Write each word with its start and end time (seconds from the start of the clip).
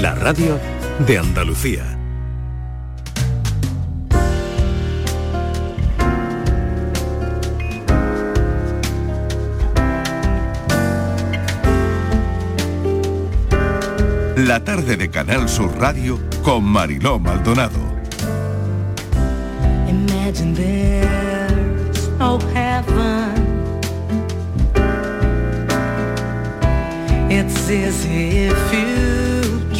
la 0.00 0.14
radio 0.14 0.58
de 1.06 1.18
Andalucía. 1.18 1.84
La 14.36 14.62
tarde 14.64 14.96
de 14.96 15.10
Canal 15.10 15.48
Sur 15.48 15.78
Radio 15.78 16.18
con 16.42 16.64
Mariló 16.64 17.18
Maldonado. 17.18 17.78
Imagine 19.88 20.54
heaven. 22.52 23.34
It's 27.30 27.68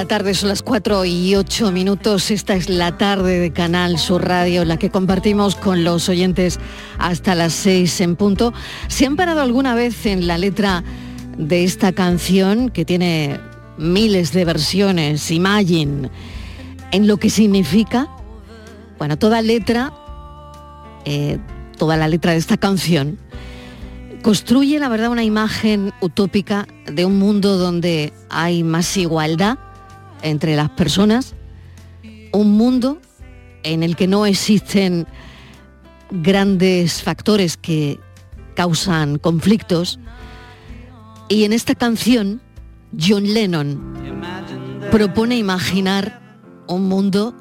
la 0.00 0.08
tarde, 0.08 0.32
son 0.32 0.48
las 0.48 0.62
4 0.62 1.04
y 1.04 1.34
8 1.34 1.72
minutos. 1.72 2.30
Esta 2.30 2.54
es 2.54 2.70
la 2.70 2.96
tarde 2.96 3.38
de 3.38 3.52
Canal 3.52 3.98
Sur 3.98 4.26
Radio, 4.26 4.64
la 4.64 4.78
que 4.78 4.88
compartimos 4.88 5.56
con 5.56 5.84
los 5.84 6.08
oyentes 6.08 6.58
hasta 6.98 7.34
las 7.34 7.52
6 7.52 8.00
en 8.00 8.16
punto. 8.16 8.54
¿Se 8.88 9.04
han 9.04 9.16
parado 9.16 9.42
alguna 9.42 9.74
vez 9.74 10.06
en 10.06 10.26
la 10.26 10.38
letra 10.38 10.82
de 11.36 11.64
esta 11.64 11.92
canción 11.92 12.70
que 12.70 12.86
tiene 12.86 13.40
miles 13.76 14.32
de 14.32 14.46
versiones, 14.46 15.30
Imagine, 15.30 16.08
en 16.92 17.06
lo 17.06 17.18
que 17.18 17.28
significa? 17.28 18.08
Bueno, 18.96 19.18
toda 19.18 19.42
letra, 19.42 19.92
eh, 21.04 21.38
toda 21.76 21.98
la 21.98 22.08
letra 22.08 22.32
de 22.32 22.38
esta 22.38 22.56
canción 22.56 23.18
construye, 24.22 24.78
la 24.78 24.88
verdad, 24.88 25.10
una 25.10 25.24
imagen 25.24 25.92
utópica 26.00 26.66
de 26.90 27.04
un 27.04 27.18
mundo 27.18 27.58
donde 27.58 28.14
hay 28.30 28.62
más 28.62 28.96
igualdad 28.96 29.58
entre 30.22 30.56
las 30.56 30.70
personas, 30.70 31.34
un 32.32 32.52
mundo 32.52 33.00
en 33.62 33.82
el 33.82 33.96
que 33.96 34.06
no 34.06 34.26
existen 34.26 35.06
grandes 36.10 37.02
factores 37.02 37.56
que 37.56 37.98
causan 38.54 39.18
conflictos. 39.18 39.98
Y 41.28 41.44
en 41.44 41.52
esta 41.52 41.74
canción, 41.74 42.40
John 42.98 43.24
Lennon 43.24 43.80
propone 44.90 45.36
imaginar 45.36 46.20
un 46.66 46.88
mundo 46.88 47.34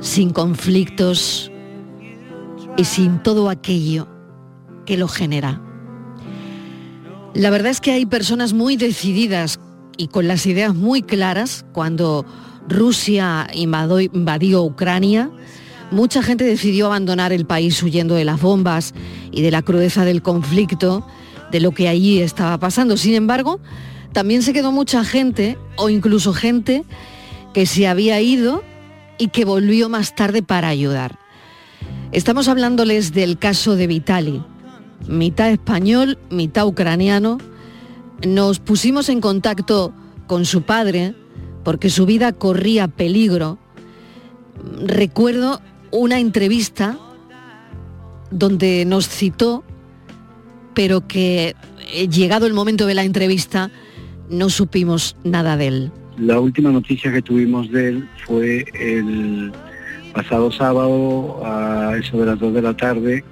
sin 0.00 0.30
conflictos 0.30 1.50
y 2.76 2.84
sin 2.84 3.22
todo 3.22 3.48
aquello 3.48 4.08
que 4.84 4.96
lo 4.96 5.08
genera. 5.08 5.60
La 7.32 7.50
verdad 7.50 7.70
es 7.70 7.80
que 7.80 7.92
hay 7.92 8.06
personas 8.06 8.52
muy 8.52 8.76
decididas 8.76 9.58
y 9.96 10.08
con 10.08 10.28
las 10.28 10.46
ideas 10.46 10.74
muy 10.74 11.02
claras 11.02 11.64
cuando 11.72 12.24
Rusia 12.68 13.46
invadió, 13.54 14.00
invadió 14.00 14.62
Ucrania. 14.62 15.30
Mucha 15.90 16.22
gente 16.22 16.44
decidió 16.44 16.86
abandonar 16.86 17.32
el 17.32 17.46
país 17.46 17.82
huyendo 17.82 18.14
de 18.14 18.24
las 18.24 18.40
bombas 18.40 18.94
y 19.30 19.42
de 19.42 19.50
la 19.50 19.62
crudeza 19.62 20.04
del 20.04 20.22
conflicto, 20.22 21.06
de 21.50 21.60
lo 21.60 21.72
que 21.72 21.88
allí 21.88 22.20
estaba 22.20 22.58
pasando. 22.58 22.96
Sin 22.96 23.14
embargo, 23.14 23.60
también 24.12 24.42
se 24.42 24.52
quedó 24.52 24.72
mucha 24.72 25.04
gente, 25.04 25.58
o 25.76 25.88
incluso 25.88 26.32
gente, 26.32 26.84
que 27.52 27.66
se 27.66 27.86
había 27.86 28.20
ido 28.20 28.62
y 29.18 29.28
que 29.28 29.44
volvió 29.44 29.88
más 29.88 30.14
tarde 30.14 30.42
para 30.42 30.68
ayudar. 30.68 31.18
Estamos 32.12 32.48
hablándoles 32.48 33.12
del 33.12 33.38
caso 33.38 33.76
de 33.76 33.86
Vitali, 33.86 34.42
mitad 35.08 35.50
español, 35.50 36.18
mitad 36.30 36.66
ucraniano. 36.66 37.38
Nos 38.26 38.58
pusimos 38.60 39.08
en 39.08 39.20
contacto 39.20 39.92
con 40.26 40.44
su 40.44 40.62
padre 40.62 41.14
porque 41.64 41.90
su 41.90 42.06
vida 42.06 42.32
corría 42.32 42.88
peligro. 42.88 43.58
Recuerdo 44.84 45.60
una 45.90 46.20
entrevista 46.20 46.98
donde 48.30 48.84
nos 48.84 49.08
citó, 49.08 49.64
pero 50.74 51.06
que 51.06 51.54
eh, 51.92 52.08
llegado 52.08 52.46
el 52.46 52.54
momento 52.54 52.86
de 52.86 52.94
la 52.94 53.04
entrevista 53.04 53.70
no 54.28 54.50
supimos 54.50 55.16
nada 55.24 55.56
de 55.56 55.66
él. 55.68 55.92
La 56.18 56.38
última 56.38 56.70
noticia 56.70 57.12
que 57.12 57.22
tuvimos 57.22 57.70
de 57.70 57.88
él 57.88 58.08
fue 58.26 58.64
el 58.74 59.52
pasado 60.12 60.50
sábado 60.52 61.40
a 61.44 61.96
eso 61.98 62.18
de 62.18 62.26
las 62.26 62.38
2 62.38 62.54
de 62.54 62.62
la 62.62 62.76
tarde. 62.76 63.24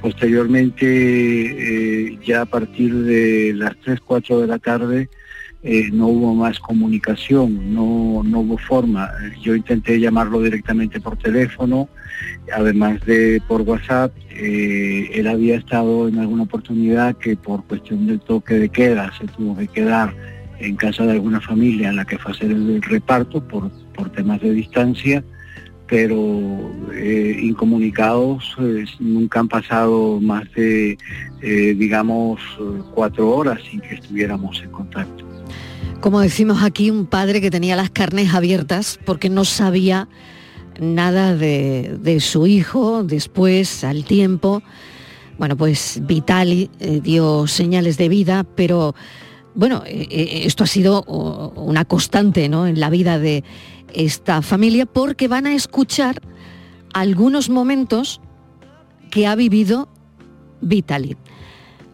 Posteriormente, 0.00 0.86
eh, 0.86 2.18
ya 2.24 2.42
a 2.42 2.46
partir 2.46 2.94
de 2.94 3.52
las 3.54 3.76
3, 3.80 4.00
4 4.00 4.40
de 4.40 4.46
la 4.46 4.58
tarde, 4.58 5.08
eh, 5.62 5.90
no 5.92 6.06
hubo 6.06 6.34
más 6.34 6.58
comunicación, 6.58 7.74
no, 7.74 8.22
no 8.24 8.40
hubo 8.40 8.56
forma. 8.56 9.10
Yo 9.42 9.54
intenté 9.54 10.00
llamarlo 10.00 10.40
directamente 10.40 11.00
por 11.00 11.18
teléfono, 11.18 11.90
además 12.52 13.04
de 13.04 13.42
por 13.46 13.60
WhatsApp. 13.62 14.12
Eh, 14.30 15.10
él 15.12 15.26
había 15.26 15.56
estado 15.56 16.08
en 16.08 16.18
alguna 16.18 16.44
oportunidad 16.44 17.16
que 17.16 17.36
por 17.36 17.64
cuestión 17.64 18.06
del 18.06 18.20
toque 18.20 18.54
de 18.54 18.70
queda 18.70 19.12
se 19.18 19.26
tuvo 19.26 19.56
que 19.58 19.68
quedar 19.68 20.14
en 20.60 20.76
casa 20.76 21.04
de 21.04 21.12
alguna 21.12 21.42
familia 21.42 21.90
en 21.90 21.96
la 21.96 22.06
que 22.06 22.16
fue 22.16 22.32
hacer 22.32 22.50
el 22.50 22.80
reparto 22.80 23.46
por, 23.46 23.70
por 23.94 24.10
temas 24.10 24.40
de 24.40 24.52
distancia, 24.52 25.22
pero 25.90 26.70
eh, 26.94 27.36
incomunicados 27.42 28.56
nunca 29.00 29.40
han 29.40 29.48
pasado 29.48 30.20
más 30.20 30.44
de, 30.54 30.96
eh, 31.42 31.74
digamos, 31.76 32.40
cuatro 32.94 33.28
horas 33.28 33.58
sin 33.68 33.80
que 33.80 33.96
estuviéramos 33.96 34.62
en 34.62 34.70
contacto. 34.70 35.24
Como 36.00 36.20
decimos 36.20 36.62
aquí, 36.62 36.92
un 36.92 37.06
padre 37.06 37.40
que 37.40 37.50
tenía 37.50 37.74
las 37.74 37.90
carnes 37.90 38.32
abiertas 38.32 39.00
porque 39.04 39.28
no 39.28 39.44
sabía 39.44 40.08
nada 40.80 41.34
de, 41.36 41.98
de 42.00 42.20
su 42.20 42.46
hijo, 42.46 43.02
después, 43.02 43.82
al 43.82 44.04
tiempo. 44.04 44.62
Bueno, 45.38 45.56
pues 45.56 46.00
Vitali 46.06 46.70
eh, 46.78 47.00
dio 47.02 47.48
señales 47.48 47.98
de 47.98 48.08
vida, 48.08 48.44
pero 48.44 48.94
bueno, 49.56 49.82
esto 49.86 50.62
ha 50.62 50.68
sido 50.68 51.02
una 51.02 51.84
constante 51.84 52.48
¿no? 52.48 52.68
en 52.68 52.78
la 52.78 52.88
vida 52.88 53.18
de 53.18 53.42
esta 53.94 54.42
familia 54.42 54.86
porque 54.86 55.28
van 55.28 55.46
a 55.46 55.54
escuchar 55.54 56.20
algunos 56.92 57.48
momentos 57.48 58.20
que 59.10 59.26
ha 59.26 59.34
vivido 59.34 59.88
Vitali. 60.60 61.16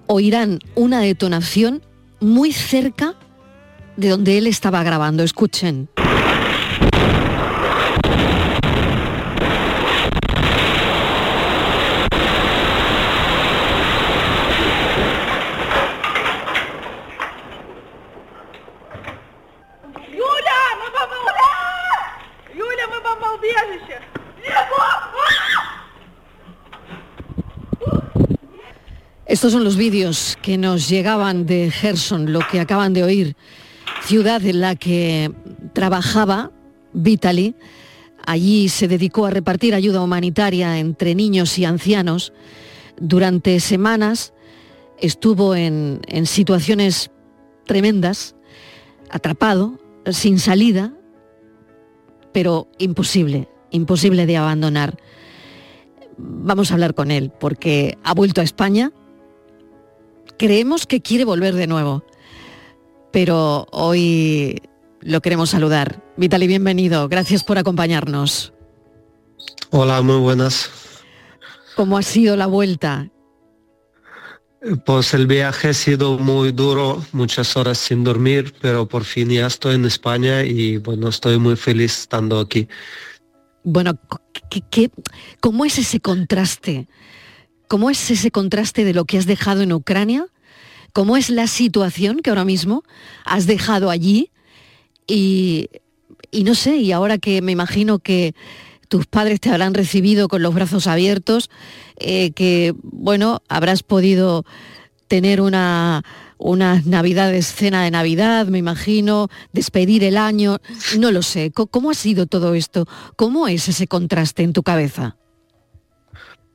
Oirán 0.06 0.60
una 0.74 1.00
detonación 1.00 1.82
muy 2.20 2.52
cerca 2.52 3.14
de 3.96 4.10
donde 4.10 4.38
él 4.38 4.46
estaba 4.46 4.82
grabando. 4.82 5.22
Escuchen. 5.22 5.88
Estos 29.46 29.58
son 29.60 29.64
los 29.64 29.76
vídeos 29.76 30.36
que 30.42 30.58
nos 30.58 30.88
llegaban 30.88 31.46
de 31.46 31.70
Gerson, 31.70 32.32
lo 32.32 32.40
que 32.50 32.58
acaban 32.58 32.92
de 32.92 33.04
oír, 33.04 33.36
ciudad 34.02 34.44
en 34.44 34.60
la 34.60 34.74
que 34.74 35.30
trabajaba 35.72 36.50
Vitali. 36.92 37.54
Allí 38.26 38.68
se 38.68 38.88
dedicó 38.88 39.24
a 39.24 39.30
repartir 39.30 39.76
ayuda 39.76 40.02
humanitaria 40.02 40.80
entre 40.80 41.14
niños 41.14 41.60
y 41.60 41.64
ancianos. 41.64 42.32
Durante 42.98 43.60
semanas 43.60 44.34
estuvo 44.98 45.54
en, 45.54 46.00
en 46.08 46.26
situaciones 46.26 47.12
tremendas, 47.66 48.34
atrapado, 49.10 49.78
sin 50.10 50.40
salida, 50.40 50.92
pero 52.32 52.66
imposible, 52.78 53.48
imposible 53.70 54.26
de 54.26 54.38
abandonar. 54.38 54.98
Vamos 56.18 56.72
a 56.72 56.74
hablar 56.74 56.94
con 56.94 57.12
él 57.12 57.30
porque 57.38 57.96
ha 58.02 58.12
vuelto 58.12 58.40
a 58.40 58.44
España. 58.44 58.90
Creemos 60.38 60.86
que 60.86 61.00
quiere 61.00 61.24
volver 61.24 61.54
de 61.54 61.66
nuevo, 61.66 62.04
pero 63.12 63.66
hoy 63.72 64.60
lo 65.00 65.20
queremos 65.20 65.50
saludar. 65.50 66.02
Vitali, 66.16 66.46
bienvenido. 66.46 67.08
Gracias 67.08 67.42
por 67.42 67.58
acompañarnos. 67.58 68.52
Hola, 69.70 70.02
muy 70.02 70.18
buenas. 70.18 70.70
¿Cómo 71.74 71.96
ha 71.96 72.02
sido 72.02 72.36
la 72.36 72.46
vuelta? 72.46 73.10
Pues 74.84 75.14
el 75.14 75.26
viaje 75.26 75.68
ha 75.68 75.74
sido 75.74 76.18
muy 76.18 76.50
duro, 76.50 77.04
muchas 77.12 77.56
horas 77.56 77.78
sin 77.78 78.02
dormir, 78.04 78.54
pero 78.60 78.88
por 78.88 79.04
fin 79.04 79.30
ya 79.30 79.46
estoy 79.46 79.76
en 79.76 79.84
España 79.84 80.42
y 80.42 80.78
bueno, 80.78 81.08
estoy 81.08 81.38
muy 81.38 81.56
feliz 81.56 82.00
estando 82.00 82.40
aquí. 82.40 82.66
Bueno, 83.62 83.98
¿qué, 84.70 84.90
cómo 85.40 85.64
es 85.64 85.78
ese 85.78 86.00
contraste? 86.00 86.88
¿Cómo 87.68 87.90
es 87.90 88.10
ese 88.10 88.30
contraste 88.30 88.84
de 88.84 88.94
lo 88.94 89.04
que 89.04 89.18
has 89.18 89.26
dejado 89.26 89.62
en 89.62 89.72
Ucrania? 89.72 90.26
¿Cómo 90.92 91.16
es 91.16 91.30
la 91.30 91.46
situación 91.46 92.20
que 92.20 92.30
ahora 92.30 92.44
mismo 92.44 92.84
has 93.24 93.46
dejado 93.46 93.90
allí? 93.90 94.30
Y, 95.06 95.68
no 96.32 96.54
sé, 96.54 96.76
y 96.76 96.92
ahora 96.92 97.18
que 97.18 97.42
me 97.42 97.52
imagino 97.52 97.98
que 97.98 98.34
tus 98.88 99.06
padres 99.06 99.40
te 99.40 99.50
habrán 99.50 99.74
recibido 99.74 100.28
con 100.28 100.42
los 100.42 100.54
brazos 100.54 100.86
abiertos, 100.86 101.50
eh, 101.98 102.30
que, 102.32 102.74
bueno, 102.82 103.42
habrás 103.48 103.82
podido 103.82 104.44
tener 105.08 105.40
una, 105.40 106.04
unas 106.38 106.86
navidades, 106.86 107.52
cena 107.52 107.82
de 107.82 107.90
Navidad, 107.90 108.46
me 108.46 108.58
imagino, 108.58 109.28
despedir 109.52 110.04
el 110.04 110.16
año, 110.16 110.58
no 110.98 111.10
lo 111.10 111.22
sé. 111.22 111.50
¿Cómo 111.50 111.90
ha 111.90 111.94
sido 111.94 112.26
todo 112.26 112.54
esto? 112.54 112.86
¿Cómo 113.16 113.48
es 113.48 113.68
ese 113.68 113.86
contraste 113.86 114.42
en 114.42 114.52
tu 114.52 114.62
cabeza? 114.62 115.16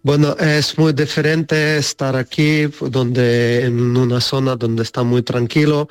Bueno, 0.03 0.36
es 0.39 0.80
muy 0.80 0.94
diferente 0.94 1.77
estar 1.77 2.15
aquí, 2.15 2.65
donde 2.65 3.65
en 3.65 3.95
una 3.95 4.19
zona 4.19 4.56
donde 4.56 4.81
está 4.81 5.03
muy 5.03 5.21
tranquilo, 5.21 5.89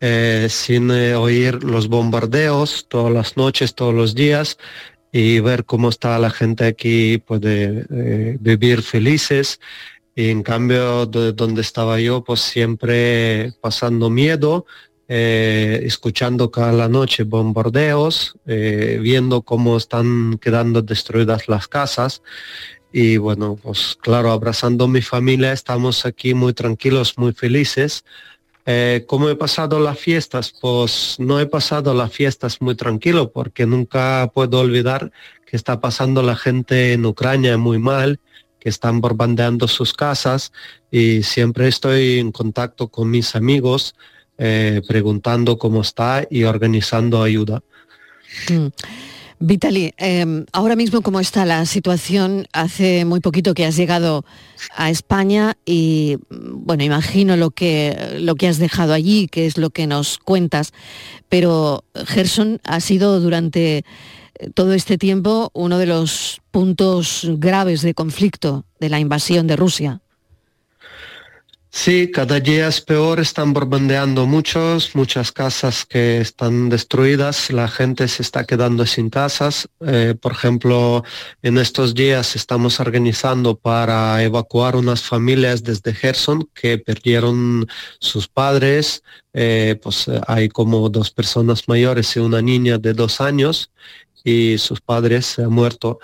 eh, 0.00 0.48
sin 0.50 0.90
eh, 0.90 1.14
oír 1.14 1.62
los 1.62 1.86
bombardeos 1.86 2.86
todas 2.88 3.12
las 3.12 3.36
noches, 3.36 3.76
todos 3.76 3.94
los 3.94 4.16
días, 4.16 4.58
y 5.12 5.38
ver 5.38 5.64
cómo 5.64 5.90
está 5.90 6.18
la 6.18 6.30
gente 6.30 6.64
aquí, 6.64 7.18
puede 7.18 7.86
vivir 8.40 8.82
felices. 8.82 9.60
Y 10.16 10.30
en 10.30 10.42
cambio, 10.42 11.06
de 11.06 11.32
donde 11.32 11.60
estaba 11.60 12.00
yo, 12.00 12.24
pues 12.24 12.40
siempre 12.40 13.52
pasando 13.60 14.10
miedo, 14.10 14.66
eh, 15.06 15.82
escuchando 15.84 16.50
cada 16.50 16.88
noche 16.88 17.22
bombardeos, 17.22 18.34
viendo 18.44 19.42
cómo 19.42 19.76
están 19.76 20.38
quedando 20.38 20.82
destruidas 20.82 21.46
las 21.46 21.68
casas. 21.68 22.22
Y 22.92 23.16
bueno, 23.16 23.58
pues 23.62 23.96
claro, 24.00 24.30
abrazando 24.30 24.86
mi 24.86 25.02
familia, 25.02 25.52
estamos 25.52 26.04
aquí 26.04 26.34
muy 26.34 26.52
tranquilos, 26.52 27.16
muy 27.16 27.32
felices 27.32 28.04
eh, 28.64 29.04
¿Cómo 29.08 29.28
he 29.28 29.34
pasado 29.34 29.80
las 29.80 29.98
fiestas? 29.98 30.54
Pues 30.60 31.16
no 31.18 31.40
he 31.40 31.46
pasado 31.46 31.94
las 31.94 32.12
fiestas 32.12 32.60
muy 32.60 32.76
tranquilo 32.76 33.32
porque 33.32 33.66
nunca 33.66 34.30
puedo 34.32 34.60
olvidar 34.60 35.10
que 35.46 35.56
está 35.56 35.80
pasando 35.80 36.22
la 36.22 36.36
gente 36.36 36.92
en 36.92 37.04
Ucrania 37.04 37.58
muy 37.58 37.78
mal, 37.78 38.20
que 38.60 38.68
están 38.68 39.00
bombardeando 39.00 39.66
sus 39.66 39.92
casas 39.92 40.52
y 40.90 41.24
siempre 41.24 41.66
estoy 41.66 42.20
en 42.20 42.30
contacto 42.30 42.88
con 42.88 43.10
mis 43.10 43.34
amigos 43.34 43.96
eh, 44.38 44.80
preguntando 44.86 45.58
cómo 45.58 45.80
está 45.80 46.24
y 46.30 46.44
organizando 46.44 47.22
ayuda. 47.22 47.62
Mm. 48.48 48.68
Vitali, 49.44 49.92
em, 49.96 50.46
ahora 50.52 50.76
mismo 50.76 51.02
cómo 51.02 51.18
está 51.18 51.44
la 51.44 51.66
situación, 51.66 52.46
hace 52.52 53.04
muy 53.04 53.18
poquito 53.18 53.54
que 53.54 53.66
has 53.66 53.74
llegado 53.74 54.24
a 54.76 54.88
España 54.88 55.56
y 55.66 56.16
bueno, 56.30 56.84
imagino 56.84 57.36
lo 57.36 57.50
que, 57.50 58.18
lo 58.20 58.36
que 58.36 58.46
has 58.46 58.58
dejado 58.58 58.92
allí, 58.92 59.26
que 59.26 59.46
es 59.46 59.58
lo 59.58 59.70
que 59.70 59.88
nos 59.88 60.18
cuentas, 60.18 60.72
pero 61.28 61.82
Gerson 62.06 62.60
ha 62.62 62.78
sido 62.78 63.18
durante 63.18 63.78
eh, 63.78 63.84
todo 64.54 64.74
este 64.74 64.96
tiempo 64.96 65.50
uno 65.54 65.78
de 65.78 65.86
los 65.86 66.40
puntos 66.52 67.26
graves 67.38 67.82
de 67.82 67.94
conflicto 67.94 68.64
de 68.78 68.90
la 68.90 69.00
invasión 69.00 69.48
de 69.48 69.56
Rusia. 69.56 70.02
Sí, 71.74 72.10
cada 72.10 72.38
día 72.38 72.68
es 72.68 72.82
peor, 72.82 73.18
están 73.18 73.54
bombardeando 73.54 74.26
muchos, 74.26 74.94
muchas 74.94 75.32
casas 75.32 75.86
que 75.86 76.20
están 76.20 76.68
destruidas, 76.68 77.50
la 77.50 77.66
gente 77.66 78.08
se 78.08 78.22
está 78.22 78.44
quedando 78.44 78.84
sin 78.84 79.08
casas. 79.08 79.68
Eh, 79.80 80.14
por 80.20 80.32
ejemplo, 80.32 81.02
en 81.40 81.56
estos 81.56 81.94
días 81.94 82.36
estamos 82.36 82.78
organizando 82.78 83.56
para 83.56 84.22
evacuar 84.22 84.76
unas 84.76 85.02
familias 85.02 85.64
desde 85.64 85.94
Gerson 85.94 86.46
que 86.54 86.76
perdieron 86.76 87.66
sus 88.00 88.28
padres, 88.28 89.02
eh, 89.32 89.80
pues 89.82 90.08
eh, 90.08 90.20
hay 90.28 90.50
como 90.50 90.90
dos 90.90 91.10
personas 91.10 91.68
mayores 91.68 92.14
y 92.16 92.20
una 92.20 92.42
niña 92.42 92.76
de 92.76 92.92
dos 92.92 93.20
años 93.22 93.70
y 94.24 94.58
sus 94.58 94.80
padres 94.80 95.26
se 95.26 95.42
han 95.42 95.52
muerto 95.52 95.98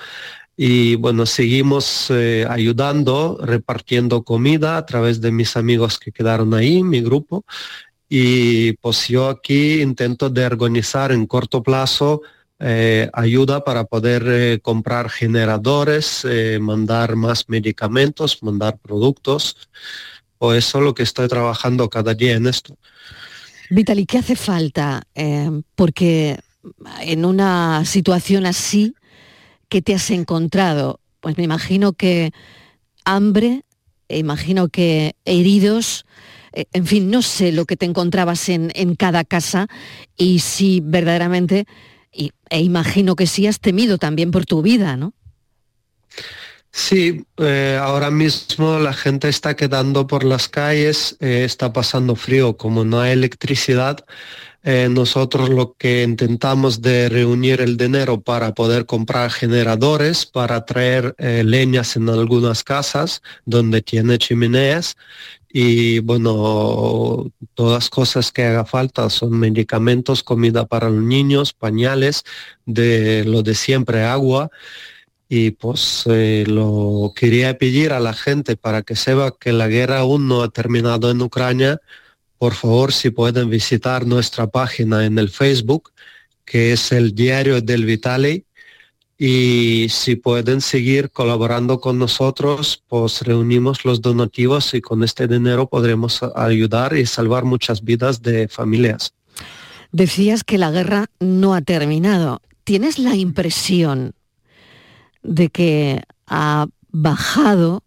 y 0.61 0.97
bueno, 0.97 1.25
seguimos 1.25 2.11
eh, 2.11 2.45
ayudando, 2.51 3.39
repartiendo 3.41 4.25
comida 4.25 4.77
a 4.77 4.85
través 4.85 5.21
de 5.21 5.31
mis 5.31 5.57
amigos 5.57 6.01
que 6.01 6.11
quedaron 6.11 6.53
ahí, 6.53 6.83
mi 6.83 7.01
grupo. 7.01 7.45
Y 8.09 8.73
pues 8.79 9.07
yo 9.07 9.29
aquí 9.29 9.81
intento 9.81 10.29
de 10.31 10.45
organizar 10.45 11.13
en 11.13 11.29
corto 11.29 11.63
plazo 11.63 12.23
eh, 12.59 13.09
ayuda 13.13 13.63
para 13.63 13.85
poder 13.85 14.25
eh, 14.27 14.59
comprar 14.61 15.11
generadores, 15.11 16.27
mandar 16.61 17.15
más 17.15 17.49
medicamentos, 17.49 18.43
mandar 18.43 18.79
productos. 18.79 19.69
O 20.39 20.55
eso 20.55 20.79
es 20.79 20.85
lo 20.85 20.93
que 20.93 21.05
estoy 21.05 21.29
trabajando 21.29 21.89
cada 21.89 22.15
día 22.15 22.35
en 22.35 22.49
esto. 22.49 22.77
Vitali, 23.71 24.07
¿qué 24.07 24.19
hace 24.19 24.35
falta? 24.35 25.05
porque 25.77 26.41
en 27.01 27.25
una 27.25 27.85
situación 27.85 28.45
así, 28.45 28.95
¿qué 29.69 29.83
te 29.83 29.95
has 29.95 30.11
encontrado? 30.11 31.01
Pues 31.21 31.37
me 31.37 31.45
imagino 31.45 31.93
que 31.93 32.33
hambre, 33.05 33.65
imagino 34.09 34.69
que 34.69 35.15
heridos, 35.25 36.07
eh, 36.53 36.65
en 36.73 36.87
fin, 36.87 37.11
no 37.11 37.23
sé 37.23 37.53
lo 37.53 37.65
que 37.65 37.77
te 37.77 37.87
encontrabas 37.87 38.49
en, 38.49 38.95
cada 38.97 39.25
casa 39.25 39.69
y 40.17 40.41
si 40.41 40.81
verdaderamente, 40.83 41.67
e 42.13 42.61
imagino 42.61 43.17
que 43.17 43.27
sí 43.27 43.47
has 43.47 43.61
temido 43.61 43.99
también 43.99 44.31
por 44.31 44.47
tu 44.47 44.63
vida, 44.63 44.97
¿no? 44.97 45.13
Sí, 46.71 47.25
eh, 47.39 47.79
ahora 47.81 48.11
mismo 48.11 48.79
la 48.79 48.93
gente 48.93 49.29
está 49.29 49.57
quedando 49.57 50.07
por 50.07 50.23
las 50.23 50.49
calles, 50.49 51.17
eh, 51.21 51.45
está 51.45 51.73
pasando 51.73 52.15
frío, 52.15 52.57
como 52.57 52.85
no 52.85 53.01
hay 53.01 53.13
electricidad, 53.13 54.05
eh, 54.63 54.89
nosotros 54.91 55.49
lo 55.49 55.75
que 55.79 56.03
intentamos 56.03 56.83
de 56.83 57.09
reunir 57.09 57.61
el 57.61 57.77
dinero 57.77 58.21
para 58.21 58.55
poder 58.55 58.87
comprar 58.87 59.31
generadores, 59.31 60.27
para 60.27 60.65
traer 60.65 61.15
eh, 61.19 61.43
leñas 61.45 61.97
en 61.97 62.09
algunas 62.09 62.65
casas 62.65 63.23
donde 63.45 63.83
tiene 63.83 64.19
chimeneas 64.19 64.97
y 65.51 66.01
bueno, 66.01 67.33
todas 67.55 67.89
cosas 67.89 68.31
que 68.33 68.45
haga 68.45 68.65
falta 68.65 69.09
son 69.11 69.39
medicamentos, 69.39 70.23
comida 70.23 70.67
para 70.67 70.91
los 70.91 71.03
niños, 71.03 71.53
pañales, 71.55 72.25
de 72.67 73.25
lo 73.25 73.43
de 73.43 73.55
siempre, 73.55 74.05
agua. 74.05 74.51
Y 75.29 75.53
pues 75.53 76.05
eh, 76.07 76.45
lo 76.47 77.13
quería 77.15 77.57
pedir 77.59 77.93
a 77.93 78.01
la 78.01 78.15
gente 78.15 78.57
para 78.57 78.83
que 78.83 78.97
sepa 78.97 79.35
que 79.39 79.53
la 79.53 79.69
guerra 79.69 79.99
aún 80.01 80.29
no 80.29 80.43
ha 80.43 80.49
terminado 80.51 81.11
en 81.11 81.23
Ucrania, 81.23 81.81
por 82.39 82.55
favor, 82.55 82.93
si 82.93 83.11
pueden 83.11 83.51
visitar 83.51 84.07
nuestra 84.07 84.47
página 84.47 85.05
en 85.05 85.19
el 85.19 85.29
Facebook, 85.29 85.93
que 86.45 86.73
es 86.73 86.93
el 86.93 87.15
Diario 87.15 87.61
del 87.61 87.85
Vitali, 87.85 88.45
y 89.19 89.89
si 89.91 90.15
pueden 90.15 90.61
seguir 90.61 91.11
colaborando 91.11 91.81
con 91.81 91.99
nosotros, 91.99 92.85
pues 92.87 93.23
reunimos 93.23 93.85
los 93.85 94.01
donativos 94.01 94.73
y 94.75 94.81
con 94.81 95.03
este 95.03 95.27
dinero 95.27 95.69
podremos 95.69 96.21
ayudar 96.37 96.97
y 96.97 97.05
salvar 97.05 97.45
muchas 97.45 97.83
vidas 97.83 98.23
de 98.23 98.47
familias. 98.47 99.13
Decías 99.91 100.45
que 100.45 100.57
la 100.57 100.71
guerra 100.71 101.07
no 101.19 101.55
ha 101.55 101.63
terminado. 101.63 102.41
¿Tienes 102.63 103.01
la 103.01 103.17
impresión 103.17 104.13
de 105.25 105.49
que 105.49 106.03
ha 106.29 106.69
bajado 106.91 107.83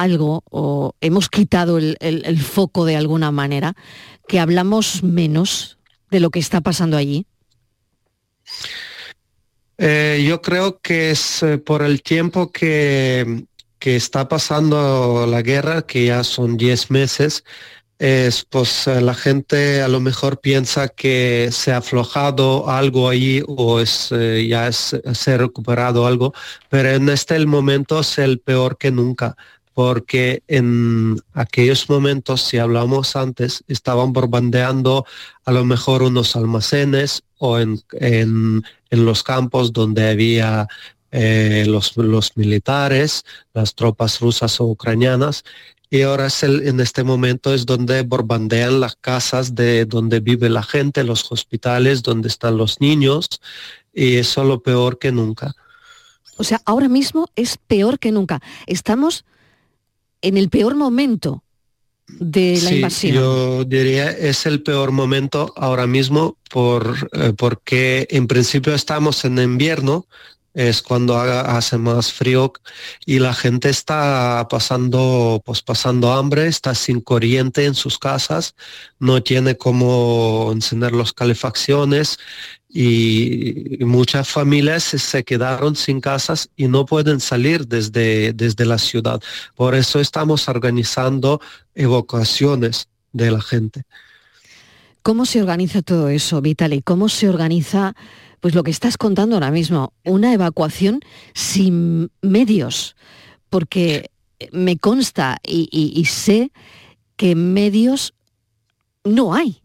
algo 0.00 0.42
o 0.50 0.94
hemos 1.00 1.28
quitado 1.28 1.78
el, 1.78 2.38
foco 2.42 2.84
de 2.84 2.96
alguna 2.96 3.30
manera, 3.30 3.74
que 4.28 4.40
hablamos 4.40 5.02
menos 5.02 5.78
de 6.10 6.20
lo 6.20 6.30
que 6.30 6.38
está 6.38 6.60
pasando 6.60 6.96
allí? 6.96 7.26
Eh, 9.78 10.24
yo 10.26 10.42
creo 10.42 10.80
que 10.80 11.10
es 11.10 11.42
eh, 11.42 11.58
por 11.58 11.82
el 11.82 12.02
tiempo 12.02 12.52
que, 12.52 13.44
que 13.78 13.96
está 13.96 14.28
pasando 14.28 15.26
la 15.26 15.42
guerra, 15.42 15.82
que 15.82 16.06
ya 16.06 16.22
son 16.22 16.56
10 16.56 16.90
meses, 16.90 17.42
es 17.98 18.44
pues 18.44 18.86
eh, 18.86 19.00
la 19.00 19.14
gente 19.14 19.80
a 19.82 19.88
lo 19.88 20.00
mejor 20.00 20.40
piensa 20.40 20.88
que 20.88 21.48
se 21.52 21.72
ha 21.72 21.78
aflojado 21.78 22.68
algo 22.68 23.08
ahí 23.08 23.42
o 23.46 23.80
es 23.80 24.10
ya 24.10 24.68
es, 24.68 24.96
se 25.14 25.32
ha 25.32 25.38
recuperado 25.38 26.06
algo, 26.06 26.32
pero 26.68 26.90
en 26.90 27.08
este 27.08 27.34
el 27.36 27.46
momento 27.46 28.00
es 28.00 28.18
el 28.18 28.40
peor 28.40 28.76
que 28.76 28.90
nunca 28.90 29.36
porque 29.74 30.42
en 30.48 31.20
aquellos 31.32 31.88
momentos, 31.88 32.42
si 32.42 32.58
hablamos 32.58 33.16
antes, 33.16 33.64
estaban 33.68 34.12
bombardeando 34.12 35.06
a 35.44 35.52
lo 35.52 35.64
mejor 35.64 36.02
unos 36.02 36.36
almacenes 36.36 37.22
o 37.38 37.58
en, 37.58 37.80
en, 37.92 38.62
en 38.90 39.04
los 39.04 39.22
campos 39.22 39.72
donde 39.72 40.10
había 40.10 40.68
eh, 41.10 41.64
los, 41.66 41.96
los, 41.96 42.36
militares, 42.36 43.24
las 43.52 43.74
tropas 43.74 44.20
rusas 44.20 44.60
o 44.60 44.64
ucranianas. 44.64 45.44
Y 45.90 46.02
ahora 46.02 46.26
es 46.26 46.42
el, 46.42 46.66
en 46.66 46.80
este 46.80 47.04
momento 47.04 47.52
es 47.52 47.66
donde 47.66 48.02
bombardean 48.02 48.80
las 48.80 48.96
casas 48.96 49.54
de 49.54 49.84
donde 49.84 50.20
vive 50.20 50.48
la 50.48 50.62
gente, 50.62 51.04
los 51.04 51.30
hospitales, 51.30 52.02
donde 52.02 52.28
están 52.28 52.56
los 52.56 52.80
niños, 52.80 53.28
y 53.92 54.16
eso 54.16 54.40
es 54.40 54.48
lo 54.48 54.62
peor 54.62 54.98
que 54.98 55.12
nunca. 55.12 55.54
O 56.38 56.44
sea, 56.44 56.62
ahora 56.64 56.88
mismo 56.88 57.28
es 57.36 57.58
peor 57.58 57.98
que 57.98 58.10
nunca. 58.10 58.40
Estamos 58.66 59.26
en 60.22 60.36
el 60.36 60.48
peor 60.48 60.74
momento 60.76 61.42
de 62.08 62.58
la 62.62 62.68
sí, 62.68 62.74
invasión. 62.76 63.14
Yo 63.14 63.64
diría 63.64 64.10
es 64.10 64.46
el 64.46 64.62
peor 64.62 64.92
momento 64.92 65.52
ahora 65.56 65.86
mismo 65.86 66.36
por, 66.50 67.10
eh, 67.12 67.32
porque 67.36 68.06
en 68.10 68.26
principio 68.26 68.74
estamos 68.74 69.24
en 69.24 69.38
invierno, 69.38 70.06
es 70.54 70.82
cuando 70.82 71.16
haga, 71.16 71.56
hace 71.56 71.78
más 71.78 72.12
frío 72.12 72.52
y 73.06 73.18
la 73.18 73.32
gente 73.32 73.70
está 73.70 74.46
pasando, 74.50 75.40
pues 75.44 75.62
pasando 75.62 76.12
hambre, 76.12 76.46
está 76.46 76.74
sin 76.74 77.00
corriente 77.00 77.64
en 77.64 77.74
sus 77.74 77.98
casas, 77.98 78.54
no 78.98 79.22
tiene 79.22 79.56
cómo 79.56 80.50
encender 80.52 80.92
las 80.92 81.12
calefacciones 81.14 82.18
y 82.74 83.76
muchas 83.80 84.28
familias 84.28 84.82
se 84.82 85.24
quedaron 85.24 85.76
sin 85.76 86.00
casas 86.00 86.48
y 86.56 86.68
no 86.68 86.86
pueden 86.86 87.20
salir 87.20 87.66
desde, 87.68 88.32
desde 88.32 88.64
la 88.64 88.78
ciudad. 88.78 89.20
Por 89.54 89.74
eso 89.74 90.00
estamos 90.00 90.48
organizando 90.48 91.40
evacuaciones 91.74 92.88
de 93.12 93.30
la 93.30 93.42
gente. 93.42 93.82
¿Cómo 95.02 95.26
se 95.26 95.42
organiza 95.42 95.82
todo 95.82 96.08
eso, 96.08 96.40
Vitali? 96.40 96.80
¿Cómo 96.80 97.08
se 97.08 97.28
organiza 97.28 97.94
pues 98.40 98.54
lo 98.54 98.62
que 98.62 98.70
estás 98.70 98.96
contando 98.96 99.36
ahora 99.36 99.50
mismo, 99.50 99.92
una 100.04 100.32
evacuación 100.32 101.00
sin 101.34 102.10
medios? 102.22 102.96
Porque 103.50 104.10
me 104.52 104.78
consta 104.78 105.38
y, 105.44 106.04
sé 106.06 106.52
que 107.16 107.34
medios 107.34 108.14
no 109.04 109.34
hay. 109.34 109.61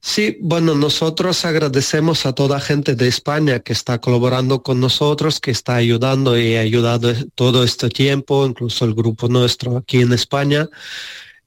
Sí, 0.00 0.38
bueno, 0.40 0.74
nosotros 0.74 1.44
agradecemos 1.44 2.24
a 2.24 2.32
toda 2.32 2.60
gente 2.60 2.94
de 2.94 3.08
España 3.08 3.60
que 3.60 3.72
está 3.72 4.00
colaborando 4.00 4.62
con 4.62 4.80
nosotros, 4.80 5.40
que 5.40 5.50
está 5.50 5.74
ayudando 5.74 6.38
y 6.38 6.54
ha 6.56 6.60
ayudado 6.60 7.12
todo 7.34 7.64
este 7.64 7.88
tiempo, 7.88 8.46
incluso 8.46 8.84
el 8.84 8.94
grupo 8.94 9.28
nuestro 9.28 9.76
aquí 9.78 10.00
en 10.00 10.12
España. 10.12 10.68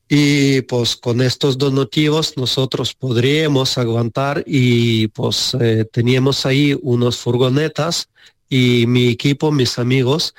Y 0.09 0.61
pues 0.63 0.97
con 0.97 1.21
estos 1.21 1.57
donativos 1.57 2.35
nosotros 2.35 2.93
podríamos 2.93 3.77
aguantar 3.77 4.43
y 4.45 5.07
pues 5.07 5.55
eh, 5.61 5.85
teníamos 5.89 6.45
ahí 6.45 6.77
unos 6.81 7.17
furgonetas 7.17 8.09
y 8.49 8.85
mi 8.87 9.07
equipo, 9.07 9.53
mis 9.53 9.79
amigos, 9.79 10.35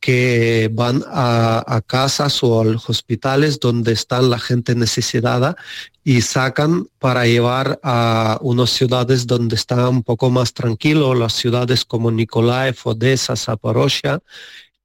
que 0.00 0.70
van 0.72 1.02
a, 1.08 1.80
casas 1.86 2.42
o 2.42 2.60
a 2.60 2.64
los 2.64 2.88
hospitales 2.88 3.58
donde 3.60 3.92
están 3.92 4.30
la 4.30 4.38
gente 4.38 4.74
necesitada 4.74 5.56
y 6.04 6.20
sacan 6.20 6.88
para 6.98 7.26
llevar 7.26 7.80
a 7.82 8.38
unas 8.40 8.70
ciudades 8.70 9.26
donde 9.26 9.56
está 9.56 9.88
un 9.88 10.02
poco 10.02 10.30
más 10.30 10.52
tranquilo, 10.52 11.14
las 11.14 11.32
ciudades 11.32 11.84
como 11.84 12.10
Nikolaev, 12.10 12.76
Odessa, 12.84 13.36
Zaporozhia, 13.36 14.20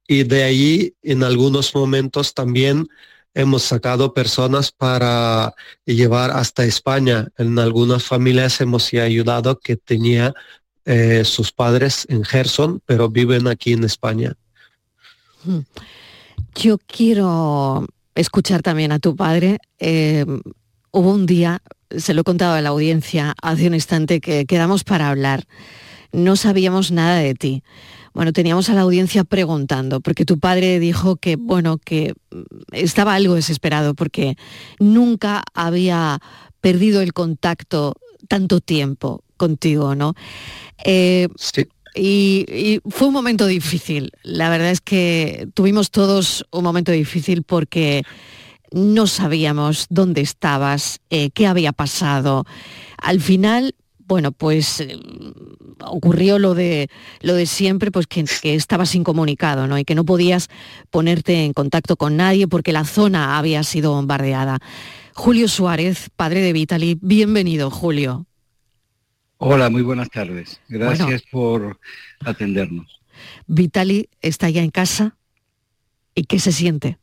y 0.08 0.24
de 0.24 0.42
ahí 0.42 0.94
en 1.02 1.22
algunos 1.22 1.74
momentos 1.74 2.34
también 2.34 2.88
hemos 3.34 3.62
sacado 3.62 4.12
personas 4.12 4.72
para 4.72 5.54
llevar 5.84 6.30
hasta 6.32 6.64
España. 6.64 7.28
En 7.38 7.58
algunas 7.58 8.04
familias 8.04 8.60
hemos 8.60 8.92
ayudado 8.92 9.58
que 9.58 9.76
tenía 9.76 10.34
eh, 10.84 11.24
sus 11.24 11.52
padres 11.52 12.06
en 12.08 12.24
Gerson, 12.24 12.82
pero 12.84 13.08
viven 13.08 13.46
aquí 13.46 13.72
en 13.72 13.84
España. 13.84 14.34
Yo 16.54 16.78
quiero 16.78 17.86
escuchar 18.14 18.62
también 18.62 18.92
a 18.92 18.98
tu 18.98 19.16
padre. 19.16 19.58
Eh, 19.78 20.24
hubo 20.90 21.12
un 21.12 21.26
día, 21.26 21.62
se 21.96 22.14
lo 22.14 22.20
he 22.20 22.24
contado 22.24 22.54
a 22.54 22.60
la 22.60 22.70
audiencia 22.70 23.34
hace 23.42 23.66
un 23.66 23.74
instante, 23.74 24.20
que 24.20 24.44
quedamos 24.46 24.84
para 24.84 25.08
hablar. 25.08 25.46
No 26.12 26.36
sabíamos 26.36 26.90
nada 26.90 27.18
de 27.18 27.34
ti. 27.34 27.62
Bueno, 28.12 28.34
teníamos 28.34 28.68
a 28.68 28.74
la 28.74 28.82
audiencia 28.82 29.24
preguntando, 29.24 30.00
porque 30.00 30.26
tu 30.26 30.38
padre 30.38 30.78
dijo 30.78 31.16
que, 31.16 31.36
bueno, 31.36 31.78
que 31.78 32.12
estaba 32.72 33.14
algo 33.14 33.34
desesperado 33.34 33.94
porque 33.94 34.36
nunca 34.78 35.42
había 35.54 36.20
perdido 36.60 37.00
el 37.00 37.14
contacto 37.14 37.94
tanto 38.28 38.60
tiempo 38.60 39.24
contigo, 39.38 39.94
¿no? 39.94 40.14
Eh, 40.84 41.28
sí. 41.36 41.66
Y, 41.94 42.80
fue 42.88 43.08
un 43.08 43.14
momento 43.14 43.46
difícil. 43.46 44.12
La 44.22 44.48
verdad 44.48 44.70
es 44.70 44.80
que 44.80 45.48
tuvimos 45.54 45.90
todos 45.90 46.46
un 46.50 46.64
momento 46.64 46.92
difícil 46.92 47.42
porque 47.42 48.02
no 48.70 49.06
sabíamos 49.06 49.86
dónde 49.90 50.22
estabas, 50.22 51.00
eh, 51.10 51.30
qué 51.30 51.46
había 51.46 51.72
pasado. 51.72 52.44
Al 52.96 53.20
final, 53.20 53.74
bueno, 53.98 54.32
pues 54.32 54.80
eh, 54.80 54.98
ocurrió 55.84 56.38
lo 56.38 56.54
de, 56.54 56.88
lo 57.20 57.34
de 57.34 57.46
siempre, 57.46 57.90
pues 57.90 58.06
que, 58.06 58.24
que, 58.40 58.54
estabas 58.54 58.94
incomunicado, 58.94 59.66
¿no? 59.66 59.78
Y 59.78 59.84
que 59.84 59.94
no 59.94 60.04
podías 60.04 60.48
ponerte 60.90 61.44
en 61.44 61.52
contacto 61.52 61.96
con 61.96 62.16
nadie 62.16 62.48
porque 62.48 62.72
la 62.72 62.84
zona 62.84 63.38
había 63.38 63.62
sido 63.62 63.92
bombardeada. 63.92 64.58
Julio 65.14 65.48
Suárez, 65.48 66.08
padre 66.16 66.40
de 66.40 66.54
Vitali, 66.54 66.98
bienvenido, 67.00 67.70
Julio. 67.70 68.26
Hola, 69.44 69.70
muy 69.70 69.82
buenas 69.82 70.08
tardes. 70.08 70.60
Gracias 70.68 71.24
bueno, 71.32 71.76
por 71.76 71.80
atendernos. 72.24 73.00
Vitali 73.48 74.08
está 74.20 74.48
ya 74.50 74.62
en 74.62 74.70
casa. 74.70 75.16
¿Y 76.14 76.26
qué 76.26 76.38
se 76.38 76.52
siente? 76.52 76.98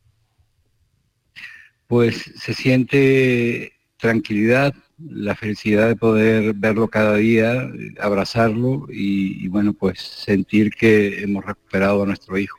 Pues 1.86 2.32
se 2.36 2.54
siente 2.54 3.74
tranquilidad, 3.98 4.74
la 4.98 5.34
felicidad 5.34 5.88
de 5.88 5.96
poder 5.96 6.54
verlo 6.54 6.88
cada 6.88 7.16
día, 7.16 7.70
abrazarlo 8.00 8.86
y, 8.90 9.44
y, 9.44 9.48
bueno, 9.48 9.74
pues 9.74 9.98
sentir 10.00 10.70
que 10.70 11.22
hemos 11.22 11.44
recuperado 11.44 12.04
a 12.04 12.06
nuestro 12.06 12.38
hijo. 12.38 12.58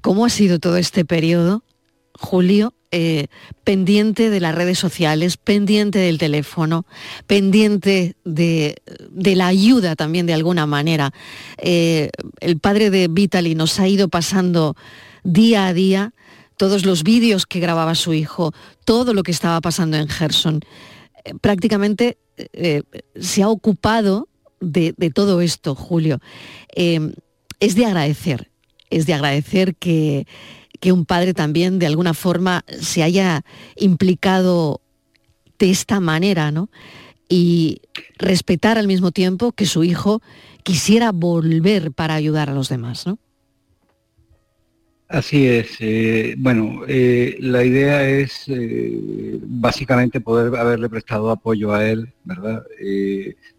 ¿Cómo 0.00 0.24
ha 0.24 0.30
sido 0.30 0.58
todo 0.58 0.78
este 0.78 1.04
periodo, 1.04 1.64
Julio, 2.20 2.74
eh, 2.90 3.28
pendiente 3.64 4.28
de 4.28 4.40
las 4.40 4.54
redes 4.54 4.78
sociales, 4.78 5.38
pendiente 5.38 5.98
del 5.98 6.18
teléfono, 6.18 6.84
pendiente 7.26 8.14
de, 8.24 8.76
de 9.10 9.36
la 9.36 9.46
ayuda 9.46 9.96
también 9.96 10.26
de 10.26 10.34
alguna 10.34 10.66
manera? 10.66 11.14
Eh, 11.56 12.10
el 12.40 12.58
padre 12.58 12.90
de 12.90 13.08
Vitali 13.08 13.54
nos 13.54 13.80
ha 13.80 13.88
ido 13.88 14.08
pasando 14.08 14.76
día 15.24 15.66
a 15.66 15.72
día 15.72 16.12
todos 16.58 16.84
los 16.84 17.04
vídeos 17.04 17.46
que 17.46 17.58
grababa 17.58 17.94
su 17.94 18.12
hijo, 18.12 18.52
todo 18.84 19.14
lo 19.14 19.22
que 19.22 19.32
estaba 19.32 19.62
pasando 19.62 19.96
en 19.96 20.06
Gerson 20.06 20.60
prácticamente 21.40 22.18
eh, 22.52 22.82
se 23.18 23.42
ha 23.42 23.48
ocupado 23.48 24.28
de, 24.60 24.92
de, 24.98 25.10
todo 25.10 25.40
esto, 25.40 25.74
Julio. 25.74 26.18
Es 26.74 27.74
de 27.74 27.86
agradecer, 27.86 28.50
es 28.90 29.06
de 29.06 29.14
agradecer 29.14 29.74
que, 29.76 30.26
que, 30.80 30.92
un 30.92 31.04
padre 31.04 31.34
también 31.34 31.78
de 31.78 31.86
alguna 31.86 32.14
forma 32.14 32.64
se 32.80 33.02
haya 33.02 33.44
implicado 33.76 34.80
de 35.58 35.70
esta 35.70 36.00
manera, 36.00 36.50
¿no? 36.50 36.70
Y 37.28 37.82
respetar 38.18 38.78
al 38.78 38.86
mismo 38.86 39.12
tiempo 39.12 39.52
que 39.52 39.66
su 39.66 39.84
hijo 39.84 40.20
quisiera 40.62 41.12
volver 41.12 41.92
para 41.92 42.14
ayudar 42.14 42.50
a 42.50 42.54
los 42.54 42.68
demás, 42.68 43.06
¿no? 43.06 43.18
Así 45.10 45.44
es. 45.48 45.76
Eh, 45.80 46.36
bueno, 46.38 46.82
eh, 46.86 47.36
la 47.40 47.64
idea 47.64 48.08
es 48.08 48.44
eh, 48.46 49.40
básicamente 49.42 50.20
poder 50.20 50.56
haberle 50.56 50.88
prestado 50.88 51.30
apoyo 51.32 51.72
a 51.74 51.84
él, 51.84 52.12
¿verdad? 52.22 52.62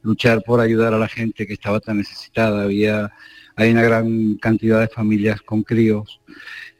Luchar 0.02 0.44
por 0.44 0.62
ayudar 0.62 0.94
a 0.94 0.98
la 0.98 1.10
gente 1.10 1.46
que 1.46 1.52
estaba 1.52 1.82
tan 1.82 1.98
necesitada. 1.98 2.64
Había, 2.64 3.12
hay 3.58 3.72
una 3.72 3.82
gran 3.82 4.36
cantidad 4.36 4.80
de 4.80 4.88
familias 4.88 5.42
con 5.42 5.64
críos, 5.64 6.22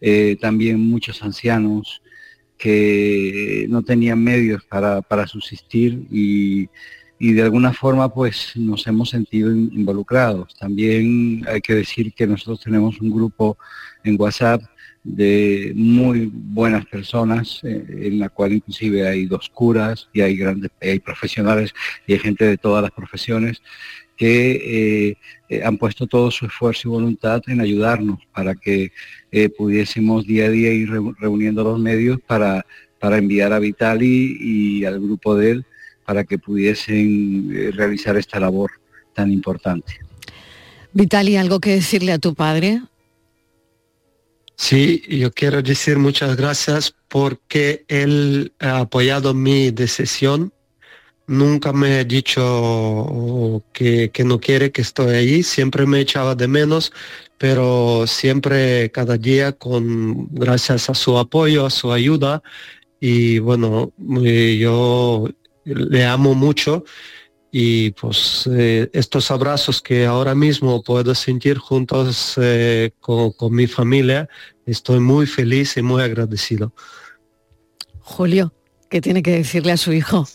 eh, 0.02 0.36
también 0.42 0.80
muchos 0.80 1.22
ancianos 1.22 2.02
que 2.58 3.66
no 3.70 3.82
tenían 3.82 4.24
medios 4.24 4.64
para, 4.66 5.02
para 5.02 5.26
subsistir 5.26 6.06
y, 6.12 6.70
y 7.18 7.34
de 7.34 7.44
alguna 7.44 7.72
forma 7.72 8.12
pues 8.12 8.54
nos 8.56 8.86
hemos 8.88 9.12
sentido 9.12 9.52
involucrados. 9.52 10.56
También 10.56 11.44
hay 11.48 11.62
que 11.62 11.76
decir 11.76 12.14
que 12.14 12.26
nosotros 12.26 12.62
tenemos 12.62 13.00
un 13.00 13.12
grupo 13.12 13.58
en 14.04 14.20
WhatsApp 14.20 14.64
de 15.04 15.72
muy 15.76 16.32
buenas 16.32 16.86
personas, 16.86 17.60
eh, 17.64 17.86
en 18.08 18.20
la 18.20 18.30
cual 18.30 18.54
inclusive 18.54 19.08
hay 19.08 19.26
dos 19.26 19.50
curas 19.50 20.10
y 20.14 20.22
hay 20.22 20.36
grandes, 20.36 20.72
hay 20.82 21.00
profesionales 21.00 21.74
y 22.08 22.14
hay 22.14 22.20
gente 22.20 22.46
de 22.46 22.58
todas 22.58 22.82
las 22.82 22.92
profesiones 22.92 23.62
que 24.22 25.10
eh, 25.10 25.18
eh, 25.50 25.64
han 25.64 25.80
puesto 25.80 26.06
todo 26.06 26.30
su 26.30 26.46
esfuerzo 26.46 26.88
y 26.88 26.92
voluntad 26.92 27.42
en 27.48 27.60
ayudarnos 27.60 28.20
para 28.32 28.54
que 28.54 28.92
pudiésemos 29.58 30.28
día 30.28 30.46
a 30.46 30.50
día 30.50 30.72
ir 30.72 30.92
reuniendo 31.20 31.64
los 31.64 31.80
medios 31.80 32.20
para, 32.28 32.64
para 33.00 33.18
enviar 33.18 33.52
a 33.52 33.58
Vitali 33.58 34.38
y 34.40 34.86
al 34.86 35.00
grupo 35.00 35.36
de 35.36 35.52
él 35.52 35.66
para 36.06 36.24
que 36.24 36.38
pudiesen 36.38 37.74
realizar 37.74 38.16
esta 38.16 38.40
labor 38.40 38.70
tan 39.16 39.32
importante. 39.32 40.00
Vitali, 40.94 41.36
¿algo 41.38 41.60
que 41.60 41.72
decirle 41.72 42.12
a 42.12 42.20
tu 42.20 42.36
padre? 42.36 42.82
Sí, 44.56 45.02
yo 45.10 45.32
quiero 45.32 45.64
decir 45.64 45.98
muchas 45.98 46.36
gracias 46.36 46.94
porque 47.08 47.86
él 47.88 48.54
ha 48.60 48.82
apoyado 48.82 49.34
mi 49.34 49.72
decisión. 49.72 50.54
Nunca 51.32 51.72
me 51.72 52.00
ha 52.00 52.04
dicho 52.04 53.64
que, 53.72 54.12
no 54.26 54.38
quiere 54.42 54.74
que 54.74 54.82
estoy 54.82 55.16
ahí, 55.16 55.44
siempre 55.44 55.86
me 55.86 56.02
echaba 56.02 56.36
de 56.36 56.50
menos, 56.50 56.92
pero 57.38 58.06
siempre 58.06 58.92
cada 58.92 59.18
día 59.18 59.54
con 59.54 60.28
gracias 60.36 60.90
a 60.90 60.94
su 60.94 61.18
apoyo, 61.18 61.66
a 61.66 61.70
su 61.70 61.94
ayuda 61.94 62.44
y 63.00 63.40
bueno, 63.40 63.94
yo 63.98 65.30
le 65.64 66.06
amo 66.06 66.36
mucho 66.36 66.84
y 67.50 67.92
pues 67.92 68.50
eh, 68.52 68.90
estos 68.92 69.32
abrazos 69.32 69.82
que 69.82 70.06
ahora 70.06 70.36
mismo 70.36 70.84
puedo 70.84 71.16
sentir 71.16 71.58
juntos 71.60 72.38
eh, 72.42 72.92
con, 73.00 73.32
con, 73.32 73.56
mi 73.56 73.68
familia, 73.68 74.28
estoy 74.66 75.00
muy 75.00 75.28
feliz 75.28 75.78
y 75.78 75.82
muy 75.82 76.04
agradecido. 76.04 76.74
Julio, 78.02 78.54
¿qué 78.90 79.00
tiene 79.00 79.24
que 79.24 79.32
decirle 79.32 79.72
a 79.72 79.78
su 79.78 79.94
hijo? 79.94 80.28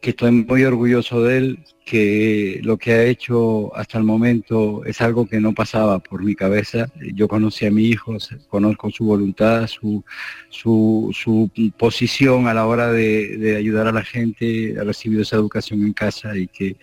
Que 0.00 0.10
estoy 0.10 0.30
muy 0.30 0.64
orgulloso 0.64 1.22
de 1.22 1.38
él, 1.38 1.64
que 1.88 2.60
lo 2.62 2.76
que 2.76 2.92
ha 2.92 3.04
hecho 3.04 3.74
hasta 3.74 3.96
el 3.96 4.04
momento 4.04 4.84
es 4.84 5.00
algo 5.00 5.26
que 5.26 5.40
no 5.40 5.54
pasaba 5.54 5.98
por 6.00 6.22
mi 6.22 6.34
cabeza. 6.34 6.86
Yo 7.14 7.26
conocí 7.28 7.64
a 7.64 7.70
mi 7.70 7.86
hijo, 7.86 8.16
conozco 8.48 8.90
su 8.90 9.04
voluntad, 9.06 9.66
su, 9.66 10.04
su, 10.50 11.50
posición 11.78 12.46
a 12.46 12.52
la 12.52 12.66
hora 12.66 12.92
de, 12.92 13.56
ayudar 13.56 13.86
a 13.86 13.92
la 13.92 14.04
gente, 14.04 14.76
ha 14.78 14.84
recibido 14.84 15.22
esa 15.22 15.36
educación 15.36 15.82
en 15.82 15.94
casa 15.94 16.36
y 16.36 16.46
que, 16.46 16.76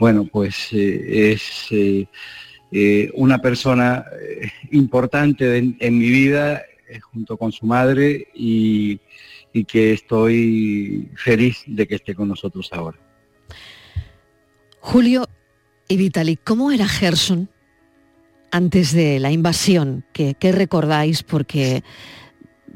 bueno, 0.00 0.28
pues 0.30 0.68
eh, 0.72 1.32
es 1.32 1.68
eh, 1.70 2.06
eh, 2.72 3.10
una 3.14 3.40
persona 3.40 4.04
importante 4.72 5.58
en, 5.58 5.98
mi 5.98 6.08
vida 6.08 6.60
junto 7.12 7.36
con 7.36 7.52
su 7.52 7.66
madre 7.66 8.26
y 8.34 8.98
que 9.62 9.92
estoy 9.92 11.08
feliz 11.14 11.62
de 11.66 11.86
que 11.86 11.94
esté 11.94 12.14
con 12.16 12.26
nosotros 12.26 12.68
ahora. 12.72 12.98
Julio 14.80 15.28
y 15.88 15.96
Vitali, 15.96 16.36
¿cómo 16.36 16.72
era 16.72 16.88
Gerson 16.88 17.48
antes 18.50 18.92
de 18.92 19.20
la 19.20 19.30
invasión? 19.30 20.04
¿Qué, 20.12 20.34
recordáis? 20.52 21.22
Porque 21.22 21.84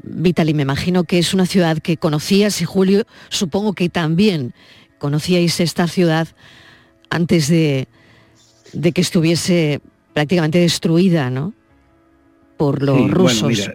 Vitali, 0.03 0.53
me 0.53 0.61
imagino 0.61 1.03
que 1.03 1.19
es 1.19 1.33
una 1.33 1.45
ciudad 1.45 1.79
que 1.79 1.97
conocías 1.97 2.61
y 2.61 2.65
Julio, 2.65 3.03
supongo 3.27 3.73
que 3.73 3.89
también 3.89 4.53
conocíais 4.99 5.59
esta 5.59 5.87
ciudad 5.87 6.29
antes 7.09 7.49
de, 7.49 7.87
que 8.93 9.01
estuviese 9.01 9.81
prácticamente 10.13 10.59
destruida, 10.59 11.29
¿no? 11.29 11.53
Por 12.55 12.83
los 12.83 13.11
rusos. 13.11 13.69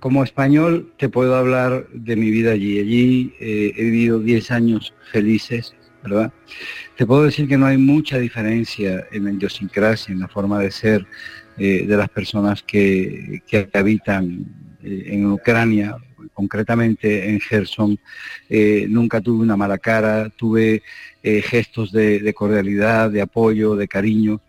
Como 0.00 0.22
español 0.22 0.92
te 0.96 1.08
puedo 1.08 1.36
hablar 1.36 1.86
de 1.92 2.16
mi 2.16 2.30
vida 2.30 2.52
allí. 2.52 2.78
Allí 2.78 3.34
eh, 3.40 3.72
he 3.76 3.84
vivido 3.84 4.20
10 4.20 4.50
años 4.50 4.94
felices, 5.10 5.74
¿verdad? 6.02 6.32
Te 6.96 7.06
puedo 7.06 7.24
decir 7.24 7.48
que 7.48 7.58
no 7.58 7.66
hay 7.66 7.78
mucha 7.78 8.18
diferencia 8.18 9.06
en 9.10 9.24
la 9.24 9.32
idiosincrasia, 9.32 10.12
en 10.12 10.20
la 10.20 10.28
forma 10.28 10.60
de 10.60 10.70
ser 10.70 11.06
eh, 11.56 11.86
de 11.86 11.96
las 11.96 12.08
personas 12.08 12.62
que, 12.62 13.42
habitan 13.72 14.46
eh, 14.82 15.04
en 15.06 15.26
Ucrania, 15.26 15.96
concretamente 16.32 17.28
en 17.28 17.40
Gerson. 17.40 17.98
Nunca 18.88 19.20
tuve 19.20 19.42
una 19.42 19.56
mala 19.56 19.78
cara, 19.78 20.28
tuve 20.30 20.82
gestos 21.22 21.90
de, 21.90 22.32
cordialidad, 22.32 23.10
de 23.10 23.20
apoyo, 23.20 23.74
de 23.74 23.88
cariño. 23.88 24.40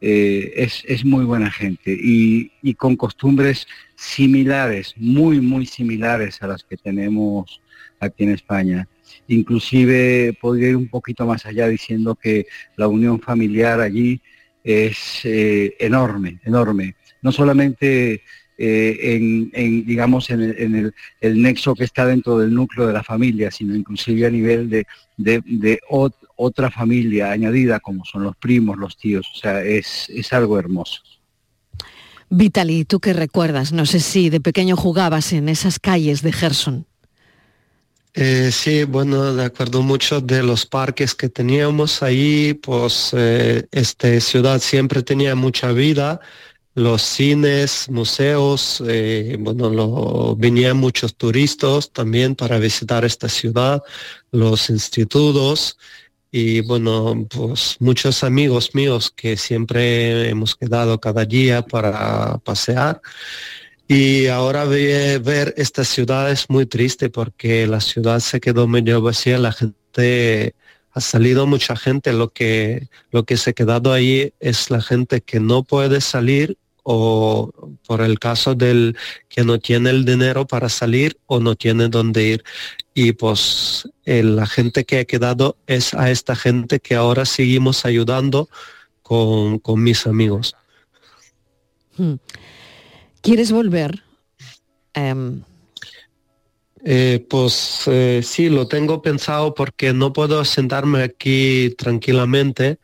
Es, 0.00 1.04
muy 1.04 1.24
buena 1.24 1.50
gente 1.50 1.92
y, 1.92 2.50
y 2.62 2.74
con 2.74 2.96
costumbres 2.96 3.66
similares, 3.96 4.94
muy, 4.96 5.40
muy 5.40 5.66
similares 5.66 6.42
a 6.42 6.46
las 6.46 6.62
que 6.62 6.76
tenemos 6.76 7.60
aquí 7.98 8.24
en 8.24 8.30
España. 8.30 8.88
Inclusive 9.28 10.36
podría 10.40 10.68
ir 10.70 10.76
un 10.76 10.88
poquito 10.88 11.26
más 11.26 11.46
allá 11.46 11.66
diciendo 11.68 12.14
que 12.14 12.46
la 12.76 12.88
unión 12.88 13.20
familiar 13.20 13.80
allí 13.80 14.20
es 14.62 15.20
eh, 15.24 15.74
enorme, 15.78 16.40
enorme. 16.44 16.96
No 17.22 17.32
solamente 17.32 18.22
eh, 18.58 19.50
en, 19.52 19.84
digamos, 19.84 20.30
en, 20.30 20.92
el, 21.20 21.42
nexo 21.42 21.74
que 21.74 21.84
está 21.84 22.06
dentro 22.06 22.38
del 22.38 22.54
núcleo 22.54 22.86
de 22.86 22.92
la 22.92 23.02
familia, 23.02 23.50
sino 23.50 23.74
inclusive 23.74 24.26
a 24.26 24.30
nivel 24.30 24.70
de, 24.70 25.80
otra 26.36 26.70
familia 26.70 27.30
añadida, 27.30 27.80
como 27.80 28.04
son 28.04 28.24
los 28.24 28.36
primos, 28.36 28.78
los 28.78 28.96
tíos. 28.96 29.30
O 29.34 29.38
sea, 29.38 29.62
es, 29.62 30.08
es 30.10 30.32
algo 30.32 30.58
hermoso. 30.58 31.02
Vitali, 32.28 32.84
¿tú 32.84 33.00
qué 33.00 33.12
recuerdas? 33.12 33.72
No 33.72 33.86
sé 33.86 34.00
si 34.00 34.30
de 34.30 34.40
pequeño 34.40 34.76
jugabas 34.76 35.32
en 35.32 35.48
esas 35.48 35.78
calles 35.78 36.22
de 36.22 36.32
Gerson. 36.32 36.86
Eh, 38.18 38.50
sí, 38.50 38.84
bueno, 38.84 39.34
de 39.34 39.44
acuerdo 39.44 39.82
mucho 39.82 40.22
de 40.22 40.42
los 40.42 40.64
parques 40.64 41.14
que 41.14 41.28
teníamos 41.28 42.02
ahí, 42.02 42.54
pues 42.54 43.10
eh, 43.12 43.66
esta 43.70 44.18
ciudad 44.20 44.58
siempre 44.60 45.02
tenía 45.02 45.34
mucha 45.34 45.70
vida, 45.72 46.20
los 46.74 47.02
cines, 47.02 47.90
museos, 47.90 48.82
eh, 48.86 49.36
bueno, 49.38 49.68
lo, 49.68 50.34
venían 50.34 50.78
muchos 50.78 51.14
turistas 51.14 51.90
también 51.90 52.34
para 52.34 52.58
visitar 52.58 53.04
esta 53.04 53.28
ciudad, 53.28 53.82
los 54.30 54.70
institutos 54.70 55.76
y 56.38 56.60
bueno, 56.60 57.26
pues 57.30 57.78
muchos 57.80 58.22
amigos 58.22 58.74
míos 58.74 59.10
que 59.10 59.38
siempre 59.38 60.28
hemos 60.28 60.54
quedado 60.54 61.00
cada 61.00 61.24
día 61.24 61.62
para 61.62 62.36
pasear. 62.44 63.00
Y 63.88 64.26
ahora 64.26 64.64
ver 64.66 65.54
esta 65.56 65.82
ciudad 65.82 66.30
es 66.30 66.50
muy 66.50 66.66
triste 66.66 67.08
porque 67.08 67.66
la 67.66 67.80
ciudad 67.80 68.20
se 68.20 68.38
quedó 68.38 68.68
medio 68.68 69.00
vacía, 69.00 69.38
la 69.38 69.52
gente 69.52 70.54
ha 70.92 71.00
salido 71.00 71.46
mucha 71.46 71.74
gente, 71.74 72.12
lo 72.12 72.28
que, 72.28 72.88
lo 73.12 73.24
que 73.24 73.38
se 73.38 73.50
ha 73.50 73.52
quedado 73.54 73.94
ahí 73.94 74.34
es 74.38 74.70
la 74.70 74.82
gente 74.82 75.22
que 75.22 75.40
no 75.40 75.62
puede 75.62 76.02
salir 76.02 76.58
o 76.82 77.50
por 77.86 78.02
el 78.02 78.18
caso 78.18 78.54
del 78.54 78.94
que 79.30 79.42
no 79.42 79.58
tiene 79.58 79.88
el 79.88 80.04
dinero 80.04 80.46
para 80.46 80.68
salir 80.68 81.16
o 81.24 81.40
no 81.40 81.54
tiene 81.56 81.88
dónde 81.88 82.24
ir. 82.24 82.44
Y 82.98 83.12
pues 83.12 83.86
la 84.06 84.46
gente 84.46 84.86
que 84.86 85.00
ha 85.00 85.04
quedado 85.04 85.58
es 85.66 85.92
a 85.92 86.10
esta 86.10 86.34
gente 86.34 86.80
que 86.80 86.94
ahora 86.94 87.26
seguimos 87.26 87.84
ayudando 87.84 88.48
con, 89.02 89.60
mis 89.76 90.06
amigos. 90.06 90.56
Hmm. 91.98 92.14
¿Quieres 93.20 93.52
volver? 93.52 94.02
Em, 94.94 95.42
eh, 96.86 97.26
pues 97.28 97.82
eh, 97.84 98.22
sí, 98.24 98.48
lo 98.48 98.66
tengo 98.66 99.02
pensado 99.02 99.52
porque 99.52 99.92
no 99.92 100.14
puedo 100.14 100.42
sentarme 100.46 101.02
aquí 101.02 101.74
tranquilamente. 101.76 102.78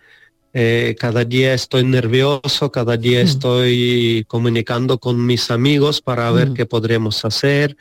Eh, 0.55 0.95
cada 0.99 1.25
día 1.25 1.55
estoy 1.55 1.85
nervioso, 1.85 2.71
cada 2.71 2.97
día 2.97 3.21
hmm. 3.21 3.27
estoy 3.27 4.25
comunicando 4.29 4.99
con 4.99 5.25
mis 5.25 5.51
amigos 5.51 6.01
para 6.01 6.31
ver 6.31 6.51
hmm. 6.51 6.55
qué 6.55 6.67
podremos 6.67 7.25
hacer. 7.25 7.77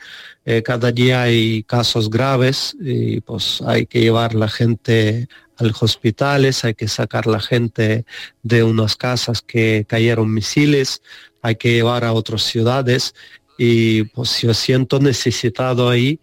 cada 0.64 0.90
día 0.90 1.22
hay 1.22 1.62
casos 1.62 2.10
graves 2.10 2.76
y 2.80 3.20
pues 3.20 3.62
hay 3.62 3.86
que 3.86 4.00
llevar 4.00 4.34
la 4.34 4.48
gente 4.48 5.28
a 5.56 5.64
los 5.64 5.82
hospitales, 5.82 6.64
hay 6.64 6.74
que 6.74 6.88
sacar 6.88 7.26
la 7.26 7.40
gente 7.40 8.04
de 8.42 8.62
unas 8.62 8.96
casas 8.96 9.42
que 9.42 9.84
cayeron 9.88 10.32
misiles, 10.32 11.02
hay 11.42 11.56
que 11.56 11.72
llevar 11.72 12.04
a 12.04 12.12
otras 12.12 12.42
ciudades 12.42 13.14
y 13.58 14.04
pues 14.04 14.40
yo 14.40 14.54
siento 14.54 14.98
necesitado 14.98 15.88
ahí 15.88 16.20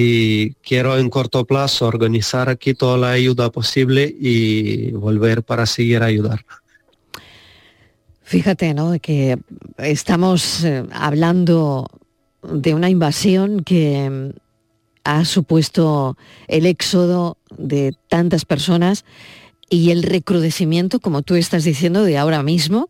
y 0.00 0.54
quiero 0.62 0.96
en 0.96 1.10
corto 1.10 1.44
plazo 1.44 1.84
organizar 1.84 2.48
aquí 2.48 2.72
toda 2.72 2.96
la 2.96 3.10
ayuda 3.10 3.50
posible 3.50 4.14
y 4.20 4.92
volver 4.92 5.42
para 5.42 5.66
seguir 5.66 6.04
a 6.04 6.06
ayudar. 6.06 6.46
Fíjate, 8.22 8.74
¿no? 8.74 8.96
Que 9.00 9.38
estamos 9.76 10.62
eh, 10.62 10.84
hablando 10.92 11.88
de 12.44 12.74
una 12.74 12.90
invasión 12.90 13.64
que 13.64 14.08
mm, 14.08 14.38
ha 15.02 15.24
supuesto 15.24 16.16
el 16.46 16.66
éxodo 16.66 17.36
de 17.56 17.92
tantas 18.06 18.44
personas 18.44 19.04
y 19.68 19.90
el 19.90 20.04
recrudecimiento, 20.04 21.00
como 21.00 21.22
tú 21.22 21.34
estás 21.34 21.64
diciendo, 21.64 22.04
de 22.04 22.18
ahora 22.18 22.44
mismo, 22.44 22.88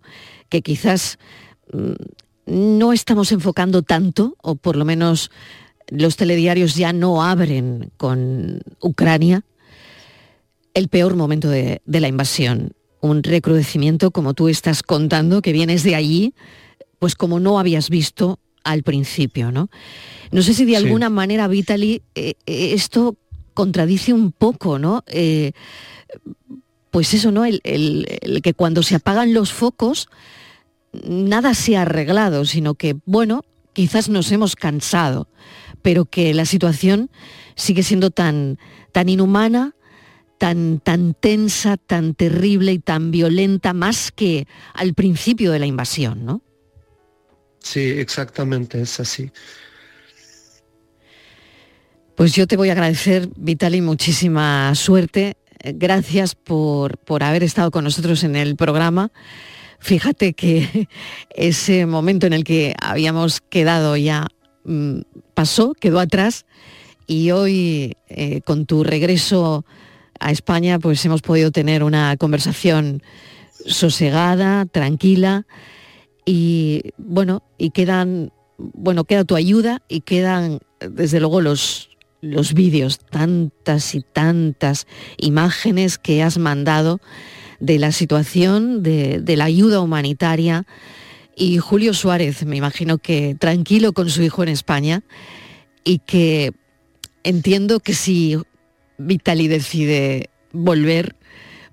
que 0.51 0.61
quizás 0.61 1.19
mm, 1.73 1.93
no 2.45 2.93
estamos 2.93 3.33
enfocando 3.33 3.81
tanto, 3.81 4.37
o 4.43 4.57
por 4.57 4.77
lo 4.77 4.85
menos 4.85 5.31
los 5.91 6.17
telediarios 6.17 6.75
ya 6.75 6.93
no 6.93 7.23
abren 7.23 7.91
con 7.97 8.61
Ucrania, 8.81 9.45
el 10.75 10.89
peor 10.89 11.17
momento 11.17 11.49
de, 11.49 11.81
la 11.87 12.09
invasión. 12.09 12.73
Un 13.01 13.23
recrudecimiento, 13.23 14.11
como 14.11 14.35
tú 14.35 14.49
estás 14.49 14.83
contando, 14.83 15.43
que 15.43 15.53
vienes 15.53 15.83
de 15.83 15.95
allí, 15.95 16.35
pues 16.99 17.15
como 17.15 17.41
no 17.41 17.59
habías 17.59 17.91
visto 17.91 18.39
al 18.65 18.83
principio, 18.83 19.51
¿no? 19.51 19.71
No 20.31 20.43
sé 20.43 20.53
si 20.53 20.65
de 20.65 20.77
alguna 20.77 21.09
manera, 21.09 21.49
Vitaly, 21.49 22.03
eh, 22.15 22.35
eh, 22.47 22.73
esto 22.75 23.17
contradice 23.55 24.13
un 24.13 24.33
poco, 24.33 24.79
¿no? 24.79 25.05
Eh, 25.07 25.53
pues 26.91 27.15
eso, 27.15 27.31
¿no? 27.31 27.45
El, 27.45 27.61
el, 27.65 28.41
que 28.43 28.55
cuando 28.55 28.83
se 28.83 28.97
apagan 28.97 29.33
los 29.33 29.53
focos, 29.53 30.09
nada 31.05 31.55
se 31.55 31.77
ha 31.77 31.83
arreglado, 31.83 32.45
sino 32.45 32.75
que, 32.75 32.97
bueno, 33.05 33.45
quizás 33.79 34.09
nos 34.09 34.33
hemos 34.33 34.57
cansado, 34.57 35.29
pero 35.83 36.05
que 36.05 36.35
la 36.35 36.47
situación 36.47 37.13
sigue 37.55 37.85
siendo 37.85 38.11
tan, 38.11 38.59
tan 38.91 39.09
inhumana, 39.09 39.77
tan, 40.37 40.81
tan 40.81 41.15
tensa, 41.15 41.77
tan 41.77 42.15
terrible 42.15 42.73
y 42.73 42.81
tan 42.81 43.13
violenta, 43.13 43.75
más 43.75 44.11
que 44.11 44.49
al 44.75 44.95
principio 44.95 45.53
de 45.53 45.61
la 45.61 45.67
invasión, 45.67 46.25
¿no? 46.27 46.43
Sí, 47.61 47.79
exactamente, 47.79 48.81
es 48.81 48.99
así. 48.99 49.31
Pues 52.17 52.35
yo 52.35 52.49
te 52.49 52.57
voy 52.57 52.71
a 52.71 52.73
agradecer, 52.73 53.29
Vitali, 53.37 53.81
muchísima 53.81 54.75
suerte. 54.75 55.37
Gracias 55.63 56.35
por, 56.35 56.99
por 56.99 57.23
haber 57.23 57.45
estado 57.45 57.71
con 57.71 57.85
nosotros 57.85 58.25
en 58.25 58.35
el 58.35 58.57
programa. 58.57 59.13
Fíjate 59.79 60.33
que 60.33 60.89
ese 61.31 61.87
momento 61.87 62.27
en 62.27 62.33
el 62.33 62.45
que 62.45 62.75
habíamos 62.81 63.41
quedado 63.41 63.97
ya 63.97 64.27
mm, 64.65 65.01
pasó, 65.35 65.75
quedó 65.75 66.01
atrás 66.01 66.47
y 67.07 67.31
hoy 67.31 67.97
eh, 68.09 68.43
con 68.43 68.67
tu 68.67 68.85
regreso 68.85 69.65
a 70.21 70.31
España 70.31 70.79
pues 70.79 71.05
hemos 71.05 71.23
podido 71.23 71.51
tener 71.51 71.83
una 71.83 72.17
conversación 72.17 73.03
sosegada, 73.65 74.67
tranquila 74.67 75.47
y 76.25 76.93
bueno, 76.99 77.43
y 77.57 77.71
quedan, 77.71 78.33
bueno, 78.59 79.05
queda 79.05 79.25
tu 79.25 79.35
ayuda 79.35 79.83
y 79.89 80.03
quedan 80.03 80.59
desde 80.81 81.21
luego 81.21 81.41
los, 81.41 81.89
los 82.21 82.53
vídeos, 82.53 82.99
tantas 82.99 83.95
y 83.95 84.03
tantas 84.03 84.87
imágenes 85.17 85.97
que 85.97 86.23
has 86.23 86.37
mandado 86.37 87.01
de 87.61 87.79
la 87.79 87.93
situación, 87.93 88.83
de, 88.83 89.23
la 89.37 89.45
ayuda 89.45 89.81
humanitaria. 89.81 90.67
Y 91.37 91.59
Julio 91.59 91.95
Suárez, 91.95 92.45
me 92.45 92.57
imagino 92.57 92.99
que 92.99 93.37
tranquilo 93.39 93.93
con 93.93 94.11
su 94.11 94.23
hijo 94.23 94.43
en 94.43 94.49
España 94.49 95.03
y 95.85 95.99
que 95.99 96.53
entiendo 97.23 97.81
que 97.81 97.95
si 97.95 98.37
Vitali 98.99 99.49
decide 99.49 100.31
volver, 100.53 101.15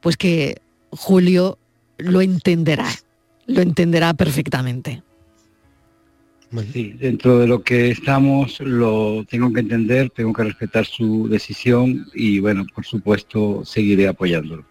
pues 0.02 0.17
que 0.17 0.62
Julio 0.91 1.58
lo 1.98 2.21
entenderá, 2.21 2.88
lo 3.48 3.62
entenderá 3.62 4.13
perfectamente. 4.13 5.02
Sí, 6.71 6.93
dentro 6.93 7.39
de 7.39 7.48
lo 7.48 7.63
que 7.63 7.91
estamos 7.91 8.60
lo 8.62 9.26
tengo 9.30 9.52
que 9.52 9.60
entender, 9.60 10.10
tengo 10.12 10.32
que 10.32 10.43
respetar 10.43 10.86
su 10.86 11.28
decisión 11.28 12.06
y 12.13 12.39
bueno, 12.39 12.65
por 12.74 12.86
supuesto 12.86 13.65
seguiré 13.65 14.08
apoyándolo. 14.08 14.63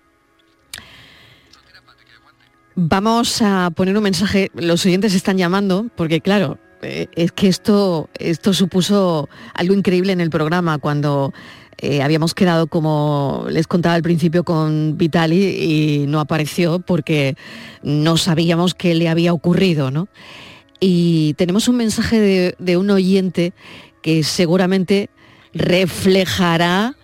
Vamos 2.76 3.40
a 3.40 3.70
poner 3.70 3.96
un 3.96 4.02
mensaje, 4.02 4.50
los 4.54 4.84
oyentes 4.84 5.14
están 5.14 5.38
llamando, 5.38 5.86
porque 5.94 6.20
claro, 6.20 6.58
eh, 6.82 7.06
es 7.14 7.30
que 7.30 7.46
esto, 7.46 8.10
esto 8.18 8.52
supuso 8.52 9.28
algo 9.54 9.74
increíble 9.74 10.12
en 10.12 10.20
el 10.20 10.28
programa 10.28 10.78
cuando 10.78 11.32
eh, 11.78 12.02
habíamos 12.02 12.34
quedado, 12.34 12.66
como 12.66 13.46
les 13.48 13.68
contaba 13.68 13.94
al 13.94 14.02
principio, 14.02 14.42
con 14.42 14.98
Vitali 14.98 15.36
y 15.36 16.06
no 16.08 16.18
apareció 16.18 16.80
porque 16.80 17.36
no 17.84 18.16
sabíamos 18.16 18.74
qué 18.74 18.96
le 18.96 19.08
había 19.08 19.32
ocurrido, 19.32 19.92
¿no? 19.92 20.08
Y 20.80 21.34
tenemos 21.34 21.68
un 21.68 21.76
mensaje 21.76 22.18
de, 22.18 22.56
de 22.58 22.76
un 22.76 22.90
oyente 22.90 23.52
que 24.02 24.24
seguramente 24.24 25.10
reflejará, 25.52 26.96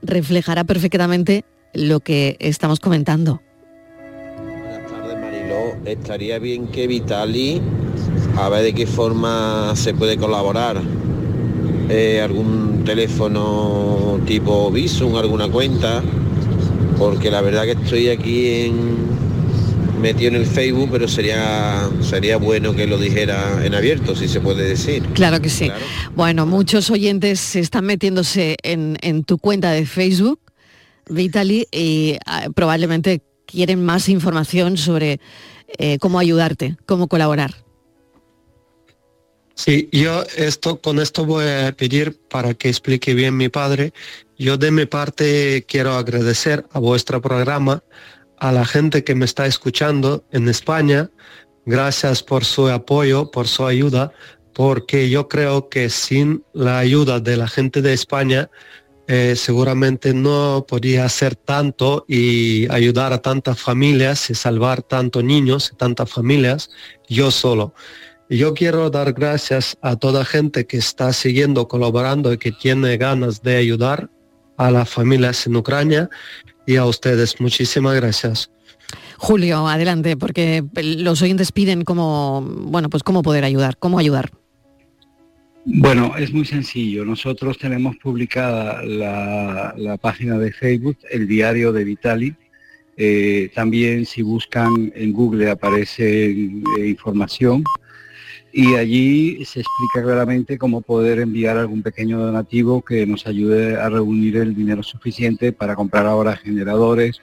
reflejará 0.00 0.62
perfectamente 0.62 1.44
lo 1.74 1.98
que 1.98 2.36
estamos 2.38 2.78
comentando 2.78 3.42
estaría 5.84 6.38
bien 6.38 6.68
que 6.68 6.86
Vitali, 6.86 7.60
a 8.36 8.48
ver 8.48 8.62
de 8.62 8.74
qué 8.74 8.86
forma 8.86 9.72
se 9.74 9.94
puede 9.94 10.16
colaborar. 10.16 10.80
Eh, 11.88 12.20
algún 12.22 12.84
teléfono 12.84 14.20
tipo 14.26 14.70
Visum, 14.70 15.16
alguna 15.16 15.48
cuenta, 15.48 16.02
porque 16.98 17.30
la 17.30 17.40
verdad 17.40 17.64
que 17.64 17.72
estoy 17.72 18.08
aquí 18.08 18.46
en 18.66 19.12
metido 20.00 20.30
en 20.30 20.36
el 20.36 20.46
Facebook, 20.46 20.88
pero 20.90 21.06
sería 21.06 21.88
sería 22.00 22.36
bueno 22.36 22.74
que 22.74 22.86
lo 22.86 22.98
dijera 22.98 23.64
en 23.64 23.74
abierto, 23.74 24.16
si 24.16 24.28
se 24.28 24.40
puede 24.40 24.68
decir. 24.68 25.02
Claro 25.14 25.40
que 25.40 25.48
sí. 25.48 25.70
Bueno, 26.16 26.44
muchos 26.44 26.90
oyentes 26.90 27.40
se 27.40 27.60
están 27.60 27.84
metiéndose 27.84 28.56
en, 28.62 28.96
en 29.00 29.22
tu 29.24 29.38
cuenta 29.38 29.70
de 29.70 29.86
Facebook, 29.86 30.40
Vitali, 31.08 31.66
y 31.70 32.16
ah, 32.26 32.48
probablemente 32.54 33.22
quieren 33.46 33.84
más 33.84 34.08
información 34.08 34.76
sobre 34.76 35.20
eh, 35.78 35.98
cómo 35.98 36.18
ayudarte, 36.18 36.76
cómo 36.86 37.08
colaborar. 37.08 37.54
Sí, 39.54 39.88
yo 39.92 40.24
esto, 40.36 40.80
con 40.80 40.98
esto 40.98 41.24
voy 41.24 41.44
a 41.44 41.72
pedir 41.72 42.18
para 42.28 42.54
que 42.54 42.68
explique 42.68 43.14
bien 43.14 43.36
mi 43.36 43.48
padre. 43.48 43.92
Yo 44.38 44.56
de 44.56 44.70
mi 44.70 44.86
parte 44.86 45.64
quiero 45.68 45.92
agradecer 45.92 46.66
a 46.72 46.78
vuestro 46.78 47.20
programa, 47.20 47.84
a 48.38 48.50
la 48.50 48.64
gente 48.64 49.04
que 49.04 49.14
me 49.14 49.24
está 49.24 49.46
escuchando 49.46 50.24
en 50.32 50.48
España. 50.48 51.10
Gracias 51.64 52.22
por 52.22 52.44
su 52.44 52.68
apoyo, 52.68 53.30
por 53.30 53.46
su 53.46 53.66
ayuda, 53.66 54.12
porque 54.52 55.10
yo 55.10 55.28
creo 55.28 55.68
que 55.68 55.90
sin 55.90 56.44
la 56.52 56.78
ayuda 56.78 57.20
de 57.20 57.36
la 57.36 57.46
gente 57.46 57.82
de 57.82 57.92
España 57.92 58.50
eh, 59.08 59.34
seguramente 59.36 60.14
no 60.14 60.64
podía 60.66 61.04
hacer 61.04 61.34
tanto 61.34 62.04
y 62.08 62.70
ayudar 62.70 63.12
a 63.12 63.18
tantas 63.18 63.60
familias 63.60 64.30
y 64.30 64.34
salvar 64.34 64.82
tantos 64.82 65.24
niños 65.24 65.70
y 65.72 65.76
tantas 65.76 66.10
familias 66.10 66.70
yo 67.08 67.30
solo. 67.30 67.74
Yo 68.30 68.54
quiero 68.54 68.88
dar 68.90 69.12
gracias 69.12 69.76
a 69.82 69.96
toda 69.96 70.24
gente 70.24 70.66
que 70.66 70.78
está 70.78 71.12
siguiendo, 71.12 71.68
colaborando 71.68 72.32
y 72.32 72.38
que 72.38 72.52
tiene 72.52 72.96
ganas 72.96 73.42
de 73.42 73.56
ayudar 73.56 74.08
a 74.56 74.70
las 74.70 74.88
familias 74.88 75.46
en 75.46 75.56
Ucrania 75.56 76.08
y 76.66 76.76
a 76.76 76.86
ustedes. 76.86 77.40
Muchísimas 77.40 77.96
gracias. 77.96 78.50
Julio, 79.18 79.68
adelante, 79.68 80.16
porque 80.16 80.64
los 80.74 81.22
oyentes 81.22 81.52
piden 81.52 81.84
cómo, 81.84 82.42
bueno, 82.42 82.88
pues 82.88 83.02
cómo 83.02 83.22
poder 83.22 83.44
ayudar, 83.44 83.76
cómo 83.78 83.98
ayudar. 83.98 84.30
Bueno, 85.64 86.16
es 86.16 86.32
muy 86.32 86.44
sencillo. 86.44 87.04
Nosotros 87.04 87.56
tenemos 87.56 87.96
publicada 87.96 88.82
la, 88.82 89.96
página 90.00 90.36
de 90.38 90.52
Facebook, 90.52 90.98
el 91.08 91.28
diario 91.28 91.72
de 91.72 91.84
Vitali. 91.84 92.34
Eh, 92.96 93.50
también 93.54 94.04
si 94.04 94.22
buscan 94.22 94.92
en 94.94 95.12
Google 95.12 95.50
aparece 95.50 96.30
eh, 96.30 96.86
información 96.86 97.64
y 98.52 98.74
allí 98.74 99.42
se 99.46 99.60
explica 99.60 100.02
claramente 100.02 100.58
cómo 100.58 100.82
poder 100.82 101.20
enviar 101.20 101.56
algún 101.56 101.82
pequeño 101.82 102.18
donativo 102.18 102.82
que 102.82 103.06
nos 103.06 103.26
ayude 103.26 103.76
a 103.76 103.88
reunir 103.88 104.36
el 104.36 104.54
dinero 104.54 104.82
suficiente 104.82 105.52
para 105.52 105.74
comprar 105.74 106.06
ahora 106.06 106.36
generadores, 106.36 107.22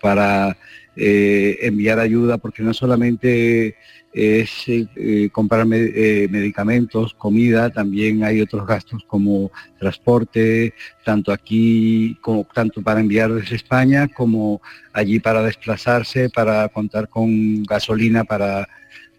para 0.00 0.56
eh, 0.94 1.58
enviar 1.62 1.98
ayuda, 1.98 2.38
porque 2.38 2.62
no 2.62 2.74
solamente 2.74 3.76
es 4.12 4.64
eh, 4.66 5.28
comprar 5.30 5.66
eh, 5.70 6.28
medicamentos, 6.30 7.14
comida, 7.14 7.70
también 7.70 8.24
hay 8.24 8.40
otros 8.40 8.66
gastos 8.66 9.04
como 9.06 9.50
transporte, 9.78 10.74
tanto 11.04 11.32
aquí 11.32 12.16
como 12.20 12.44
tanto 12.44 12.82
para 12.82 13.00
enviar 13.00 13.32
desde 13.32 13.56
España 13.56 14.08
como 14.08 14.60
allí 14.92 15.20
para 15.20 15.42
desplazarse, 15.42 16.30
para 16.30 16.68
contar 16.68 17.08
con 17.08 17.62
gasolina 17.64 18.24
para, 18.24 18.68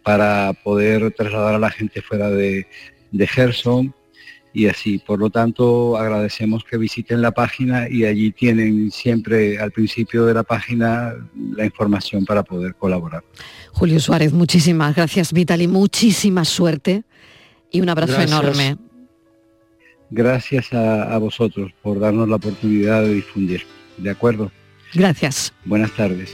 para 0.03 0.53
poder 0.53 1.11
trasladar 1.11 1.55
a 1.55 1.59
la 1.59 1.69
gente 1.69 2.01
fuera 2.01 2.29
de, 2.29 2.67
de 3.11 3.27
Gerson 3.27 3.93
y 4.53 4.67
así. 4.67 4.97
Por 4.97 5.19
lo 5.19 5.29
tanto, 5.29 5.97
agradecemos 5.97 6.63
que 6.63 6.77
visiten 6.77 7.21
la 7.21 7.31
página 7.31 7.87
y 7.89 8.05
allí 8.05 8.31
tienen 8.31 8.91
siempre 8.91 9.59
al 9.59 9.71
principio 9.71 10.25
de 10.25 10.33
la 10.33 10.43
página 10.43 11.13
la 11.35 11.65
información 11.65 12.25
para 12.25 12.43
poder 12.43 12.75
colaborar. 12.75 13.23
Julio 13.73 13.99
Suárez, 13.99 14.33
muchísimas 14.33 14.95
gracias, 14.95 15.31
Vitali, 15.33 15.67
muchísima 15.67 16.43
suerte 16.45 17.03
y 17.71 17.81
un 17.81 17.89
abrazo 17.89 18.19
enorme. 18.21 18.77
gracias 20.09 20.73
a, 20.73 21.13
a 21.13 21.17
vosotros 21.17 21.71
por 21.81 21.99
darnos 21.99 22.27
la 22.27 22.35
oportunidad 22.37 23.03
de 23.03 23.13
difundir. 23.15 23.63
¿De 23.97 24.09
acuerdo? 24.09 24.51
Gracias. 24.93 25.53
Buenas 25.65 25.91
tardes. 25.91 26.33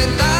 escarmentar 0.00 0.39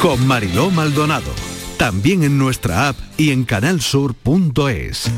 Con 0.00 0.26
Mariló 0.26 0.70
Maldonado. 0.70 1.32
También 1.76 2.22
en 2.22 2.38
nuestra 2.38 2.88
app 2.88 2.96
y 3.16 3.30
en 3.30 3.44
canalsur.es. 3.44 5.10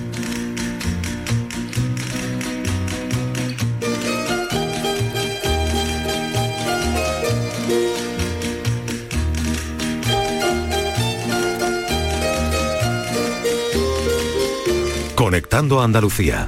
Conectando 15.15 15.83
Andalucía. 15.83 16.47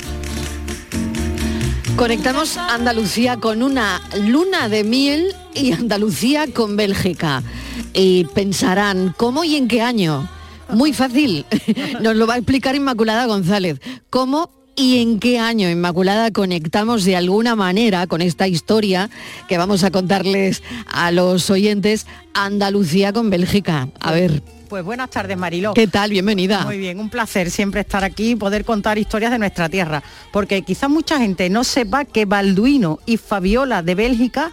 Conectamos 1.97 2.57
Andalucía 2.57 3.37
con 3.37 3.63
una 3.63 4.01
luna 4.19 4.69
de 4.69 4.83
miel 4.83 5.35
y 5.55 5.73
Andalucía 5.73 6.47
con 6.53 6.77
Bélgica. 6.77 7.43
Y 7.95 8.25
pensarán, 8.35 9.15
¿cómo 9.17 9.45
y 9.45 9.57
en 9.57 9.69
qué 9.69 9.83
año? 9.83 10.29
Muy 10.71 10.93
fácil, 10.93 11.45
nos 12.01 12.17
lo 12.17 12.27
va 12.27 12.35
a 12.35 12.39
explicar 12.39 12.75
Inmaculada 12.75 13.27
González. 13.27 13.81
¿Cómo 14.09 14.51
y 14.75 15.03
en 15.03 15.21
qué 15.21 15.39
año, 15.39 15.69
Inmaculada, 15.69 16.31
conectamos 16.31 17.05
de 17.05 17.17
alguna 17.17 17.55
manera 17.55 18.07
con 18.07 18.23
esta 18.23 18.49
historia 18.49 19.11
que 19.49 19.59
vamos 19.59 19.85
a 19.85 19.91
contarles 19.91 20.63
a 20.87 21.11
los 21.11 21.51
oyentes 21.51 22.07
Andalucía 22.33 23.13
con 23.13 23.29
Bélgica? 23.29 23.89
A 24.01 24.13
ver. 24.13 24.43
Pues 24.71 24.83
buenas 24.83 25.11
tardes, 25.11 25.37
Mariló. 25.37 25.75
¿Qué 25.75 25.87
tal? 25.87 26.09
Bienvenida. 26.09 26.65
Muy 26.65 26.79
bien, 26.79 26.99
un 26.99 27.11
placer 27.11 27.51
siempre 27.51 27.83
estar 27.83 28.05
aquí 28.05 28.31
y 28.31 28.37
poder 28.37 28.65
contar 28.65 28.97
historias 28.97 29.31
de 29.31 29.39
nuestra 29.39 29.69
tierra, 29.69 30.03
porque 30.33 30.63
quizás 30.63 30.89
mucha 30.89 31.19
gente 31.19 31.51
no 31.51 31.65
sepa 31.65 32.07
que 32.07 32.25
Balduino 32.25 32.99
y 33.05 33.19
Fabiola 33.19 33.83
de 33.83 33.95
Bélgica 33.95 34.53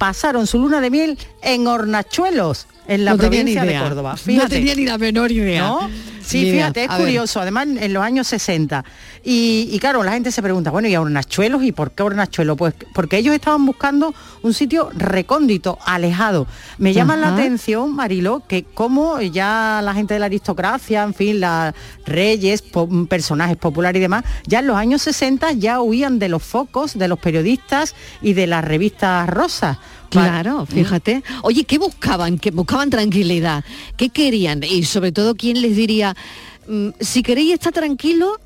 pasaron 0.00 0.48
su 0.48 0.58
luna 0.58 0.80
de 0.80 0.90
miel 0.90 1.18
en 1.42 1.68
Hornachuelos, 1.68 2.66
en 2.86 3.04
la 3.04 3.12
No 3.12 3.18
provincia 3.18 3.64
de. 3.64 3.78
Córdoba. 3.78 4.16
No 4.26 4.48
tenía 4.48 4.74
ni 4.74 4.84
la 4.84 4.98
menor 4.98 5.30
idea. 5.32 5.60
¿No? 5.68 5.90
Sí, 6.22 6.48
fíjate, 6.52 6.84
es 6.84 6.88
ver. 6.90 6.98
curioso, 6.98 7.40
además 7.40 7.66
en 7.80 7.92
los 7.92 8.02
años 8.04 8.26
60. 8.28 8.84
Y, 9.24 9.68
y 9.72 9.78
claro, 9.80 10.04
la 10.04 10.12
gente 10.12 10.30
se 10.30 10.40
pregunta, 10.42 10.70
bueno, 10.70 10.86
¿y 10.86 10.94
a 10.94 11.00
Hornachuelos? 11.00 11.64
¿Y 11.64 11.72
por 11.72 11.90
qué 11.90 12.02
Hornachuelos? 12.04 12.56
Pues 12.56 12.74
porque 12.94 13.16
ellos 13.18 13.34
estaban 13.34 13.66
buscando 13.66 14.14
un 14.42 14.54
sitio 14.54 14.90
recóndito, 14.94 15.78
alejado. 15.84 16.46
Me 16.78 16.92
llama 16.92 17.16
la 17.16 17.34
atención, 17.34 17.96
Marilo, 17.96 18.42
que 18.46 18.62
como 18.64 19.20
ya 19.20 19.80
la 19.82 19.92
gente 19.94 20.14
de 20.14 20.20
la 20.20 20.26
aristocracia, 20.26 21.02
en 21.02 21.14
fin, 21.14 21.40
las 21.40 21.74
reyes, 22.06 22.62
po- 22.62 22.88
personajes 23.08 23.56
populares 23.56 23.98
y 23.98 24.02
demás, 24.02 24.22
ya 24.46 24.60
en 24.60 24.68
los 24.68 24.76
años 24.76 25.02
60 25.02 25.52
ya 25.52 25.80
huían 25.80 26.18
de 26.20 26.28
los 26.28 26.42
focos, 26.44 26.96
de 26.96 27.08
los 27.08 27.18
periodistas 27.18 27.94
y 28.22 28.34
de 28.34 28.46
las 28.46 28.64
revistas 28.64 29.28
rosas. 29.28 29.78
Claro, 30.10 30.66
fíjate. 30.66 31.22
Oye, 31.42 31.64
¿qué 31.64 31.78
buscaban? 31.78 32.38
¿Qué 32.38 32.50
buscaban 32.50 32.90
tranquilidad? 32.90 33.64
¿Qué 33.96 34.08
querían? 34.10 34.62
Y 34.62 34.84
sobre 34.84 35.12
todo, 35.12 35.34
¿quién 35.34 35.60
les 35.62 35.76
diría, 35.76 36.14
mm, 36.68 36.88
si 37.00 37.22
queréis 37.22 37.54
estar 37.54 37.72
tranquilo, 37.72 38.38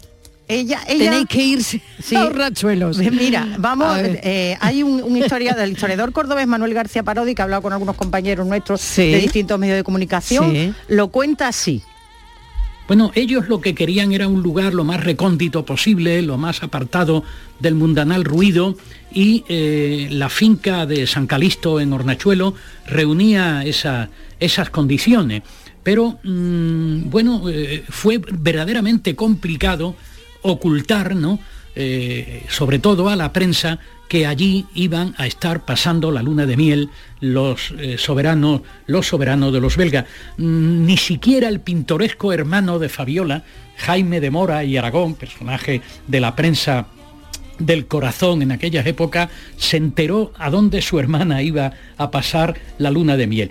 ella, 0.46 0.82
ella 0.88 1.04
tenéis 1.10 1.26
que 1.26 1.42
irse 1.42 1.82
Sí. 2.02 2.14
a 2.16 2.24
los 2.24 2.36
rachuelos. 2.36 2.98
Mira, 2.98 3.48
vamos, 3.58 3.96
eh, 3.98 4.56
hay 4.60 4.82
un, 4.82 5.02
un 5.02 5.16
historia 5.16 5.54
del 5.54 5.72
historiador 5.72 6.12
cordobés 6.12 6.46
Manuel 6.46 6.74
García 6.74 7.02
Parodi 7.02 7.34
que 7.34 7.40
ha 7.40 7.44
hablado 7.44 7.62
con 7.62 7.72
algunos 7.72 7.96
compañeros 7.96 8.46
nuestros 8.46 8.80
Sí. 8.82 9.10
de 9.10 9.18
distintos 9.20 9.58
medios 9.58 9.76
de 9.78 9.84
comunicación, 9.84 10.50
Sí. 10.52 10.72
lo 10.88 11.08
cuenta 11.08 11.48
así. 11.48 11.82
Bueno, 12.86 13.10
ellos 13.14 13.48
lo 13.48 13.60
que 13.62 13.74
querían 13.74 14.12
era 14.12 14.28
un 14.28 14.42
lugar 14.42 14.74
lo 14.74 14.84
más 14.84 15.02
recóndito 15.02 15.64
posible, 15.64 16.20
lo 16.20 16.36
más 16.36 16.62
apartado 16.62 17.24
del 17.58 17.74
mundanal 17.74 18.24
ruido 18.24 18.76
y 19.10 19.42
eh, 19.48 20.08
la 20.10 20.28
finca 20.28 20.84
de 20.84 21.06
San 21.06 21.26
Calisto 21.26 21.80
en 21.80 21.92
Hornachuelo 21.94 22.54
reunía 22.86 23.64
esa- 23.64 24.10
esas 24.38 24.68
condiciones. 24.68 25.42
Pero 25.82 26.18
mm, 26.24 27.08
bueno, 27.08 27.48
eh, 27.48 27.84
fue 27.88 28.18
verdaderamente 28.18 29.16
complicado 29.16 29.96
ocultar, 30.42 31.16
¿no? 31.16 31.38
Eh, 31.76 32.44
sobre 32.50 32.78
todo 32.78 33.08
a 33.08 33.16
la 33.16 33.32
prensa, 33.32 33.78
que 34.08 34.26
allí 34.26 34.66
iban 34.74 35.14
a 35.18 35.26
estar 35.26 35.64
pasando 35.64 36.10
la 36.10 36.22
luna 36.22 36.46
de 36.46 36.56
miel 36.56 36.90
los 37.20 37.72
eh, 37.78 37.96
soberanos, 37.98 38.62
los 38.86 39.08
soberanos 39.08 39.52
de 39.52 39.60
los 39.60 39.76
belgas. 39.76 40.04
Mm, 40.36 40.86
Ni 40.86 40.96
siquiera 40.96 41.48
el 41.48 41.60
pintoresco 41.60 42.32
hermano 42.32 42.78
de 42.78 42.88
Fabiola, 42.88 43.44
Jaime 43.78 44.20
de 44.20 44.30
Mora 44.30 44.64
y 44.64 44.76
Aragón, 44.76 45.14
personaje 45.14 45.80
de 46.06 46.20
la 46.20 46.36
prensa 46.36 46.86
del 47.58 47.86
corazón 47.86 48.42
en 48.42 48.52
aquellas 48.52 48.86
épocas, 48.86 49.30
se 49.56 49.76
enteró 49.76 50.32
a 50.38 50.50
dónde 50.50 50.82
su 50.82 50.98
hermana 50.98 51.42
iba 51.42 51.72
a 51.96 52.10
pasar 52.10 52.54
la 52.78 52.90
luna 52.90 53.16
de 53.16 53.26
miel. 53.26 53.50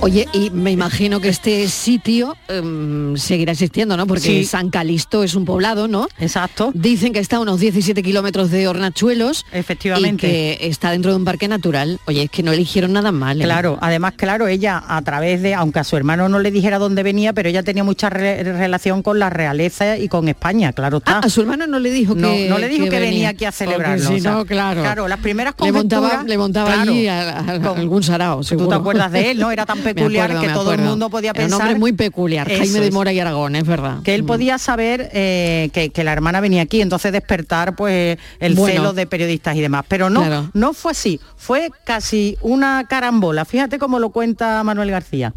Oye, 0.00 0.26
y 0.32 0.50
me 0.50 0.70
imagino 0.70 1.20
que 1.20 1.28
este 1.28 1.68
sitio 1.68 2.36
em, 2.48 3.16
seguirá 3.16 3.52
existiendo, 3.52 3.96
¿no? 3.96 4.06
Porque 4.06 4.20
Sí. 4.26 4.44
San 4.44 4.70
Calisto 4.70 5.22
es 5.22 5.34
un 5.34 5.44
poblado, 5.44 5.88
¿no? 5.88 6.08
Exacto. 6.18 6.70
Dicen 6.74 7.12
que 7.12 7.20
está 7.20 7.36
a 7.36 7.40
unos 7.40 7.60
17 7.60 8.02
kilómetros 8.02 8.50
de 8.50 8.68
Hornachuelos. 8.68 9.44
Efectivamente. 9.52 10.26
Y 10.26 10.30
que 10.30 10.58
está 10.68 10.90
dentro 10.90 11.12
de 11.12 11.16
un 11.16 11.24
parque 11.24 11.48
natural. 11.48 11.98
Oye, 12.06 12.24
es 12.24 12.30
que 12.30 12.42
no 12.42 12.52
eligieron 12.52 12.92
nada 12.92 13.12
mal. 13.12 13.40
¿eh? 13.40 13.44
Claro, 13.44 13.78
además, 13.80 14.14
claro, 14.16 14.48
ella 14.48 14.82
a 14.86 15.00
través 15.02 15.42
de, 15.42 15.54
aunque 15.54 15.78
a 15.78 15.84
su 15.84 15.96
hermano 15.96 16.28
no 16.28 16.38
le 16.40 16.50
dijera 16.50 16.78
dónde 16.78 17.02
venía, 17.02 17.32
pero 17.32 17.48
ella 17.48 17.62
tenía 17.62 17.84
mucha 17.84 18.10
re- 18.10 18.42
relación 18.42 19.02
con 19.02 19.18
la 19.18 19.30
realeza 19.30 19.96
y 19.96 20.08
con 20.08 20.28
España, 20.28 20.72
claro 20.72 20.98
está. 20.98 21.18
Ah, 21.18 21.20
a 21.24 21.30
su 21.30 21.40
hermano 21.40 21.66
no 21.66 21.78
le 21.78 21.90
dijo 21.90 22.14
que 22.14 22.48
no 22.48 22.58
le 22.58 22.68
dijo 22.68 22.84
que, 22.88 23.00
venía 23.00 23.30
aquí 23.30 23.44
a 23.44 23.48
Porque 23.52 23.64
celebrarlo. 23.64 24.08
si 24.08 24.14
o 24.16 24.20
sea, 24.20 24.32
no, 24.32 24.44
claro. 24.44 24.82
Claro, 24.82 25.08
las 25.08 25.20
primeras 25.20 25.54
Le 25.62 25.72
montaba, 25.72 26.22
le 26.26 26.36
montaba 26.38 26.72
claro, 26.74 26.92
allí 26.92 27.06
a, 27.08 27.38
a- 27.38 27.52
a 27.54 27.60
con- 27.60 27.78
algún 27.78 28.02
sarao, 28.02 28.36
¿Tú 28.38 28.42
te 28.42 28.48
seguro. 28.48 28.76
acuerdas 28.76 29.12
de 29.12 29.30
él? 29.30 29.35
No 29.36 29.50
era 29.50 29.66
tan 29.66 29.78
peculiar 29.82 30.30
acuerdo, 30.32 30.46
que 30.48 30.54
todo 30.54 30.72
el 30.72 30.80
mundo 30.80 31.10
podía 31.10 31.30
Era 31.30 31.44
un 31.44 31.50
pensar. 31.50 31.60
hombre 31.62 31.78
muy 31.78 31.92
peculiar, 31.92 32.50
Eso 32.50 32.58
Jaime 32.62 32.80
de. 32.80 32.90
Mora 32.90 33.12
y 33.12 33.20
Aragón, 33.20 33.56
es 33.56 33.64
verdad. 33.66 34.02
que 34.02 34.14
él 34.14 34.22
Mm. 34.22 34.26
podía 34.26 34.58
saber 34.58 35.10
eh, 35.12 35.70
que, 35.72 35.90
que 35.90 36.04
la 36.04 36.12
hermana 36.12 36.40
venía 36.40 36.62
aquí, 36.62 36.80
entonces 36.80 37.12
despertar 37.12 37.76
pues 37.76 38.18
el 38.40 38.54
Bueno. 38.54 38.74
celo 38.74 38.92
de 38.92 39.06
periodistas 39.06 39.56
y 39.56 39.60
demás. 39.60 39.84
Pero 39.88 40.10
no, 40.10 40.20
Claro. 40.20 40.50
no 40.54 40.72
fue 40.72 40.92
así, 40.92 41.20
fue 41.36 41.70
casi 41.84 42.36
una 42.40 42.86
carambola. 42.88 43.44
Fíjate 43.44 43.78
cómo 43.78 43.98
lo 43.98 44.10
cuenta 44.10 44.62
Manuel 44.64 44.90
García. 44.90 45.34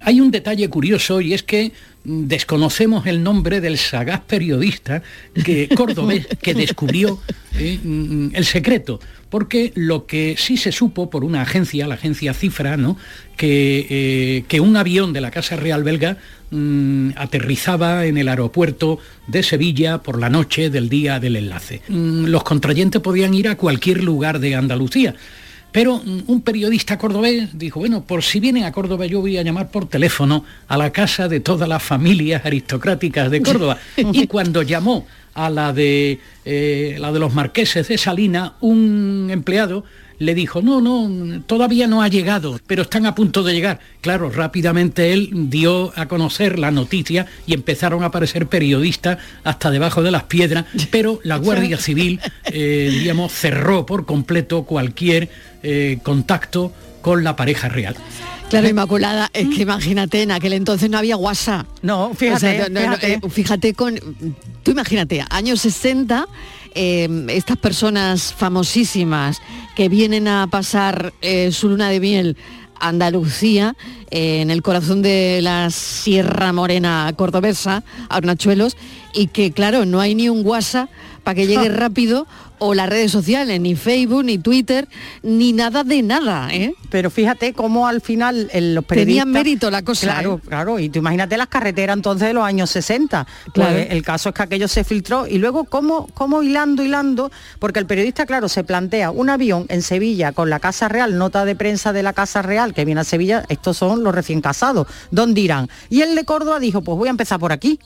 Hay 0.00 0.20
un 0.20 0.30
detalle 0.30 0.68
curioso 0.68 1.20
y 1.20 1.32
es 1.34 1.42
que 1.42 1.72
desconocemos 2.04 3.06
el 3.06 3.22
nombre 3.22 3.60
del 3.60 3.78
sagaz 3.78 4.20
periodista 4.20 5.02
que, 5.44 5.68
cordobés 5.76 6.26
que 6.40 6.54
descubrió 6.54 7.18
eh, 7.58 7.80
mm, 7.82 8.28
el 8.34 8.44
secreto, 8.44 9.00
porque 9.28 9.72
lo 9.74 10.06
que 10.06 10.36
sí 10.38 10.56
se 10.56 10.72
supo 10.72 11.10
por 11.10 11.24
una 11.24 11.42
agencia, 11.42 11.86
la 11.86 11.94
agencia 11.94 12.34
Cifra, 12.34 12.76
¿no? 12.76 12.96
que, 13.36 13.86
eh, 13.90 14.44
que 14.48 14.60
un 14.60 14.76
avión 14.76 15.12
de 15.12 15.20
la 15.20 15.30
Casa 15.30 15.56
Real 15.56 15.84
belga 15.84 16.16
mm, 16.50 17.10
aterrizaba 17.16 18.06
en 18.06 18.18
el 18.18 18.28
aeropuerto 18.28 18.98
de 19.26 19.42
Sevilla 19.42 19.98
por 19.98 20.18
la 20.18 20.30
noche 20.30 20.70
del 20.70 20.88
día 20.88 21.20
del 21.20 21.36
enlace. 21.36 21.82
Mm, 21.88 22.26
los 22.26 22.44
contrayentes 22.44 23.00
podían 23.00 23.34
ir 23.34 23.48
a 23.48 23.56
cualquier 23.56 24.02
lugar 24.02 24.38
de 24.38 24.54
Andalucía. 24.54 25.14
Pero 25.72 25.98
mm, 25.98 26.22
un 26.28 26.40
periodista 26.40 26.96
cordobés 26.96 27.58
dijo, 27.58 27.80
bueno, 27.80 28.04
por 28.04 28.22
si 28.22 28.40
vienen 28.40 28.64
a 28.64 28.72
Córdoba 28.72 29.06
yo 29.06 29.20
voy 29.20 29.36
a 29.36 29.42
llamar 29.42 29.70
por 29.70 29.88
teléfono 29.88 30.44
a 30.68 30.78
la 30.78 30.90
casa 30.90 31.28
de 31.28 31.40
todas 31.40 31.68
las 31.68 31.82
familias 31.82 32.46
aristocráticas 32.46 33.30
de 33.30 33.42
Córdoba. 33.42 33.78
y 33.96 34.26
cuando 34.26 34.62
llamó 34.62 35.06
a 35.36 35.50
la 35.50 35.72
de, 35.72 36.18
eh, 36.44 36.96
la 36.98 37.12
de 37.12 37.18
los 37.20 37.34
marqueses 37.34 37.86
de 37.86 37.98
Salina, 37.98 38.54
un 38.60 39.28
empleado 39.30 39.84
le 40.18 40.34
dijo, 40.34 40.62
no, 40.62 40.80
no, 40.80 41.42
todavía 41.42 41.86
no 41.86 42.02
ha 42.02 42.08
llegado, 42.08 42.58
pero 42.66 42.82
están 42.82 43.04
a 43.04 43.14
punto 43.14 43.42
de 43.42 43.52
llegar. 43.52 43.80
Claro, 44.00 44.30
rápidamente 44.30 45.12
él 45.12 45.30
dio 45.50 45.92
a 45.94 46.06
conocer 46.06 46.58
la 46.58 46.70
noticia 46.70 47.26
y 47.46 47.52
empezaron 47.52 48.02
a 48.02 48.06
aparecer 48.06 48.46
periodistas 48.46 49.18
hasta 49.44 49.70
debajo 49.70 50.02
de 50.02 50.10
las 50.10 50.24
piedras, 50.24 50.64
pero 50.90 51.20
la 51.22 51.36
Guardia 51.36 51.76
Civil, 51.76 52.20
eh, 52.46 52.88
digamos, 52.98 53.32
cerró 53.32 53.84
por 53.84 54.06
completo 54.06 54.62
cualquier 54.62 55.28
eh, 55.62 55.98
contacto 56.02 56.72
con 57.02 57.22
la 57.22 57.36
pareja 57.36 57.68
real. 57.68 57.94
Claro, 58.48 58.68
Inmaculada, 58.68 59.28
es 59.32 59.48
que 59.48 59.62
imagínate, 59.62 60.22
en 60.22 60.30
aquel 60.30 60.52
entonces 60.52 60.88
no 60.88 60.98
había 60.98 61.16
WhatsApp. 61.16 61.66
No, 61.82 62.14
fíjate, 62.14 62.70
no, 62.70 62.80
no, 62.80 62.96
fíjate. 62.96 63.12
eh, 63.14 63.20
fíjate 63.30 63.74
con, 63.74 63.98
tú 64.62 64.70
imagínate, 64.70 65.24
años 65.30 65.60
60, 65.62 66.26
eh, 66.74 67.26
estas 67.30 67.56
personas 67.56 68.32
famosísimas 68.34 69.40
que 69.74 69.88
vienen 69.88 70.28
a 70.28 70.46
pasar 70.46 71.12
eh, 71.22 71.50
su 71.50 71.68
luna 71.68 71.88
de 71.88 72.00
miel 72.00 72.36
a 72.78 72.88
Andalucía, 72.88 73.74
eh, 74.10 74.42
en 74.42 74.50
el 74.50 74.62
corazón 74.62 75.02
de 75.02 75.40
la 75.42 75.70
Sierra 75.70 76.52
Morena 76.52 77.12
cordobesa, 77.16 77.82
a 78.08 78.16
Hornachuelos, 78.16 78.76
y 79.14 79.28
que 79.28 79.50
claro, 79.50 79.86
no 79.86 80.00
hay 80.00 80.14
ni 80.14 80.28
un 80.28 80.46
WhatsApp 80.46 80.88
para 81.24 81.34
que 81.34 81.46
llegue 81.46 81.68
rápido 81.70 82.26
o 82.58 82.74
las 82.74 82.88
redes 82.88 83.12
sociales, 83.12 83.60
ni 83.60 83.74
Facebook, 83.74 84.24
ni 84.24 84.38
Twitter, 84.38 84.88
ni 85.22 85.52
nada 85.52 85.84
de 85.84 86.02
nada, 86.02 86.48
¿eh? 86.52 86.74
Pero 86.90 87.10
fíjate 87.10 87.52
cómo 87.52 87.86
al 87.86 88.00
final 88.00 88.48
eh, 88.52 88.60
los 88.60 88.84
periodistas... 88.84 89.24
Tenía 89.24 89.38
mérito 89.38 89.70
la 89.70 89.82
cosa, 89.82 90.06
Claro, 90.06 90.40
¿eh? 90.42 90.48
claro. 90.48 90.78
Y 90.78 90.88
tú 90.88 91.00
imagínate 91.00 91.36
las 91.36 91.48
carreteras 91.48 91.96
entonces 91.96 92.28
de 92.28 92.34
los 92.34 92.44
años 92.44 92.70
60. 92.70 93.26
Pues 93.54 93.88
el 93.90 94.02
caso 94.02 94.30
es 94.30 94.34
que 94.34 94.42
aquello 94.42 94.68
se 94.68 94.84
filtró 94.84 95.26
y 95.26 95.38
luego 95.38 95.64
cómo, 95.64 96.08
cómo 96.14 96.42
hilando, 96.42 96.82
hilando, 96.82 97.30
porque 97.58 97.78
el 97.78 97.86
periodista, 97.86 98.26
claro, 98.26 98.48
se 98.48 98.64
plantea 98.64 99.10
un 99.10 99.30
avión 99.30 99.66
en 99.68 99.82
Sevilla 99.82 100.32
con 100.32 100.50
la 100.50 100.60
Casa 100.60 100.88
Real, 100.88 101.18
nota 101.18 101.44
de 101.44 101.56
prensa 101.56 101.92
de 101.92 102.02
la 102.02 102.12
Casa 102.12 102.42
Real 102.42 102.74
que 102.74 102.84
viene 102.84 103.00
a 103.00 103.04
Sevilla, 103.04 103.44
estos 103.48 103.76
son 103.76 104.02
los 104.02 104.14
recién 104.14 104.40
casados. 104.40 104.86
¿Dónde 105.10 105.40
irán? 105.40 105.68
Y 105.90 106.02
el 106.02 106.14
de 106.14 106.24
Córdoba 106.24 106.60
dijo, 106.60 106.82
pues 106.82 106.96
voy 106.96 107.08
a 107.08 107.10
empezar 107.10 107.38
por 107.38 107.52
aquí. 107.52 107.78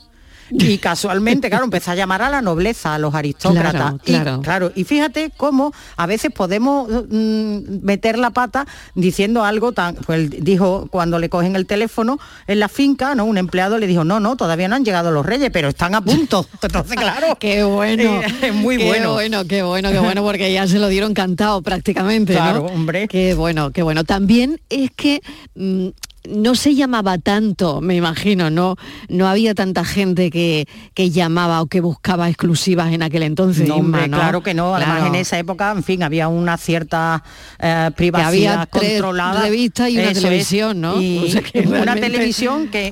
Y 0.51 0.77
casualmente, 0.77 1.49
claro, 1.49 1.65
empezó 1.65 1.91
a 1.91 1.95
llamar 1.95 2.21
a 2.21 2.29
la 2.29 2.41
nobleza, 2.41 2.95
a 2.95 2.99
los 2.99 3.13
aristócratas. 3.15 3.71
Claro, 3.73 3.99
Y, 4.05 4.11
claro. 4.11 4.41
claro, 4.41 4.71
y 4.75 4.83
fíjate 4.83 5.31
cómo 5.35 5.73
a 5.97 6.05
veces 6.05 6.31
podemos 6.31 6.89
mm, 7.09 7.83
meter 7.83 8.17
la 8.17 8.31
pata 8.31 8.65
diciendo 8.95 9.43
algo 9.43 9.71
tan, 9.71 9.95
pues 9.95 10.29
dijo 10.29 10.87
cuando 10.91 11.19
le 11.19 11.29
cogen 11.29 11.55
el 11.55 11.65
teléfono 11.65 12.19
en 12.47 12.59
la 12.59 12.67
finca, 12.67 13.15
¿no? 13.15 13.25
Un 13.25 13.37
empleado 13.37 13.77
le 13.77 13.87
dijo, 13.87 14.03
no, 14.03 14.19
no, 14.19 14.35
todavía 14.35 14.67
no 14.67 14.75
han 14.75 14.85
llegado 14.85 15.11
los 15.11 15.25
reyes, 15.25 15.49
pero 15.51 15.69
están 15.69 15.95
a 15.95 16.01
punto. 16.01 16.45
Entonces, 16.61 16.97
claro. 16.97 17.35
Qué 17.39 17.63
bueno. 17.63 18.21
Es 18.41 18.53
muy 18.53 18.77
qué 18.77 18.87
bueno. 18.87 19.13
bueno, 19.13 19.45
qué 19.45 19.61
bueno, 19.61 19.91
qué 19.91 19.99
bueno, 19.99 20.23
porque 20.23 20.51
ya 20.51 20.67
se 20.67 20.79
lo 20.79 20.87
dieron 20.87 21.13
cantado 21.13 21.61
prácticamente. 21.61 22.33
¿no? 22.33 22.39
Claro, 22.39 22.65
hombre. 22.65 23.07
Qué 23.07 23.33
bueno, 23.35 23.71
qué 23.71 23.83
bueno. 23.83 24.03
También 24.03 24.59
es 24.69 24.89
que 24.91 25.21
mm, 25.55 25.89
no 26.29 26.55
se 26.55 26.75
llamaba 26.75 27.17
tanto, 27.17 27.81
me 27.81 27.95
imagino, 27.95 28.49
no, 28.49 28.75
no 29.09 29.27
había 29.27 29.55
tanta 29.55 29.83
gente 29.83 30.29
que, 30.29 30.67
que 30.93 31.09
llamaba 31.09 31.61
o 31.61 31.67
que 31.67 31.81
buscaba 31.81 32.27
exclusivas 32.29 32.93
en 32.93 33.03
aquel 33.03 33.23
entonces. 33.23 33.67
No, 33.67 33.75
hombre, 33.77 34.07
claro 34.09 34.41
que 34.43 34.53
no. 34.53 34.75
Además, 34.75 34.97
Claro. 34.99 35.13
en 35.13 35.21
esa 35.21 35.39
época, 35.39 35.71
en 35.71 35.83
fin, 35.83 36.03
había 36.03 36.27
una 36.27 36.57
cierta 36.57 37.23
eh, 37.59 37.89
privacidad 37.95 38.53
había 38.53 38.65
tres 38.67 38.91
controlada. 38.93 39.41
revistas 39.43 39.89
y 39.89 39.93
una 39.97 40.03
Eso 40.03 40.11
es. 40.11 40.21
televisión, 40.23 40.81
¿no? 40.81 41.01
Y 41.01 41.17
O 41.25 41.27
sea 41.27 41.41
que 41.41 41.59
una 41.61 41.95
televisión 41.95 42.67
que, 42.69 42.91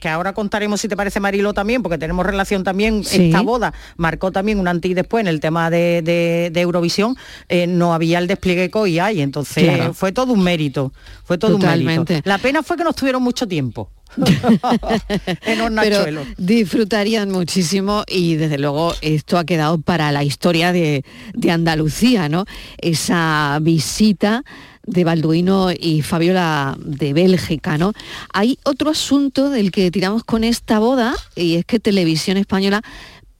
que- 0.00 0.08
ahora 0.08 0.32
contaremos 0.32 0.80
si 0.80 0.88
te 0.88 0.96
parece 0.96 1.20
Marilo 1.20 1.52
también, 1.54 1.82
porque 1.82 1.98
tenemos 1.98 2.24
relación 2.24 2.64
también. 2.64 3.04
Sí. 3.04 3.26
Esta 3.26 3.40
boda 3.42 3.72
marcó 3.96 4.30
también 4.32 4.58
un 4.58 4.68
antes 4.68 4.90
y 4.90 4.94
después 4.94 5.20
en 5.22 5.28
el 5.28 5.40
tema 5.40 5.70
de, 5.70 6.02
de- 6.02 6.50
de 6.52 6.60
Eurovisión. 6.60 7.16
Eh, 7.48 7.66
no 7.66 7.92
había 7.94 8.18
el 8.18 8.26
despliegue 8.26 8.70
que 8.70 8.78
hoy 8.78 8.98
hay, 8.98 9.20
entonces 9.20 9.64
Claro. 9.64 9.94
fue 9.94 10.12
todo 10.12 10.32
un 10.32 10.42
mérito. 10.42 10.92
Fue 11.32 11.38
todo 11.38 11.54
un 11.54 11.62
Totalmente. 11.62 12.12
mérito. 12.12 12.28
La 12.28 12.36
pena 12.36 12.62
fue 12.62 12.76
que 12.76 12.84
no 12.84 12.92
tuvieron 12.92 13.22
mucho 13.22 13.48
tiempo. 13.48 13.90
en 14.18 15.38
Pero 15.42 15.64
Hornachuelo. 15.64 16.26
disfrutarían 16.36 17.30
muchísimo 17.30 18.04
y 18.06 18.34
desde 18.34 18.58
luego 18.58 18.92
esto 19.00 19.38
ha 19.38 19.44
quedado 19.44 19.80
para 19.80 20.12
la 20.12 20.22
historia 20.24 20.72
de, 20.72 21.06
de 21.32 21.50
Andalucía, 21.50 22.28
¿no? 22.28 22.44
Esa 22.76 23.58
visita 23.62 24.44
de 24.84 25.04
Balduino 25.04 25.70
y 25.72 26.02
Fabiola 26.02 26.76
de 26.78 27.14
Bélgica, 27.14 27.78
¿no? 27.78 27.94
Hay 28.34 28.58
otro 28.64 28.90
asunto 28.90 29.48
del 29.48 29.70
que 29.70 29.90
tiramos 29.90 30.24
con 30.24 30.44
esta 30.44 30.78
boda 30.78 31.14
y 31.34 31.54
es 31.54 31.64
que 31.64 31.80
Televisión 31.80 32.36
Española 32.36 32.82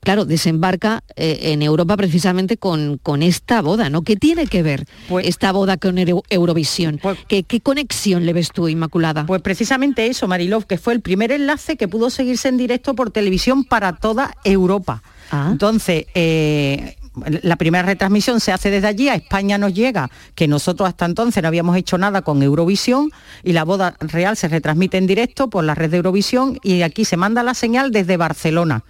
claro, 0.03 0.25
desembarca 0.25 1.03
eh, 1.15 1.39
en 1.53 1.61
Europa 1.61 1.97
precisamente 1.97 2.57
con, 2.57 2.97
con 3.01 3.23
esta 3.23 3.61
boda, 3.61 3.89
¿no? 3.89 4.03
¿Qué 4.03 4.15
tiene 4.15 4.47
que 4.47 4.63
ver 4.63 4.85
Pues- 5.09 5.27
esta 5.27 5.51
boda 5.51 5.77
con 5.77 5.97
Euro- 5.97 6.23
Eurovisión? 6.29 6.99
¿Qué, 7.27 7.43
qué 7.43 7.61
conexión 7.61 8.25
le 8.25 8.33
ves 8.33 8.51
tú, 8.51 8.67
Inmaculada? 8.67 9.25
Pues 9.25 9.41
precisamente 9.41 10.07
eso, 10.07 10.27
Marilov, 10.27 10.65
que 10.65 10.77
fue 10.77 10.93
el 10.93 11.01
primer 11.01 11.31
enlace 11.31 11.77
que 11.77 11.87
pudo 11.87 12.09
seguirse 12.09 12.49
en 12.49 12.57
directo 12.57 12.93
por 12.95 13.11
televisión 13.11 13.63
para 13.63 13.93
toda 13.93 14.35
Europa. 14.43 15.01
Ah. 15.31 15.49
Entonces, 15.51 16.05
eh, 16.13 16.95
la 17.43 17.55
primera 17.57 17.83
retransmisión 17.85 18.39
se 18.39 18.51
hace 18.51 18.71
desde 18.71 18.87
allí, 18.87 19.07
a 19.07 19.13
España 19.15 19.59
nos 19.59 19.73
llega, 19.73 20.09
que 20.33 20.47
nosotros 20.47 20.89
hasta 20.89 21.05
entonces 21.05 21.43
no 21.43 21.47
habíamos 21.47 21.77
hecho 21.77 21.97
nada 21.99 22.23
con 22.23 22.41
Eurovisión, 22.41 23.11
y 23.43 23.53
la 23.53 23.63
boda 23.63 23.95
real 23.99 24.35
se 24.35 24.47
retransmite 24.47 24.97
en 24.97 25.05
directo 25.05 25.47
por 25.49 25.63
la 25.63 25.75
red 25.75 25.91
de 25.91 25.97
Eurovisión, 25.97 26.57
y 26.63 26.81
aquí 26.81 27.05
se 27.05 27.15
manda 27.15 27.43
la 27.43 27.53
señal 27.53 27.91
desde 27.91 28.17
Barcelona 28.17 28.83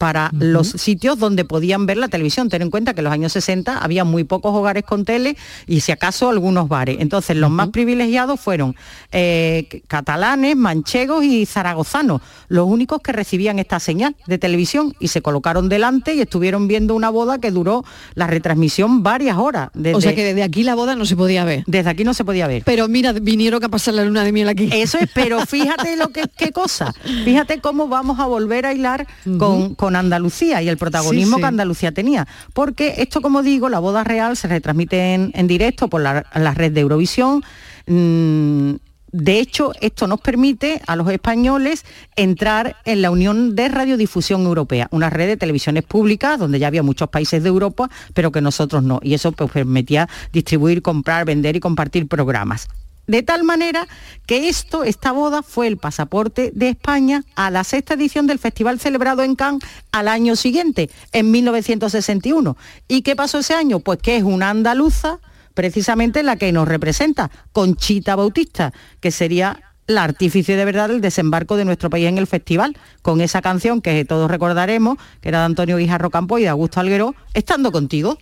para 0.00 0.30
los 0.32 0.68
sitios 0.68 1.18
donde 1.18 1.44
podían 1.44 1.84
ver 1.84 1.98
la 1.98 2.08
televisión. 2.08 2.48
Ten 2.48 2.62
en 2.62 2.70
cuenta 2.70 2.94
que 2.94 3.00
en 3.00 3.04
los 3.04 3.12
años 3.12 3.34
60 3.34 3.76
había 3.76 4.02
muy 4.02 4.24
pocos 4.24 4.54
hogares 4.54 4.82
con 4.82 5.04
tele 5.04 5.36
y 5.66 5.80
si 5.80 5.92
acaso 5.92 6.30
algunos 6.30 6.68
bares. 6.68 6.96
Entonces 7.00 7.36
los 7.36 7.50
más 7.50 7.68
privilegiados 7.68 8.40
fueron 8.40 8.74
eh, 9.12 9.82
catalanes, 9.88 10.56
manchegos 10.56 11.22
y 11.22 11.44
zaragozanos, 11.44 12.22
los 12.48 12.66
únicos 12.66 13.02
que 13.02 13.12
recibían 13.12 13.58
esta 13.58 13.78
señal 13.78 14.16
de 14.26 14.38
televisión 14.38 14.94
y 15.00 15.08
se 15.08 15.20
colocaron 15.20 15.68
delante 15.68 16.14
y 16.14 16.22
estuvieron 16.22 16.66
viendo 16.66 16.94
una 16.94 17.10
boda 17.10 17.38
que 17.38 17.50
duró 17.50 17.84
la 18.14 18.26
retransmisión 18.26 19.02
varias 19.02 19.36
horas. 19.36 19.68
o 19.92 20.00
sea 20.00 20.14
que 20.14 20.24
desde 20.24 20.42
aquí 20.42 20.62
la 20.62 20.76
boda 20.76 20.96
no 20.96 21.04
se 21.04 21.14
podía 21.14 21.44
ver. 21.44 21.62
Desde 21.66 21.90
aquí 21.90 22.04
no 22.04 22.14
se 22.14 22.24
podía 22.24 22.46
ver. 22.46 22.62
Pero 22.64 22.88
mira, 22.88 23.12
vinieron 23.12 23.62
a 23.62 23.68
pasar 23.68 23.92
la 23.92 24.04
luna 24.06 24.24
de 24.24 24.32
miel 24.32 24.48
aquí. 24.48 24.70
Eso 24.72 24.96
es, 24.96 25.10
pero 25.14 25.44
fíjate 25.44 25.94
lo 25.98 26.08
que 26.08 26.22
qué 26.38 26.52
cosa. 26.52 26.94
Fíjate 27.26 27.60
cómo 27.60 27.86
vamos 27.86 28.18
a 28.18 28.24
volver 28.24 28.64
a 28.64 28.72
hilar 28.72 29.06
con, 29.38 29.74
con 29.74 29.89
Andalucía 29.96 30.62
y 30.62 30.68
el 30.68 30.76
protagonismo 30.78 31.36
Sí, 31.36 31.40
sí. 31.40 31.40
que 31.40 31.46
Andalucía 31.46 31.92
tenía. 31.92 32.26
Porque 32.52 32.94
esto, 32.98 33.20
como 33.20 33.42
digo, 33.42 33.68
la 33.68 33.78
boda 33.78 34.04
real 34.04 34.36
se 34.36 34.48
retransmite 34.48 35.14
en, 35.14 35.32
en 35.34 35.46
directo 35.46 35.88
por 35.88 36.00
la, 36.00 36.24
la 36.34 36.54
red 36.54 36.72
de 36.72 36.80
Eurovisión. 36.80 37.42
Mm, 37.86 38.74
de 39.12 39.40
hecho, 39.40 39.72
esto 39.80 40.06
nos 40.06 40.20
permite 40.20 40.80
a 40.86 40.94
los 40.94 41.10
españoles 41.10 41.84
entrar 42.14 42.76
en 42.84 43.02
la 43.02 43.10
Unión 43.10 43.56
de 43.56 43.68
Radiodifusión 43.68 44.42
Europea, 44.42 44.86
una 44.92 45.10
red 45.10 45.26
de 45.26 45.36
televisiones 45.36 45.82
públicas 45.82 46.38
donde 46.38 46.60
ya 46.60 46.68
había 46.68 46.84
muchos 46.84 47.08
países 47.08 47.42
de 47.42 47.48
Europa, 47.48 47.90
pero 48.14 48.30
que 48.30 48.40
nosotros 48.40 48.84
no. 48.84 49.00
Y 49.02 49.14
eso 49.14 49.32
pues, 49.32 49.50
permitía 49.50 50.08
distribuir, 50.32 50.80
comprar, 50.82 51.24
vender 51.24 51.56
y 51.56 51.60
compartir 51.60 52.06
programas. 52.06 52.68
De 53.10 53.24
tal 53.24 53.42
manera 53.42 53.88
que 54.24 54.48
esto, 54.48 54.84
esta 54.84 55.10
boda, 55.10 55.42
fue 55.42 55.66
el 55.66 55.78
pasaporte 55.78 56.52
de 56.54 56.68
España 56.68 57.24
a 57.34 57.50
la 57.50 57.64
sexta 57.64 57.94
edición 57.94 58.28
del 58.28 58.38
festival 58.38 58.78
celebrado 58.78 59.24
en 59.24 59.34
Cannes 59.34 59.68
al 59.90 60.06
año 60.06 60.36
siguiente, 60.36 60.90
en 61.10 61.32
1961. 61.32 62.56
¿Y 62.86 63.02
qué 63.02 63.16
pasó 63.16 63.40
ese 63.40 63.54
año? 63.54 63.80
Pues 63.80 63.98
que 63.98 64.16
es 64.16 64.22
una 64.22 64.50
andaluza, 64.50 65.18
precisamente 65.54 66.22
la 66.22 66.36
que 66.36 66.52
nos 66.52 66.68
representa, 66.68 67.32
Conchita 67.50 68.14
Bautista, 68.14 68.72
que 69.00 69.10
sería 69.10 69.60
la 69.88 70.04
artífice 70.04 70.54
de 70.54 70.64
verdad 70.64 70.88
del 70.88 71.00
desembarco 71.00 71.56
de 71.56 71.64
nuestro 71.64 71.90
país 71.90 72.06
en 72.06 72.16
el 72.16 72.28
festival, 72.28 72.78
con 73.02 73.20
esa 73.20 73.42
canción 73.42 73.82
que 73.82 74.04
todos 74.04 74.30
recordaremos, 74.30 74.98
que 75.20 75.30
era 75.30 75.40
de 75.40 75.46
Antonio 75.46 75.78
Guijarro 75.78 76.10
Campo 76.10 76.38
y 76.38 76.42
de 76.42 76.48
Augusto 76.48 76.78
Alguero, 76.78 77.16
estando 77.34 77.72
contigo. 77.72 78.18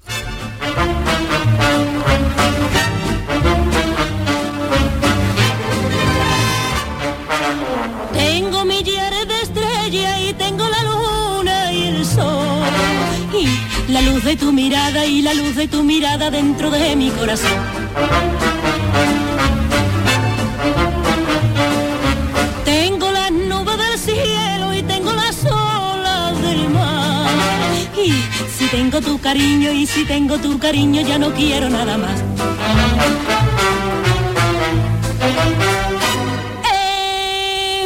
De 14.28 14.36
tu 14.36 14.52
mirada 14.52 15.06
y 15.06 15.22
la 15.22 15.32
luz 15.32 15.56
de 15.56 15.68
tu 15.68 15.82
mirada 15.82 16.30
dentro 16.30 16.70
de 16.70 16.94
mi 16.96 17.08
corazón. 17.08 17.58
Tengo 22.62 23.10
las 23.10 23.30
nubes 23.32 23.78
del 23.78 23.98
cielo 23.98 24.74
y 24.74 24.82
tengo 24.82 25.12
las 25.12 25.36
olas 25.46 26.42
del 26.42 26.68
mar. 26.68 27.30
Y 27.96 28.12
si 28.58 28.66
tengo 28.70 29.00
tu 29.00 29.18
cariño 29.18 29.72
y 29.72 29.86
si 29.86 30.04
tengo 30.04 30.36
tu 30.36 30.58
cariño 30.58 31.00
ya 31.00 31.16
no 31.18 31.32
quiero 31.32 31.70
nada 31.70 31.96
más. 31.96 32.22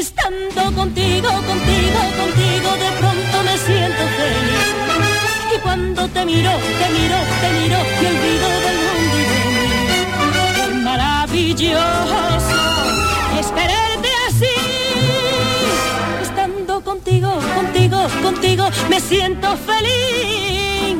Estando 0.01 0.63
contigo, 0.75 1.29
contigo, 1.51 2.01
contigo, 2.21 2.71
de 2.83 3.02
te 6.23 6.27
miro, 6.27 6.51
te 6.79 6.89
miro, 6.91 7.17
te 7.41 7.49
miro 7.51 7.79
y 8.01 8.07
olvido 8.07 8.49
del 8.65 8.79
mundo 8.85 9.17
y 9.19 9.25
de 9.29 9.39
mí. 9.57 9.71
Qué 10.55 10.67
maravilloso 10.85 12.59
es 13.41 13.47
quererte 13.49 14.09
así. 14.29 14.57
Estando 16.23 16.81
contigo, 16.83 17.41
contigo, 17.57 18.07
contigo, 18.23 18.71
me 18.89 19.01
siento 19.01 19.57
feliz. 19.57 20.99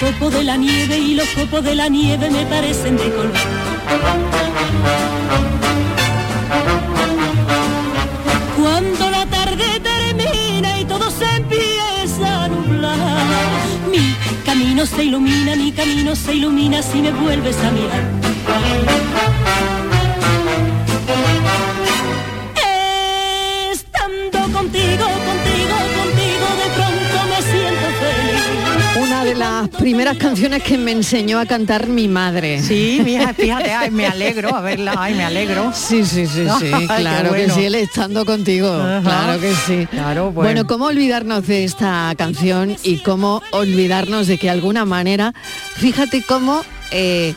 Copos 0.00 0.32
de 0.32 0.44
la 0.44 0.56
nieve 0.56 0.98
y 0.98 1.14
los 1.14 1.28
copos 1.28 1.62
de 1.62 1.74
la 1.74 1.88
nieve 1.88 2.30
me 2.30 2.46
parecen 2.46 2.96
de 2.96 3.10
color. 3.10 3.32
Cuando 8.58 9.10
la 9.10 9.26
tarde 9.26 9.64
termina 9.80 10.80
y 10.80 10.84
todo 10.86 11.10
se 11.10 11.26
empieza 11.36 12.44
a 12.44 12.48
nublar, 12.48 13.26
mi 13.90 14.14
camino 14.46 14.86
se 14.86 15.04
ilumina, 15.04 15.54
mi 15.56 15.70
camino 15.70 16.16
se 16.16 16.34
ilumina 16.34 16.82
si 16.82 17.02
me 17.02 17.10
vuelves 17.10 17.58
a 17.58 17.70
mirar. 17.70 19.79
Las 29.60 29.68
primeras 29.68 30.16
canciones 30.16 30.62
que 30.62 30.78
me 30.78 30.90
enseñó 30.92 31.38
a 31.38 31.44
cantar 31.44 31.86
mi 31.86 32.08
madre. 32.08 32.62
Sí, 32.62 33.02
mija, 33.04 33.34
fíjate, 33.34 33.72
ay, 33.72 33.90
me 33.90 34.06
alegro, 34.06 34.54
a 34.54 34.62
verla, 34.62 34.94
ay, 34.96 35.14
me 35.14 35.22
alegro. 35.24 35.70
Sí, 35.74 36.04
sí, 36.04 36.26
sí, 36.26 36.46
sí, 36.58 36.70
claro 36.86 37.34
que 37.34 37.50
sí, 37.50 37.64
él 37.64 37.74
estando 37.74 38.24
contigo, 38.24 38.72
Ajá. 38.72 39.02
claro 39.02 39.40
que 39.40 39.52
sí. 39.66 39.86
Claro, 39.90 40.32
Bueno, 40.32 40.50
bueno. 40.52 40.66
¿cómo 40.66 40.86
olvidarnos 40.86 41.46
de 41.46 41.64
esta 41.64 42.14
canción 42.16 42.74
y 42.82 42.98
cómo 42.98 43.42
olvidarnos 43.50 44.26
de 44.26 44.38
que 44.38 44.46
de 44.46 44.52
alguna 44.52 44.86
manera, 44.86 45.34
fíjate 45.76 46.22
cómo 46.26 46.62
eh, 46.90 47.34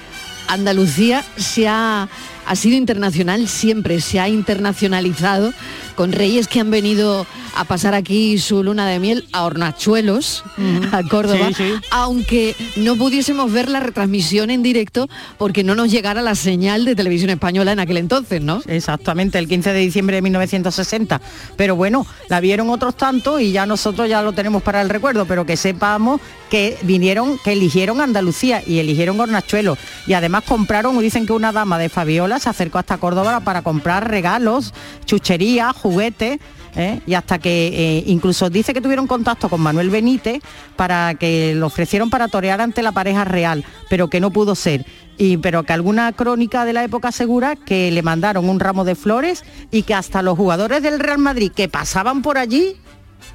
Andalucía 0.48 1.24
se 1.36 1.68
ha, 1.68 2.08
ha 2.46 2.56
sido 2.56 2.78
internacional 2.78 3.50
siempre, 3.50 4.00
se 4.00 4.22
ha 4.22 4.30
internacionalizado 4.30 5.54
con 5.94 6.12
reyes 6.12 6.48
que 6.48 6.60
han 6.60 6.72
venido 6.72 7.26
a 7.56 7.64
pasar 7.66 7.94
aquí 7.94 8.38
su 8.40 8.64
luna 8.64 8.88
de 8.88 9.00
miel 9.00 9.28
a 9.32 9.44
Hornachuelos, 9.44 10.44
a 10.92 11.04
Córdoba, 11.04 11.48
Sí, 11.50 11.54
sí. 11.56 11.74
aunque 11.92 12.56
no 12.78 12.96
pudiésemos 12.96 13.52
ver 13.52 13.70
la 13.70 13.80
retransmisión 13.80 14.50
en 14.50 14.64
directo 14.64 15.08
porque 15.38 15.64
no 15.64 15.76
nos 15.76 15.92
llegara 15.92 16.22
la 16.22 16.36
señal 16.36 16.86
de 16.86 16.96
televisión 16.96 17.30
española 17.30 17.72
en 17.72 17.80
aquel 17.80 17.98
entonces, 17.98 18.42
¿no? 18.42 18.62
Exactamente, 18.68 19.38
el 19.40 19.48
15 19.48 19.74
de 19.74 19.80
diciembre 19.80 20.16
de 20.18 20.22
1960. 20.24 21.22
Pero 21.56 21.76
bueno, 21.76 22.06
la 22.30 22.40
vieron 22.40 22.70
otros 22.70 22.96
tantos 22.98 23.42
y 23.42 23.52
ya 23.52 23.66
nosotros 23.66 24.10
ya 24.10 24.22
lo 24.22 24.34
tenemos 24.34 24.64
para 24.64 24.82
el 24.82 24.90
recuerdo, 24.90 25.26
pero 25.26 25.46
que 25.46 25.58
sepamos 25.58 26.22
que 26.50 26.78
vinieron, 26.84 27.40
que 27.44 27.54
eligieron 27.54 28.00
Andalucía 28.02 28.62
y 28.66 28.78
eligieron 28.80 29.20
Hornachuelos. 29.20 29.78
Y 30.08 30.14
además 30.14 30.44
compraron, 30.48 31.00
dicen 31.00 31.26
que 31.26 31.34
una 31.34 31.52
dama 31.52 31.78
de 31.80 31.90
Fabiola 31.90 32.40
se 32.40 32.50
acercó 32.50 32.78
hasta 32.78 32.98
Córdoba 32.98 33.40
para 33.42 33.62
comprar 33.64 34.08
regalos, 34.10 34.74
chucherías, 35.06 35.74
juguetes. 35.84 36.40
¿eh? 36.76 37.02
Y 37.06 37.14
hasta 37.14 37.38
que 37.38 37.68
eh, 37.68 38.04
incluso 38.08 38.50
dice 38.50 38.74
que 38.74 38.82
tuvieron 38.82 39.06
contacto 39.06 39.50
con 39.50 39.62
Manuel 39.62 39.90
Benítez 39.90 40.42
para 40.76 41.14
que 41.16 41.54
lo 41.54 41.68
ofrecieron 41.68 42.10
para 42.10 42.28
torear 42.28 42.62
ante 42.62 42.82
la 42.82 42.92
pareja 42.92 43.26
real, 43.26 43.64
pero 43.90 44.10
que 44.10 44.20
no 44.20 44.32
pudo 44.32 44.56
ser. 44.56 44.86
Y, 45.18 45.38
pero 45.38 45.64
que 45.64 45.74
alguna 45.74 46.12
crónica 46.14 46.66
de 46.66 46.74
la 46.74 46.84
época 46.84 47.10
asegura 47.10 47.56
que 47.56 47.92
le 47.92 48.02
mandaron 48.02 48.50
un 48.50 48.60
ramo 48.60 48.84
de 48.84 48.96
flores 48.96 49.44
y 49.70 49.84
que 49.84 49.94
hasta 49.94 50.24
los 50.24 50.36
jugadores 50.36 50.82
del 50.82 51.00
Real 51.00 51.20
Madrid 51.20 51.52
que 51.54 51.70
pasaban 51.70 52.24
por 52.24 52.40
allí, 52.40 52.78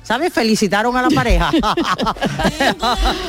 ¿sabes? 0.02 0.32
Felicitaron 0.32 0.96
a 0.96 1.02
la 1.02 1.10
pareja. 1.10 1.52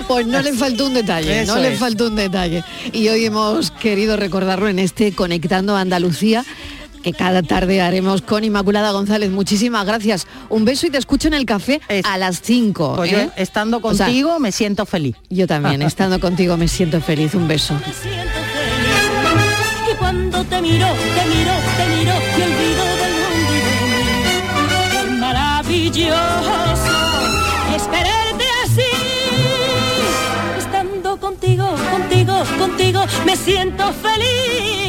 Pues 0.07 0.25
no 0.25 0.41
le 0.41 0.53
faltó 0.53 0.87
un 0.87 0.95
detalle, 0.95 1.41
Eso 1.41 1.55
no 1.55 1.61
le 1.61 1.75
faltó 1.75 2.07
un 2.07 2.15
detalle. 2.15 2.63
Y 2.91 3.07
hoy 3.09 3.25
hemos 3.25 3.69
querido 3.69 4.17
recordarlo 4.17 4.67
en 4.67 4.79
este 4.79 5.13
Conectando 5.13 5.75
Andalucía 5.75 6.43
que 7.01 7.13
cada 7.13 7.43
tarde 7.43 7.81
haremos 7.81 8.21
con 8.21 8.43
Inmaculada 8.43 8.91
González. 8.91 9.31
Muchísimas 9.31 9.85
gracias. 9.85 10.27
Un 10.49 10.65
beso 10.65 10.87
y 10.87 10.89
te 10.89 10.97
escucho 10.97 11.27
en 11.27 11.33
el 11.33 11.45
café 11.45 11.81
a 12.03 12.17
las 12.17 12.41
5. 12.41 12.95
Pues 12.95 13.11
yo, 13.11 13.17
estando 13.35 13.81
contigo 13.81 14.39
me 14.39 14.51
siento 14.51 14.85
feliz. 14.85 15.15
Yo 15.29 15.47
también, 15.47 15.81
estando 15.83 16.19
contigo 16.19 16.57
me 16.57 16.67
siento 16.67 17.01
feliz. 17.01 17.33
Un 17.35 17.47
beso. 17.47 17.75
Y 19.91 19.95
cuando 19.95 20.43
te 20.43 20.61
miro, 20.61 20.87
te 20.87 21.25
miro, 21.35 21.53
te 21.77 21.87
miro 21.95 22.13
y 22.37 22.41
olvido 22.41 22.85
del 23.01 23.13
mundo 23.21 23.53
y 23.53 23.59
de 23.59 23.73
mí. 23.73 23.89
Qué 24.91 25.03
maravilloso 25.19 26.17
es 27.75 27.83
quererte 27.83 28.45
así. 28.65 28.91
Estando 30.57 31.19
contigo, 31.19 31.75
contigo, 31.91 32.43
contigo, 32.57 33.05
me 33.25 33.35
siento 33.35 33.91
feliz. 33.93 34.88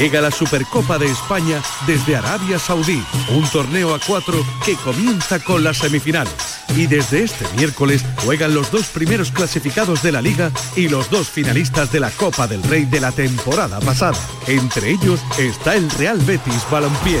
Llega 0.00 0.22
la 0.22 0.30
Supercopa 0.30 0.96
de 0.96 1.04
España 1.04 1.62
desde 1.86 2.16
Arabia 2.16 2.58
Saudí, 2.58 3.04
un 3.28 3.46
torneo 3.50 3.94
a 3.94 3.98
cuatro 3.98 4.42
que 4.64 4.74
comienza 4.76 5.38
con 5.40 5.62
las 5.62 5.76
semifinales. 5.76 6.32
Y 6.74 6.86
desde 6.86 7.22
este 7.22 7.44
miércoles 7.54 8.02
juegan 8.24 8.54
los 8.54 8.70
dos 8.70 8.86
primeros 8.86 9.30
clasificados 9.30 10.02
de 10.02 10.12
la 10.12 10.22
liga 10.22 10.52
y 10.74 10.88
los 10.88 11.10
dos 11.10 11.28
finalistas 11.28 11.92
de 11.92 12.00
la 12.00 12.10
Copa 12.12 12.46
del 12.46 12.62
Rey 12.62 12.86
de 12.86 12.98
la 12.98 13.12
temporada 13.12 13.78
pasada. 13.80 14.16
Entre 14.46 14.88
ellos 14.88 15.20
está 15.38 15.74
el 15.74 15.90
Real 15.90 16.16
Betis 16.16 16.64
Balompié. 16.70 17.20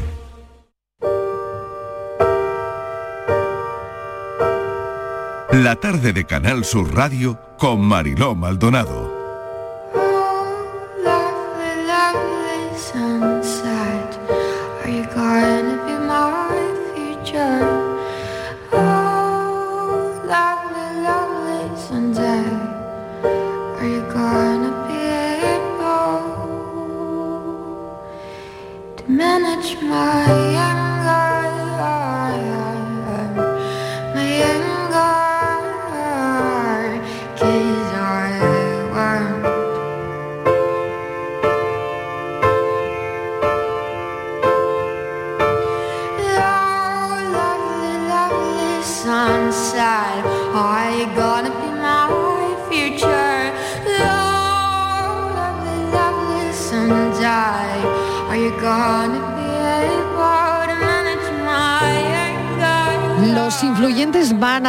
La 5.53 5.75
tarde 5.75 6.13
de 6.13 6.25
Canal 6.25 6.63
Sur 6.63 6.95
Radio 6.95 7.37
con 7.57 7.81
Mariló 7.81 8.35
Maldonado. 8.35 9.11
Lovely, 11.03 11.85
lovely 30.25 30.80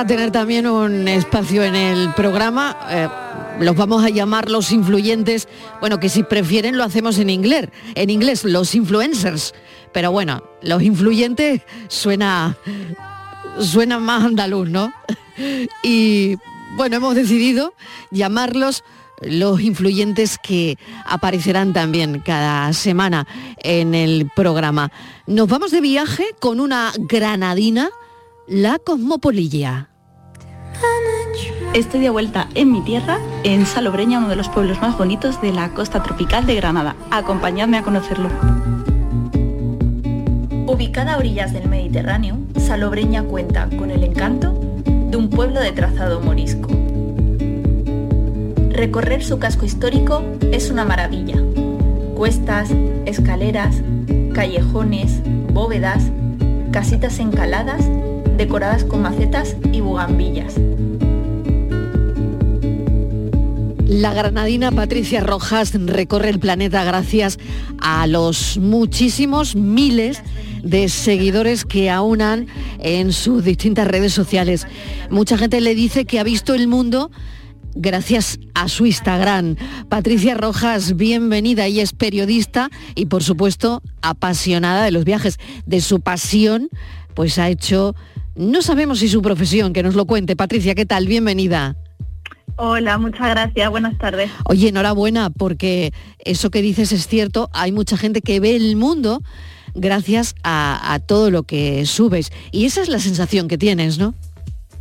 a 0.03 0.07
tener 0.07 0.33
también 0.33 0.67
un 0.67 1.07
espacio 1.07 1.63
en 1.63 1.77
el 1.77 2.13
programa. 2.15 2.77
eh, 2.91 3.09
los 3.61 3.77
vamos 3.77 4.05
a 4.05 4.09
llamar 4.09 4.51
los 4.51 4.73
influyentes. 4.73 5.47
Bueno, 5.79 6.01
que 6.01 6.09
si 6.09 6.25
prefieren 6.25 6.77
lo 6.77 6.83
hacemos 6.83 7.19
en 7.19 7.31
inglés. 7.31 7.69
En 7.95 8.11
inglés, 8.11 8.43
los 8.45 8.75
influencers. 8.75 9.55
Pero 9.93 10.11
bueno, 10.11 10.43
los 10.61 10.83
influyentes 10.83 11.61
suena, 11.87 12.57
suena 13.61 14.01
más 14.01 14.25
andaluz, 14.25 14.69
¿no? 14.69 14.93
Y 15.85 16.37
bueno, 16.77 16.97
hemos 16.97 17.15
decidido 17.15 17.73
llamarlos 18.11 18.83
los 19.21 19.61
influyentes 19.61 20.37
que 20.43 20.79
aparecerán 21.07 21.73
también 21.73 22.21
cada 22.27 22.73
semana 22.73 23.29
en 23.59 23.95
el 23.95 24.29
programa. 24.35 24.91
Nos 25.29 25.47
vamos 25.47 25.71
de 25.71 25.81
viaje 25.81 26.25
con 26.41 26.59
una 26.59 26.93
granadina, 26.99 27.91
la 28.49 28.81
Cosmopolilla. 28.81 29.92
Estoy 31.75 32.01
de 32.01 32.11
vuelta 32.11 32.49
en 32.55 32.71
mi 32.71 32.83
tierra, 32.83 33.19
en 33.45 33.65
Salobreña, 33.65 34.19
uno 34.19 34.29
de 34.29 34.37
los 34.37 34.51
pueblos 34.51 34.83
más 34.83 34.99
bonitos 34.99 35.41
de 35.41 35.53
la 35.53 35.71
costa 35.71 36.03
tropical 36.03 36.45
de 36.45 36.55
Granada. 36.55 36.97
Acompañadme 37.11 37.79
a 37.79 37.83
conocerlo. 37.83 38.29
Ubicada 40.67 41.15
a 41.15 41.17
orillas 41.19 41.55
del 41.55 41.69
Mediterráneo, 41.69 42.37
Salobreña 42.59 43.23
cuenta 43.25 43.69
con 43.79 43.91
el 43.91 44.05
encanto 44.05 44.53
de 44.85 45.17
un 45.17 45.31
pueblo 45.31 45.61
de 45.61 45.73
trazado 45.73 46.21
morisco. 46.21 46.69
Recorrer 48.71 49.25
su 49.25 49.39
casco 49.39 49.65
histórico 49.65 50.23
es 50.51 50.71
una 50.71 50.85
maravilla. 50.85 51.43
Cuestas, 52.17 52.71
escaleras, 53.07 53.83
callejones, 54.35 55.21
bóvedas, 55.53 56.05
casitas 56.71 57.19
encaladas, 57.19 57.83
decoradas 58.43 58.83
con 58.83 59.03
macetas 59.03 59.57
y 59.73 59.81
bugambillas. 59.81 60.55
La 63.87 64.13
granadina 64.13 64.73
Patricia 64.73 65.21
Rojas 65.21 65.73
recorre 65.75 66.31
el 66.31 66.41
planeta 66.41 66.83
gracias 66.83 67.39
a 67.79 68.05
los 68.09 68.59
muchísimos 68.59 69.55
miles 69.55 70.23
de 70.65 70.89
seguidores 70.89 71.65
que 71.65 71.89
aunan 71.89 72.49
en 72.81 73.13
sus 73.13 73.45
distintas 73.45 73.87
redes 73.87 74.13
sociales. 74.13 74.67
Mucha 75.09 75.39
gente 75.39 75.61
le 75.61 75.77
dice 75.77 76.05
que 76.05 76.19
ha 76.19 76.25
visto 76.25 76.53
el 76.53 76.67
mundo 76.67 77.13
gracias 77.77 78.41
a 78.55 78.67
su 78.69 78.87
Instagram. 78.87 79.55
Patricia 79.89 80.35
Rojas, 80.35 80.97
bienvenida. 80.97 81.67
Ella 81.67 81.85
es 81.85 81.93
periodista 81.93 82.71
y 82.97 83.07
por 83.07 83.23
supuesto 83.23 83.83
apasionada 84.01 84.85
de 84.85 84.91
los 84.91 85.05
viajes. 85.05 85.39
De 85.65 85.81
su 85.81 86.01
pasión, 86.01 86.71
pues 87.15 87.39
ha 87.39 87.49
hecho, 87.49 87.95
no 88.35 88.63
sabemos 88.63 89.01
si 89.01 89.09
su 89.09 89.23
profesión, 89.23 89.73
que 89.73 89.83
nos 89.83 89.95
lo 89.95 90.07
cuente. 90.07 90.37
Patricia, 90.37 90.75
¿qué 90.75 90.87
tal? 90.87 91.07
Bienvenida. 91.07 91.77
Hola, 92.57 92.99
muchas 92.99 93.31
gracias. 93.31 93.71
Buenas 93.71 93.97
tardes. 93.99 94.31
Oye, 94.45 94.69
enhorabuena, 94.69 95.31
porque 95.31 95.93
eso 96.19 96.51
que 96.51 96.63
dices 96.63 96.93
es 96.93 97.07
cierto. 97.07 97.51
Hay 97.53 97.73
mucha 97.73 97.97
gente 97.97 98.21
que 98.21 98.41
ve 98.41 98.57
el 98.57 98.77
mundo 98.77 99.23
gracias 99.75 100.35
a, 100.43 100.93
a 100.93 100.99
todo 100.99 101.31
lo 101.31 101.45
que 101.45 101.87
subes. 101.87 102.31
Y 102.51 102.67
esa 102.67 102.83
es 102.83 102.89
la 102.89 102.99
sensación 102.99 103.49
que 103.49 103.59
tienes, 103.59 103.99
¿no? 103.99 104.15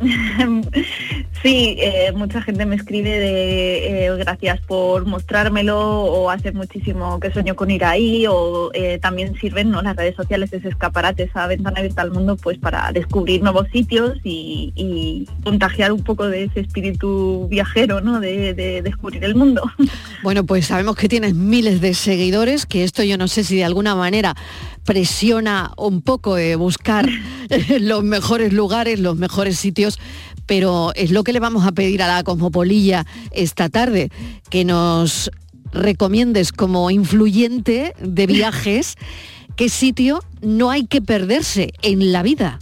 Sí, 1.42 1.76
eh, 1.80 2.12
mucha 2.14 2.40
gente 2.40 2.66
me 2.66 2.76
escribe 2.76 3.10
de 3.10 4.06
eh, 4.06 4.16
gracias 4.16 4.60
por 4.60 5.06
mostrármelo 5.06 5.76
o 5.76 6.30
hace 6.30 6.52
muchísimo 6.52 7.18
que 7.18 7.32
sueño 7.32 7.56
con 7.56 7.68
ir 7.68 7.84
ahí 7.84 8.26
o 8.28 8.70
eh, 8.74 9.00
también 9.00 9.34
sirven 9.40 9.70
¿no? 9.70 9.82
las 9.82 9.96
redes 9.96 10.14
sociales, 10.14 10.52
ese 10.52 10.68
escaparate, 10.68 11.24
esa 11.24 11.48
ventana 11.48 11.80
abierta 11.80 12.02
al 12.02 12.12
mundo 12.12 12.36
pues 12.36 12.58
para 12.58 12.92
descubrir 12.92 13.42
nuevos 13.42 13.66
sitios 13.72 14.18
y, 14.22 15.26
contagiar 15.42 15.92
un 15.92 16.02
poco 16.04 16.28
de 16.28 16.44
ese 16.44 16.60
espíritu 16.60 17.48
viajero, 17.48 18.00
¿no? 18.00 18.20
De, 18.20 18.54
de 18.54 18.82
descubrir 18.82 19.24
el 19.24 19.34
mundo. 19.34 19.62
Bueno, 20.22 20.46
pues 20.46 20.66
sabemos 20.66 20.94
que 20.94 21.08
tienes 21.08 21.34
miles 21.34 21.80
de 21.80 21.94
seguidores, 21.94 22.64
que 22.64 22.84
esto 22.84 23.02
yo 23.02 23.18
no 23.18 23.26
sé 23.26 23.42
si 23.42 23.56
de 23.56 23.64
alguna 23.64 23.96
manera 23.96 24.36
presiona 24.84 25.72
un 25.76 26.02
poco 26.02 26.34
de 26.34 26.56
buscar 26.56 27.08
los 27.80 28.04
mejores 28.04 28.52
lugares, 28.52 29.00
los 29.00 29.16
mejores 29.16 29.58
sitios, 29.58 29.98
pero 30.46 30.92
es 30.94 31.10
lo 31.10 31.24
que 31.24 31.32
le 31.32 31.40
vamos 31.40 31.66
a 31.66 31.72
pedir 31.72 32.02
a 32.02 32.08
la 32.08 32.22
Cosmopolilla 32.24 33.06
esta 33.30 33.68
tarde, 33.68 34.10
que 34.50 34.64
nos 34.64 35.30
recomiendes 35.72 36.52
como 36.52 36.90
influyente 36.90 37.94
de 38.00 38.26
viajes 38.26 38.96
qué 39.56 39.68
sitio 39.68 40.20
no 40.40 40.70
hay 40.70 40.86
que 40.86 41.00
perderse 41.00 41.72
en 41.82 42.12
la 42.12 42.22
vida. 42.22 42.58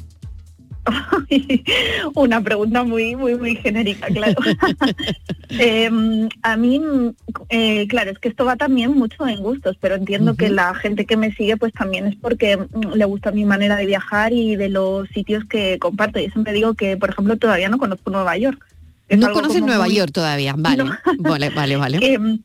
Una 2.14 2.40
pregunta 2.42 2.82
muy, 2.84 3.14
muy, 3.16 3.34
muy 3.36 3.56
genérica, 3.56 4.06
claro. 4.08 4.34
Eh, 5.58 5.90
a 6.42 6.56
mí, 6.56 6.80
eh, 7.48 7.88
claro, 7.88 8.12
es 8.12 8.18
que 8.20 8.28
esto 8.28 8.44
va 8.44 8.54
también 8.54 8.92
mucho 8.92 9.26
en 9.26 9.42
gustos, 9.42 9.76
pero 9.80 9.96
entiendo 9.96 10.36
que 10.36 10.48
la 10.48 10.72
gente 10.76 11.06
que 11.06 11.16
me 11.16 11.32
sigue 11.32 11.56
pues 11.56 11.72
también 11.72 12.06
es 12.06 12.14
porque 12.14 12.56
mm, 12.56 12.92
le 12.94 13.04
gusta 13.04 13.32
mi 13.32 13.44
manera 13.44 13.74
de 13.76 13.84
viajar 13.84 14.32
y 14.32 14.54
de 14.54 14.68
los 14.68 15.08
sitios 15.08 15.44
que 15.46 15.78
comparto. 15.80 16.20
Yo 16.20 16.30
siempre 16.30 16.52
digo 16.52 16.74
que, 16.74 16.96
por 16.96 17.10
ejemplo, 17.10 17.36
todavía 17.36 17.68
no 17.68 17.78
conozco 17.78 18.10
Nueva 18.10 18.36
York. 18.36 18.64
No 19.10 19.32
conoces 19.32 19.60
Nueva 19.60 19.86
muy- 19.86 19.96
York 19.96 20.12
todavía, 20.12 20.54
vale, 20.56 20.84
No. 20.84 20.96
vale, 21.18 21.50
vale, 21.50 21.76
vale. 21.76 21.98
que, 21.98 22.38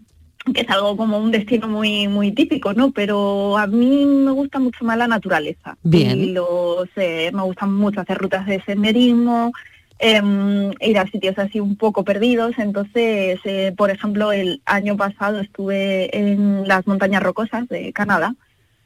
que 0.53 0.61
es 0.61 0.69
algo 0.69 0.95
como 0.95 1.17
un 1.17 1.31
destino 1.31 1.67
muy 1.67 2.07
muy 2.07 2.31
típico, 2.31 2.73
¿no? 2.73 2.91
Pero 2.91 3.57
a 3.57 3.67
mí 3.67 4.05
me 4.05 4.31
gusta 4.31 4.59
mucho 4.59 4.85
más 4.85 4.97
la 4.97 5.07
naturaleza. 5.07 5.77
Bien. 5.83 6.19
Y 6.19 6.31
los, 6.31 6.87
eh, 6.95 7.31
me 7.33 7.41
gusta 7.43 7.65
mucho 7.65 8.01
hacer 8.01 8.17
rutas 8.17 8.45
de 8.45 8.61
senderismo, 8.61 9.51
em, 9.99 10.71
ir 10.81 10.97
a 10.99 11.07
sitios 11.07 11.37
así 11.39 11.59
un 11.59 11.75
poco 11.75 12.03
perdidos. 12.03 12.53
Entonces, 12.57 13.39
eh, 13.43 13.73
por 13.75 13.89
ejemplo, 13.89 14.31
el 14.31 14.61
año 14.65 14.97
pasado 14.97 15.39
estuve 15.39 16.15
en 16.17 16.67
las 16.67 16.85
montañas 16.87 17.23
rocosas 17.23 17.67
de 17.69 17.91
Canadá 17.93 18.35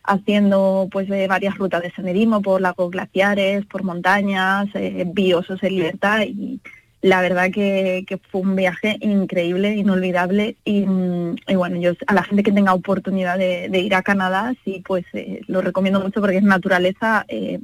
haciendo 0.10 0.88
pues 0.92 1.10
eh, 1.10 1.28
varias 1.28 1.58
rutas 1.58 1.84
de 1.84 1.92
senderismo 1.92 2.42
por 2.42 2.62
lagos 2.62 2.92
glaciares, 2.92 3.66
por 3.66 3.84
montañas, 3.84 4.68
eh, 4.74 5.06
vi 5.06 5.34
osos 5.34 5.62
en 5.64 5.76
libertad 5.76 6.22
y 6.22 6.60
la 7.02 7.22
verdad 7.22 7.52
que, 7.52 8.04
que 8.08 8.18
fue 8.18 8.42
un 8.42 8.56
viaje 8.56 8.98
increíble, 9.00 9.76
inolvidable 9.76 10.58
y, 10.66 10.86
mm, 10.86 11.36
y 11.48 11.56
bueno, 11.56 11.78
yo 11.78 11.94
a 12.08 12.14
la 12.14 12.24
gente 12.24 12.44
que 12.44 12.52
tenga 12.52 12.74
oportunidad 12.74 13.38
de, 13.38 13.70
de 13.70 13.80
ir 13.80 13.96
a 13.96 14.02
Canadá, 14.02 14.54
sí, 14.66 14.84
pues 14.86 15.06
eh, 15.14 15.42
lo 15.48 15.62
recomiendo 15.62 16.02
mucho 16.02 16.20
porque 16.20 16.38
es 16.38 16.44
naturaleza 16.44 17.26
eh, 17.30 17.60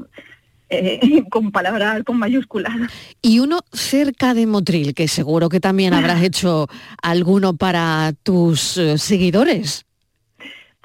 eh, 0.69 1.23
con 1.29 1.51
palabras 1.51 2.03
con 2.03 2.17
mayúsculas. 2.17 2.73
Y 3.21 3.39
uno 3.39 3.59
cerca 3.73 4.33
de 4.33 4.47
Motril, 4.47 4.93
que 4.93 5.07
seguro 5.07 5.49
que 5.49 5.59
también 5.59 5.93
habrás 5.93 6.23
hecho 6.23 6.67
alguno 7.01 7.57
para 7.57 8.13
tus 8.23 8.79
seguidores. 8.97 9.85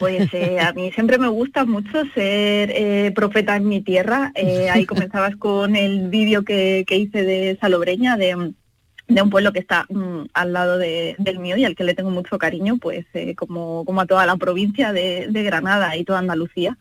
Pues 0.01 0.33
eh, 0.33 0.59
a 0.61 0.73
mí 0.73 0.91
siempre 0.93 1.19
me 1.19 1.29
gusta 1.29 1.67
mucho 1.67 2.05
ser 2.15 2.71
eh, 2.75 3.13
profeta 3.15 3.55
en 3.57 3.69
mi 3.69 3.83
tierra. 3.83 4.33
Eh, 4.35 4.71
ahí 4.71 4.87
comenzabas 4.93 5.37
con 5.37 5.77
el 5.77 6.09
vídeo 6.09 6.43
que, 6.43 6.85
que 6.87 6.97
hice 6.97 7.23
de 7.23 7.59
Salobreña, 7.61 8.17
de, 8.17 8.55
de 9.09 9.23
un 9.23 9.29
pueblo 9.29 9.53
que 9.53 9.59
está 9.59 9.85
mm, 9.91 10.23
al 10.33 10.53
lado 10.55 10.79
de- 10.79 11.17
del 11.19 11.39
mío 11.39 11.59
y 11.59 11.67
al 11.67 11.77
que 11.77 11.85
le 11.85 11.93
tengo 11.95 12.11
mucho 12.11 12.39
cariño, 12.39 12.79
pues 12.79 13.05
eh, 13.13 13.35
como, 13.35 13.85
como 13.85 14.01
a 14.01 14.07
toda 14.07 14.25
la 14.25 14.37
provincia 14.37 14.95
de, 14.95 15.27
de 15.29 15.43
Granada 15.43 15.95
y 15.99 16.05
toda 16.05 16.21
Andalucía, 16.21 16.79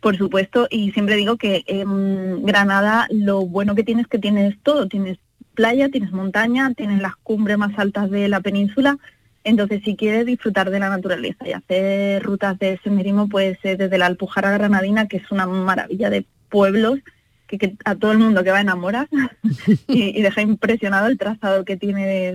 por 0.00 0.16
supuesto. 0.16 0.66
Y 0.70 0.90
siempre 0.92 1.16
digo 1.16 1.36
que 1.36 1.64
en 1.66 2.46
Granada 2.46 3.08
lo 3.10 3.44
bueno 3.44 3.74
que 3.74 3.84
tienes 3.84 4.04
es 4.06 4.08
que 4.10 4.18
tienes 4.18 4.56
todo, 4.62 4.88
tienes 4.88 5.18
playa, 5.54 5.90
tienes 5.90 6.12
montaña, 6.12 6.72
tienes 6.74 7.02
las 7.02 7.14
cumbres 7.16 7.58
más 7.58 7.78
altas 7.78 8.10
de 8.10 8.26
la 8.28 8.40
península. 8.40 8.96
Entonces, 9.44 9.82
si 9.84 9.94
quieres 9.94 10.24
disfrutar 10.24 10.70
de 10.70 10.80
la 10.80 10.88
naturaleza 10.88 11.46
y 11.46 11.52
hacer 11.52 12.22
rutas 12.22 12.58
de 12.58 12.80
senderismo, 12.82 13.28
pues 13.28 13.58
eh, 13.62 13.76
desde 13.76 13.98
la 13.98 14.06
Alpujarra 14.06 14.52
Granadina, 14.52 15.06
que 15.06 15.18
es 15.18 15.30
una 15.30 15.46
maravilla 15.46 16.08
de 16.08 16.24
pueblos, 16.48 16.98
que, 17.46 17.76
a 17.84 17.94
todo 17.94 18.12
el 18.12 18.18
mundo 18.18 18.42
que 18.42 18.50
va 18.50 18.62
enamora 18.62 19.06
y, 19.86 20.18
y 20.18 20.22
deja 20.22 20.40
impresionado 20.40 21.08
el 21.08 21.18
trazado 21.18 21.64
que 21.64 21.76
tiene 21.76 22.34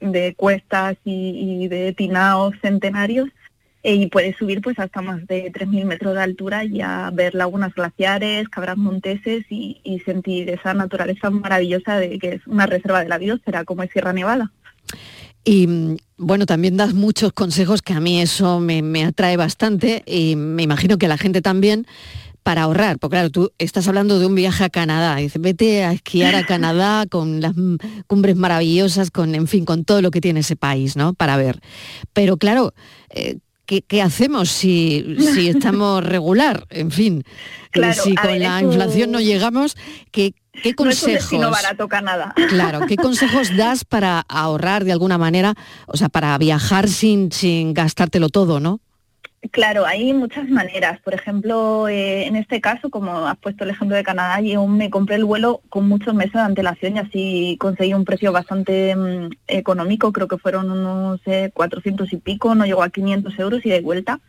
de, 0.00 0.34
cuestas 0.36 0.96
y, 1.04 1.62
y 1.64 1.68
de 1.68 1.92
tinaos 1.92 2.54
centenarios. 2.60 3.28
eh, 3.84 3.94
y 3.94 4.06
puedes 4.08 4.36
subir 4.36 4.60
pues 4.62 4.80
hasta 4.80 5.00
más 5.00 5.24
de 5.28 5.52
3.000 5.52 5.84
metros 5.84 6.14
de 6.14 6.22
altura 6.22 6.64
y 6.64 6.80
a 6.80 7.08
ver 7.12 7.36
lagunas 7.36 7.72
glaciares, 7.72 8.48
cabras 8.48 8.76
monteses 8.76 9.44
y, 9.48 9.80
y 9.84 10.00
sentir 10.00 10.50
esa 10.50 10.74
naturaleza 10.74 11.30
maravillosa 11.30 11.98
de 11.98 12.18
que 12.18 12.32
es 12.34 12.46
una 12.48 12.66
reserva 12.66 13.00
de 13.04 13.08
la 13.08 13.18
biosfera 13.18 13.64
como 13.64 13.84
es 13.84 13.92
Sierra 13.92 14.12
Nevada. 14.12 14.50
Y 15.46 15.68
mm, 15.68 15.96
bueno, 16.18 16.44
también 16.44 16.76
das 16.76 16.92
muchos 16.92 17.32
consejos 17.32 17.80
que 17.80 17.94
a 17.94 18.00
mí 18.00 18.20
eso 18.20 18.58
me, 18.58 18.82
me 18.82 19.04
atrae 19.04 19.36
bastante 19.36 20.02
y 20.04 20.34
me 20.34 20.64
imagino 20.64 20.98
que 20.98 21.06
a 21.06 21.08
la 21.08 21.16
gente 21.16 21.40
también 21.40 21.86
para 22.42 22.62
ahorrar, 22.62 22.98
porque 22.98 23.14
claro, 23.14 23.30
tú 23.30 23.52
estás 23.58 23.88
hablando 23.88 24.18
de 24.18 24.26
un 24.26 24.34
viaje 24.34 24.62
a 24.62 24.70
Canadá, 24.70 25.16
dices, 25.16 25.40
vete 25.40 25.84
a 25.84 25.92
esquiar 25.92 26.36
a 26.36 26.46
Canadá 26.46 27.06
con 27.10 27.40
las 27.40 27.56
mm, 27.56 27.76
cumbres 28.06 28.36
maravillosas, 28.36 29.10
con, 29.10 29.34
en 29.34 29.46
fin, 29.46 29.64
con 29.64 29.84
todo 29.84 30.02
lo 30.02 30.10
que 30.10 30.20
tiene 30.20 30.40
ese 30.40 30.56
país, 30.56 30.96
¿no? 30.96 31.14
Para 31.14 31.36
ver. 31.36 31.60
Pero 32.12 32.36
claro, 32.36 32.72
eh, 33.10 33.38
¿qué, 33.66 33.82
qué 33.82 34.02
hacemos 34.02 34.48
si, 34.48 35.16
si 35.18 35.48
estamos 35.48 36.04
regular? 36.04 36.66
En 36.70 36.90
fin, 36.90 37.24
eh, 37.26 37.68
Claro, 37.70 38.02
si 38.02 38.14
con 38.14 38.30
ver, 38.30 38.40
la 38.40 38.62
inflación 38.62 39.10
no 39.10 39.20
llegamos, 39.20 39.76
¿qué, 40.10 40.34
qué 40.62 40.74
No 40.78 40.90
es 40.90 41.02
un 41.02 41.10
consejos? 41.12 41.12
destino 41.12 41.50
barato 41.50 41.88
Canadá. 41.88 42.34
Claro, 42.48 42.80
¿qué 42.86 42.96
consejos 42.96 43.56
das 43.56 43.84
para 43.84 44.20
ahorrar 44.28 44.84
de 44.84 44.92
alguna 44.92 45.18
manera, 45.18 45.54
o 45.86 45.96
sea, 45.96 46.08
para 46.08 46.36
viajar 46.38 46.88
sin, 46.88 47.32
sin 47.32 47.74
gastártelo 47.74 48.28
todo, 48.28 48.60
¿no? 48.60 48.80
Claro, 49.52 49.86
hay 49.86 50.12
muchas 50.12 50.48
maneras. 50.48 51.00
Por 51.02 51.14
ejemplo, 51.14 51.88
eh, 51.88 52.26
en 52.26 52.36
este 52.36 52.60
caso, 52.60 52.90
como 52.90 53.28
has 53.28 53.36
puesto 53.38 53.64
el 53.64 53.70
ejemplo 53.70 53.96
de 53.96 54.02
Canadá, 54.02 54.40
yo 54.40 54.66
me 54.66 54.90
compré 54.90 55.16
el 55.16 55.24
vuelo 55.24 55.60
con 55.68 55.88
muchos 55.88 56.14
meses 56.14 56.32
de 56.32 56.40
antelación 56.40 56.96
y 56.96 56.98
así 56.98 57.56
conseguí 57.60 57.94
un 57.94 58.04
precio 58.04 58.32
bastante 58.32 58.96
mm, 58.96 59.30
económico. 59.46 60.12
Creo 60.12 60.26
que 60.26 60.38
fueron 60.38 60.70
unos 60.70 61.20
eh, 61.26 61.50
400 61.54 62.12
y 62.12 62.16
pico, 62.16 62.54
no 62.54 62.64
llegó 62.66 62.82
a 62.82 62.90
500 62.90 63.38
euros 63.38 63.64
y 63.64 63.70
de 63.70 63.80
vuelta. 63.82 64.20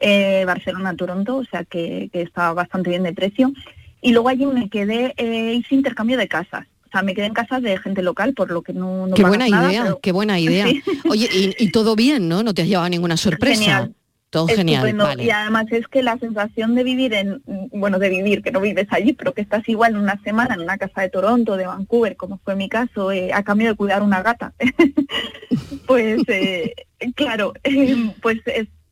Eh, 0.00 0.44
Barcelona-Toronto, 0.46 1.36
o 1.38 1.44
sea 1.44 1.64
que, 1.64 2.10
que 2.12 2.22
estaba 2.22 2.52
bastante 2.52 2.90
bien 2.90 3.04
de 3.04 3.12
precio. 3.14 3.52
Y 4.00 4.12
luego 4.12 4.28
allí 4.28 4.46
me 4.46 4.68
quedé, 4.68 5.14
eh, 5.16 5.54
hice 5.54 5.74
intercambio 5.74 6.16
de 6.18 6.28
casas. 6.28 6.66
O 6.86 6.90
sea, 6.90 7.02
me 7.02 7.14
quedé 7.14 7.26
en 7.26 7.34
casas 7.34 7.60
de 7.62 7.76
gente 7.78 8.02
local, 8.02 8.32
por 8.32 8.50
lo 8.50 8.62
que 8.62 8.72
no, 8.72 9.06
no 9.08 9.14
qué 9.14 9.22
buena 9.22 9.46
nada, 9.48 9.70
idea, 9.70 9.82
pero- 9.82 10.00
qué 10.00 10.12
buena 10.12 10.38
idea. 10.40 10.66
Sí. 10.68 10.82
Oye, 11.08 11.28
y, 11.32 11.54
y 11.64 11.70
todo 11.70 11.96
bien, 11.96 12.28
¿no? 12.28 12.42
No 12.42 12.54
te 12.54 12.62
has 12.62 12.68
llevado 12.68 12.88
ninguna 12.88 13.16
sorpresa. 13.16 13.60
Genial. 13.60 13.94
Todo 14.30 14.46
genial, 14.48 14.94
vale. 14.94 15.24
Y 15.24 15.30
además 15.30 15.64
es 15.70 15.88
que 15.88 16.02
la 16.02 16.18
sensación 16.18 16.74
de 16.74 16.84
vivir 16.84 17.14
en, 17.14 17.40
bueno, 17.72 17.98
de 17.98 18.10
vivir, 18.10 18.42
que 18.42 18.50
no 18.52 18.60
vives 18.60 18.86
allí, 18.90 19.14
pero 19.14 19.32
que 19.32 19.40
estás 19.40 19.66
igual 19.70 19.96
una 19.96 20.20
semana 20.22 20.52
en 20.54 20.60
una 20.60 20.76
casa 20.76 21.00
de 21.00 21.08
Toronto, 21.08 21.56
de 21.56 21.64
Vancouver, 21.66 22.14
como 22.14 22.38
fue 22.44 22.54
mi 22.54 22.68
caso, 22.68 23.10
eh, 23.10 23.32
a 23.32 23.42
cambio 23.42 23.70
de 23.70 23.74
cuidar 23.74 24.02
una 24.02 24.22
gata. 24.22 24.52
pues, 25.86 26.20
eh, 26.28 26.74
claro, 27.14 27.54
pues 28.22 28.38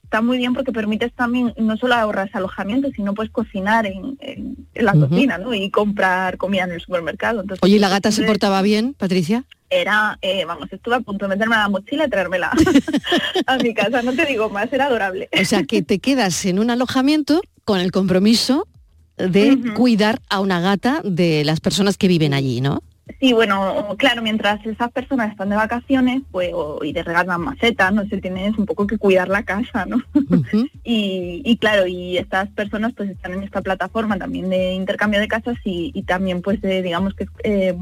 está 0.06 0.22
muy 0.22 0.38
bien 0.38 0.54
porque 0.54 0.72
permites 0.72 1.12
también 1.12 1.52
no 1.58 1.76
solo 1.76 1.94
ahorrar 1.96 2.30
alojamiento, 2.32 2.88
sino 2.94 3.12
pues 3.12 3.28
cocinar 3.30 3.86
en, 3.86 4.16
en- 4.20 4.56
en 4.74 4.84
la 4.84 4.92
cocina, 4.94 5.36
¿no? 5.38 5.52
Y 5.52 5.70
comprar 5.70 6.36
comida 6.38 6.64
en 6.64 6.72
el 6.72 6.80
supermercado. 6.80 7.40
Entonces, 7.42 7.62
Oye, 7.62 7.76
¿y 7.76 7.78
la 7.78 7.88
gata 7.88 8.10
se 8.12 8.22
portaba 8.22 8.62
bien, 8.62 8.94
Patricia? 8.94 9.44
era, 9.68 10.16
eh, 10.22 10.44
vamos, 10.44 10.68
estuve 10.72 10.94
a 10.94 11.00
punto 11.00 11.24
de 11.24 11.30
meterme 11.30 11.56
a 11.56 11.60
la 11.62 11.68
mochila 11.68 12.06
y 12.06 12.08
traérmela 12.08 12.52
a 13.46 13.56
mi 13.58 13.74
casa, 13.74 14.00
no 14.02 14.12
te 14.14 14.24
digo 14.24 14.48
más, 14.48 14.72
era 14.72 14.86
adorable. 14.86 15.28
O 15.40 15.44
sea, 15.44 15.64
que 15.64 15.82
te 15.82 15.98
quedas 15.98 16.44
en 16.46 16.60
un 16.60 16.70
alojamiento 16.70 17.42
con 17.64 17.80
el 17.80 17.90
compromiso 17.90 18.68
de 19.16 19.58
cuidar 19.74 20.20
a 20.28 20.38
una 20.40 20.60
gata 20.60 21.00
de 21.02 21.42
las 21.44 21.58
personas 21.60 21.96
que 21.98 22.06
viven 22.06 22.32
allí, 22.32 22.60
¿no? 22.60 22.82
Sí, 23.20 23.32
bueno, 23.32 23.94
claro, 23.98 24.20
mientras 24.20 24.64
esas 24.66 24.90
personas 24.90 25.30
están 25.30 25.48
de 25.48 25.56
vacaciones, 25.56 26.22
pues, 26.32 26.50
o- 26.52 26.84
y 26.84 26.92
de 26.92 27.02
regalan 27.04 27.40
macetas, 27.40 27.92
no 27.94 28.04
sé, 28.08 28.18
tienes 28.20 28.58
un 28.58 28.66
poco 28.66 28.86
que 28.86 28.98
cuidar 28.98 29.28
la 29.28 29.44
casa, 29.44 29.86
¿no? 29.86 30.02
y, 30.84 31.40
y 31.44 31.56
claro, 31.58 31.86
y 31.86 32.16
estas 32.18 32.48
personas 32.50 32.92
pues 32.96 33.10
están 33.10 33.32
en 33.34 33.44
esta 33.44 33.62
plataforma 33.62 34.18
también 34.18 34.50
de 34.50 34.72
intercambio 34.72 35.20
de 35.20 35.28
casas 35.28 35.56
y, 35.64 35.92
y 35.94 36.02
también 36.02 36.42
pues 36.42 36.60
de, 36.60 36.82
digamos 36.82 37.14
que 37.14 37.26
eh, 37.44 37.74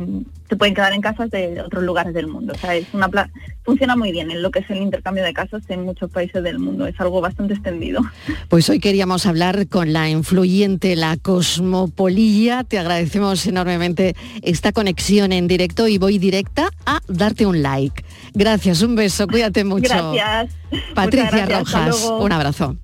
se 0.48 0.56
pueden 0.56 0.74
quedar 0.74 0.92
en 0.92 1.00
casas 1.00 1.30
de 1.30 1.60
otros 1.62 1.82
lugares 1.84 2.12
del 2.12 2.26
mundo. 2.26 2.52
O 2.54 2.58
sea, 2.58 2.74
es 2.76 2.86
una 2.92 3.08
pla- 3.08 3.30
funciona 3.64 3.96
muy 3.96 4.12
bien 4.12 4.30
en 4.30 4.42
lo 4.42 4.50
que 4.50 4.58
es 4.58 4.68
el 4.70 4.76
intercambio 4.82 5.24
de 5.24 5.32
casas 5.32 5.62
en 5.68 5.84
muchos 5.84 6.10
países 6.10 6.42
del 6.42 6.58
mundo, 6.58 6.86
es 6.86 7.00
algo 7.00 7.20
bastante 7.22 7.54
extendido. 7.54 8.02
Pues 8.50 8.68
hoy 8.68 8.78
queríamos 8.78 9.26
hablar 9.26 9.66
con 9.68 9.92
la 9.92 10.08
influyente, 10.10 10.94
la 10.96 11.16
cosmopolilla. 11.16 12.62
Te 12.62 12.78
agradecemos 12.78 13.46
enormemente 13.46 14.14
esta 14.42 14.70
conexión 14.70 15.13
emisión 15.14 15.32
en 15.32 15.48
directo 15.48 15.86
y 15.88 15.98
voy 15.98 16.18
directa 16.18 16.70
a 16.86 17.00
darte 17.06 17.46
un 17.46 17.62
like. 17.62 18.04
Gracias, 18.34 18.82
un 18.82 18.96
beso, 18.96 19.26
cuídate 19.28 19.64
mucho. 19.64 20.12
Gracias. 20.12 20.54
Patricia 20.94 21.46
gracias, 21.46 21.72
Rojas, 21.72 22.04
un 22.18 22.32
abrazo. 22.32 22.76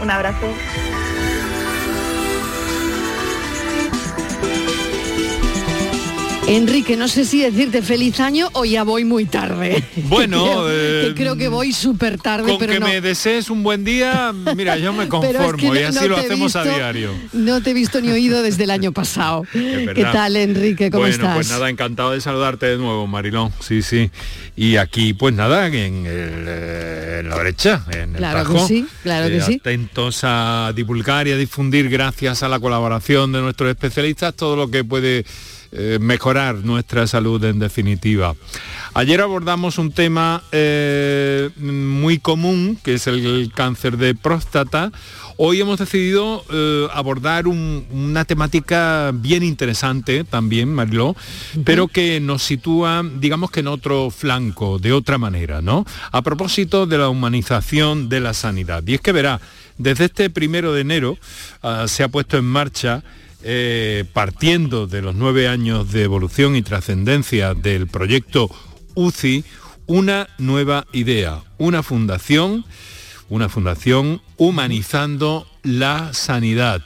Un 0.00 0.10
abrazo. 0.10 0.46
Enrique, 6.50 6.96
no 6.96 7.06
sé 7.06 7.24
si 7.24 7.42
decirte 7.42 7.80
feliz 7.80 8.18
año 8.18 8.48
o 8.54 8.64
ya 8.64 8.82
voy 8.82 9.04
muy 9.04 9.24
tarde. 9.24 9.84
Bueno, 10.10 10.42
creo, 10.42 10.68
eh, 10.68 11.04
que 11.08 11.14
creo 11.14 11.36
que 11.36 11.46
voy 11.46 11.72
súper 11.72 12.18
tarde, 12.18 12.50
Con 12.50 12.58
pero 12.58 12.72
que 12.72 12.80
no. 12.80 12.86
me 12.86 13.00
desees 13.00 13.48
un 13.48 13.62
buen 13.62 13.84
día, 13.84 14.32
mira, 14.56 14.76
yo 14.76 14.92
me 14.92 15.04
es 15.04 15.10
conformo 15.10 15.72
que 15.72 15.80
y 15.80 15.84
así 15.84 16.00
no 16.00 16.08
lo 16.08 16.16
hacemos 16.16 16.56
a 16.56 16.64
diario. 16.64 17.14
No 17.32 17.62
te 17.62 17.70
he 17.70 17.74
visto 17.74 18.00
ni 18.00 18.10
oído 18.10 18.42
desde 18.42 18.64
el 18.64 18.70
año 18.70 18.90
pasado. 18.90 19.44
¿Qué 19.52 20.06
tal, 20.12 20.34
Enrique? 20.34 20.90
¿Cómo 20.90 21.02
bueno, 21.02 21.14
estás? 21.14 21.34
pues 21.36 21.50
nada, 21.50 21.70
encantado 21.70 22.10
de 22.10 22.20
saludarte 22.20 22.66
de 22.66 22.78
nuevo, 22.78 23.06
Marilón. 23.06 23.52
Sí, 23.60 23.82
sí. 23.82 24.10
Y 24.56 24.76
aquí, 24.76 25.14
pues 25.14 25.32
nada, 25.32 25.68
en, 25.68 25.74
el, 25.74 26.44
eh, 26.48 27.18
en 27.20 27.28
la 27.28 27.36
brecha, 27.36 27.84
en 27.92 28.10
el 28.10 28.16
Claro 28.16 28.38
que 28.38 28.54
Tajo, 28.54 28.66
sí, 28.66 28.86
claro 29.04 29.28
que 29.28 29.36
eh, 29.36 29.42
sí. 29.42 29.58
Atentos 29.60 30.20
a 30.24 30.72
divulgar 30.74 31.28
y 31.28 31.32
a 31.32 31.36
difundir, 31.36 31.88
gracias 31.88 32.42
a 32.42 32.48
la 32.48 32.58
colaboración 32.58 33.30
de 33.30 33.40
nuestros 33.40 33.70
especialistas, 33.70 34.34
todo 34.34 34.56
lo 34.56 34.68
que 34.68 34.82
puede 34.82 35.24
eh, 35.72 35.98
mejorar 36.00 36.56
nuestra 36.56 37.06
salud 37.06 37.42
en 37.44 37.58
definitiva. 37.58 38.34
Ayer 38.94 39.20
abordamos 39.20 39.78
un 39.78 39.92
tema 39.92 40.42
eh, 40.52 41.50
muy 41.58 42.18
común, 42.18 42.78
que 42.82 42.94
es 42.94 43.06
el, 43.06 43.24
el 43.24 43.52
cáncer 43.52 43.96
de 43.96 44.14
próstata. 44.14 44.90
Hoy 45.42 45.60
hemos 45.60 45.78
decidido 45.78 46.44
eh, 46.52 46.86
abordar 46.92 47.46
un- 47.46 47.86
una 47.90 48.24
temática 48.26 49.10
bien 49.14 49.42
interesante 49.42 50.24
también, 50.24 50.74
Mariló, 50.74 51.16
pero 51.64 51.88
que 51.88 52.20
nos 52.20 52.42
sitúa, 52.42 53.02
digamos 53.20 53.50
que 53.50 53.60
en 53.60 53.68
otro 53.68 54.10
flanco, 54.10 54.78
de 54.78 54.92
otra 54.92 55.16
manera, 55.18 55.62
¿no? 55.62 55.86
A 56.12 56.20
propósito 56.22 56.84
de 56.86 56.98
la 56.98 57.08
humanización 57.08 58.08
de 58.10 58.20
la 58.20 58.34
sanidad. 58.34 58.82
Y 58.86 58.94
es 58.94 59.00
que 59.00 59.12
verá, 59.12 59.40
desde 59.78 60.06
este 60.06 60.28
primero 60.28 60.74
de 60.74 60.82
enero 60.82 61.16
ah, 61.62 61.86
se 61.88 62.02
ha 62.02 62.08
puesto 62.08 62.36
en 62.36 62.44
marcha 62.44 63.02
eh, 63.42 64.04
partiendo 64.12 64.86
de 64.86 65.02
los 65.02 65.14
nueve 65.14 65.48
años 65.48 65.92
de 65.92 66.04
evolución 66.04 66.56
y 66.56 66.62
trascendencia 66.62 67.54
del 67.54 67.86
proyecto 67.86 68.50
UCI, 68.94 69.44
una 69.86 70.28
nueva 70.38 70.86
idea, 70.92 71.42
una 71.58 71.82
fundación, 71.82 72.64
una 73.28 73.48
fundación 73.48 74.20
humanizando 74.36 75.46
la 75.62 76.12
sanidad. 76.12 76.82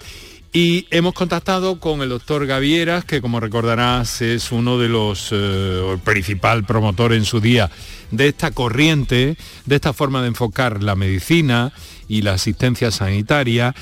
Y 0.53 0.87
hemos 0.93 1.15
contactado 1.15 1.81
con 1.81 2.01
el 2.01 2.11
doctor 2.11 2.47
Gavieras, 2.47 3.05
que 3.05 3.21
como 3.21 3.41
recordarás 3.41 4.23
es 4.23 4.53
uno 4.53 4.79
de 4.79 4.89
los, 4.89 5.31
eh, 5.33 5.99
principal 6.05 6.65
promotor 6.65 7.13
en 7.13 7.25
su 7.25 7.41
día 7.41 7.73
de 8.13 8.29
esta 8.29 8.53
corriente, 8.53 9.37
de 9.67 9.75
esta 9.75 9.93
forma 9.93 10.23
de 10.23 10.29
enfocar 10.29 10.81
la 10.81 10.95
medicina 10.95 11.73
y 12.07 12.23
la 12.23 12.35
asistencia 12.35 12.93
sanitaria. 12.93 13.75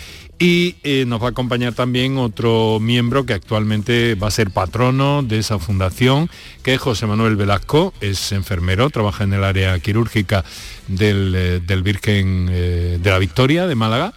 Y 0.42 0.74
eh, 0.82 1.04
nos 1.06 1.22
va 1.22 1.26
a 1.26 1.30
acompañar 1.30 1.72
también 1.72 2.18
otro 2.18 2.80
miembro 2.80 3.24
que 3.24 3.32
actualmente 3.32 4.16
va 4.16 4.26
a 4.26 4.32
ser 4.32 4.50
patrono 4.50 5.22
de 5.22 5.38
esa 5.38 5.60
fundación, 5.60 6.28
que 6.64 6.74
es 6.74 6.80
José 6.80 7.06
Manuel 7.06 7.36
Velasco, 7.36 7.94
es 8.00 8.32
enfermero, 8.32 8.90
trabaja 8.90 9.22
en 9.22 9.34
el 9.34 9.44
área 9.44 9.78
quirúrgica 9.78 10.44
del, 10.88 11.32
eh, 11.36 11.60
del 11.64 11.84
Virgen 11.84 12.48
eh, 12.50 12.98
de 13.00 13.10
la 13.10 13.20
Victoria 13.20 13.68
de 13.68 13.76
Málaga. 13.76 14.14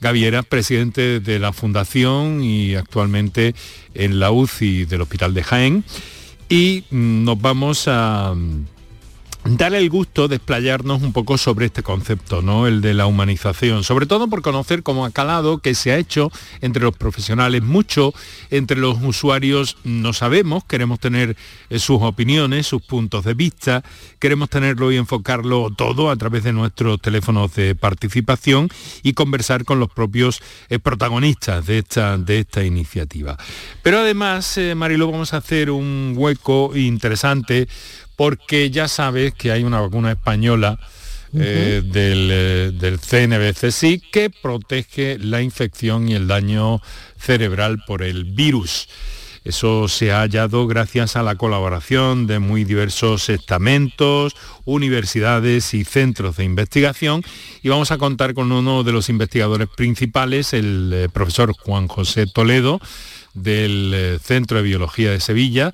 Gaviera, 0.00 0.44
presidente 0.44 1.18
de 1.18 1.38
la 1.40 1.52
fundación 1.52 2.44
y 2.44 2.76
actualmente 2.76 3.56
en 3.94 4.20
la 4.20 4.30
UCI 4.30 4.84
del 4.84 5.00
Hospital 5.00 5.34
de 5.34 5.42
Jaén. 5.42 5.84
Y 6.48 6.84
mm, 6.88 7.24
nos 7.24 7.40
vamos 7.42 7.88
a 7.88 8.32
dar 9.44 9.74
el 9.74 9.90
gusto 9.90 10.26
de 10.26 10.36
explayarnos 10.36 11.02
un 11.02 11.12
poco 11.12 11.36
sobre 11.36 11.66
este 11.66 11.82
concepto, 11.82 12.40
¿no? 12.40 12.66
El 12.66 12.80
de 12.80 12.94
la 12.94 13.06
humanización, 13.06 13.84
sobre 13.84 14.06
todo 14.06 14.28
por 14.28 14.40
conocer 14.40 14.82
cómo 14.82 15.04
ha 15.04 15.10
calado, 15.10 15.58
que 15.58 15.74
se 15.74 15.92
ha 15.92 15.98
hecho 15.98 16.32
entre 16.62 16.82
los 16.82 16.96
profesionales 16.96 17.62
mucho, 17.62 18.14
entre 18.50 18.78
los 18.78 18.98
usuarios 19.02 19.76
no 19.84 20.12
sabemos, 20.14 20.64
queremos 20.64 20.98
tener 20.98 21.36
eh, 21.68 21.78
sus 21.78 22.00
opiniones, 22.00 22.66
sus 22.66 22.82
puntos 22.82 23.24
de 23.24 23.34
vista, 23.34 23.84
queremos 24.18 24.48
tenerlo 24.48 24.90
y 24.90 24.96
enfocarlo 24.96 25.70
todo 25.76 26.10
a 26.10 26.16
través 26.16 26.42
de 26.44 26.52
nuestros 26.52 27.00
teléfonos 27.00 27.54
de 27.54 27.74
participación 27.74 28.68
y 29.02 29.12
conversar 29.12 29.64
con 29.64 29.78
los 29.78 29.90
propios 29.90 30.40
eh, 30.70 30.78
protagonistas 30.78 31.66
de 31.66 31.78
esta, 31.78 32.16
de 32.16 32.40
esta 32.40 32.64
iniciativa. 32.64 33.36
Pero 33.82 33.98
además, 33.98 34.56
eh, 34.56 34.74
Marilo, 34.74 35.10
vamos 35.10 35.34
a 35.34 35.38
hacer 35.38 35.70
un 35.70 36.14
hueco 36.16 36.74
interesante 36.74 37.68
porque 38.16 38.70
ya 38.70 38.88
sabes 38.88 39.34
que 39.34 39.52
hay 39.52 39.64
una 39.64 39.80
vacuna 39.80 40.12
española 40.12 40.78
eh, 41.36 41.82
del, 41.84 42.28
eh, 42.30 42.72
del 42.72 43.00
CNBCSI 43.00 44.00
que 44.12 44.30
protege 44.30 45.18
la 45.18 45.42
infección 45.42 46.08
y 46.08 46.14
el 46.14 46.28
daño 46.28 46.80
cerebral 47.18 47.82
por 47.86 48.04
el 48.04 48.24
virus. 48.24 48.88
Eso 49.42 49.88
se 49.88 50.12
ha 50.12 50.20
hallado 50.20 50.66
gracias 50.68 51.16
a 51.16 51.24
la 51.24 51.34
colaboración 51.34 52.28
de 52.28 52.38
muy 52.38 52.64
diversos 52.64 53.28
estamentos, 53.28 54.36
universidades 54.64 55.74
y 55.74 55.84
centros 55.84 56.36
de 56.36 56.44
investigación 56.44 57.22
y 57.62 57.68
vamos 57.68 57.90
a 57.90 57.98
contar 57.98 58.32
con 58.32 58.52
uno 58.52 58.84
de 58.84 58.92
los 58.92 59.08
investigadores 59.08 59.68
principales, 59.76 60.52
el 60.52 60.92
eh, 60.94 61.08
profesor 61.12 61.52
Juan 61.52 61.88
José 61.88 62.26
Toledo 62.26 62.80
del 63.34 64.20
Centro 64.22 64.58
de 64.58 64.62
Biología 64.62 65.10
de 65.10 65.18
Sevilla 65.18 65.72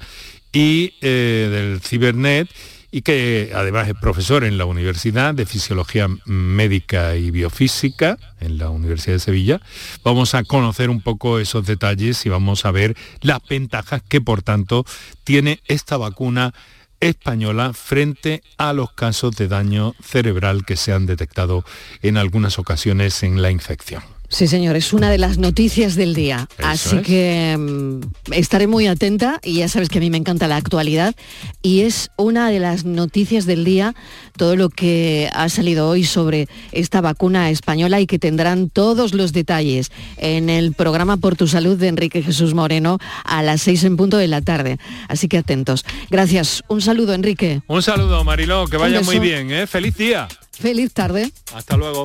y 0.53 0.95
eh, 1.01 1.49
del 1.51 1.81
Cibernet 1.81 2.49
y 2.93 3.03
que 3.03 3.53
además 3.55 3.89
es 3.89 3.95
profesor 3.95 4.45
en 4.45 4.59
la 4.59 4.65
Universidad 4.65 5.35
de 5.35 5.47
Fisiología 5.47 6.09
Médica 6.25 7.17
y 7.17 7.31
Biofísica 7.31 8.19
en 8.41 8.59
la 8.59 8.71
Universidad 8.71 9.15
de 9.15 9.21
Sevilla. 9.21 9.61
Vamos 10.03 10.35
a 10.35 10.43
conocer 10.43 10.91
un 10.91 11.01
poco 11.01 11.39
esos 11.39 11.67
detalles 11.67 12.27
y 12.27 12.29
vamos 12.29 12.65
a 12.65 12.73
ver 12.73 12.97
las 13.21 13.39
ventajas 13.49 14.03
que 14.09 14.21
por 14.21 14.43
tanto 14.43 14.85
tiene 15.23 15.61
esta 15.69 15.97
vacuna 15.97 16.53
española 16.99 17.73
frente 17.73 18.43
a 18.59 18.73
los 18.73 18.93
casos 18.93 19.37
de 19.37 19.49
daño 19.49 19.95
cerebral 20.03 20.65
que 20.67 20.77
se 20.77 20.93
han 20.93 21.07
detectado 21.07 21.65
en 22.03 22.17
algunas 22.17 22.59
ocasiones 22.59 23.23
en 23.23 23.41
la 23.41 23.51
infección. 23.51 24.03
Sí, 24.31 24.47
señor, 24.47 24.77
es 24.77 24.93
una 24.93 25.11
de 25.11 25.19
las 25.19 25.39
noticias 25.39 25.97
del 25.97 26.15
día. 26.15 26.49
Así 26.63 26.97
es. 26.97 27.03
que 27.03 27.57
mm, 27.59 28.33
estaré 28.33 28.69
muy 28.69 28.87
atenta 28.87 29.41
y 29.43 29.55
ya 29.55 29.69
sabes 29.69 29.89
que 29.89 29.99
a 29.99 30.01
mí 30.01 30.09
me 30.09 30.19
encanta 30.19 30.47
la 30.47 30.55
actualidad 30.55 31.17
y 31.63 31.81
es 31.81 32.13
una 32.17 32.49
de 32.49 32.61
las 32.61 32.85
noticias 32.85 33.45
del 33.45 33.65
día 33.65 33.95
todo 34.37 34.55
lo 34.55 34.69
que 34.69 35.29
ha 35.35 35.49
salido 35.49 35.89
hoy 35.89 36.05
sobre 36.05 36.49
esta 36.71 37.01
vacuna 37.01 37.51
española 37.51 38.01
y 38.01 38.07
que 38.07 38.21
tendrán 38.21 38.71
todos 38.71 39.15
los 39.15 39.33
detalles 39.33 39.91
en 40.17 40.49
el 40.49 40.75
programa 40.75 41.17
Por 41.17 41.35
tu 41.35 41.49
Salud 41.49 41.77
de 41.77 41.89
Enrique 41.89 42.23
Jesús 42.23 42.55
Moreno 42.55 42.99
a 43.25 43.43
las 43.43 43.63
seis 43.63 43.83
en 43.83 43.97
punto 43.97 44.17
de 44.17 44.29
la 44.29 44.43
tarde. 44.43 44.79
Así 45.09 45.27
que 45.27 45.39
atentos. 45.39 45.85
Gracias. 46.09 46.63
Un 46.69 46.81
saludo, 46.81 47.15
Enrique. 47.15 47.63
Un 47.67 47.83
saludo, 47.83 48.23
Mariló, 48.23 48.69
que 48.69 48.77
vaya 48.77 49.01
muy 49.01 49.19
bien, 49.19 49.51
¿eh? 49.51 49.67
Feliz 49.67 49.97
día. 49.97 50.29
Feliz 50.53 50.93
tarde. 50.93 51.33
Hasta 51.53 51.77
luego. 51.77 52.05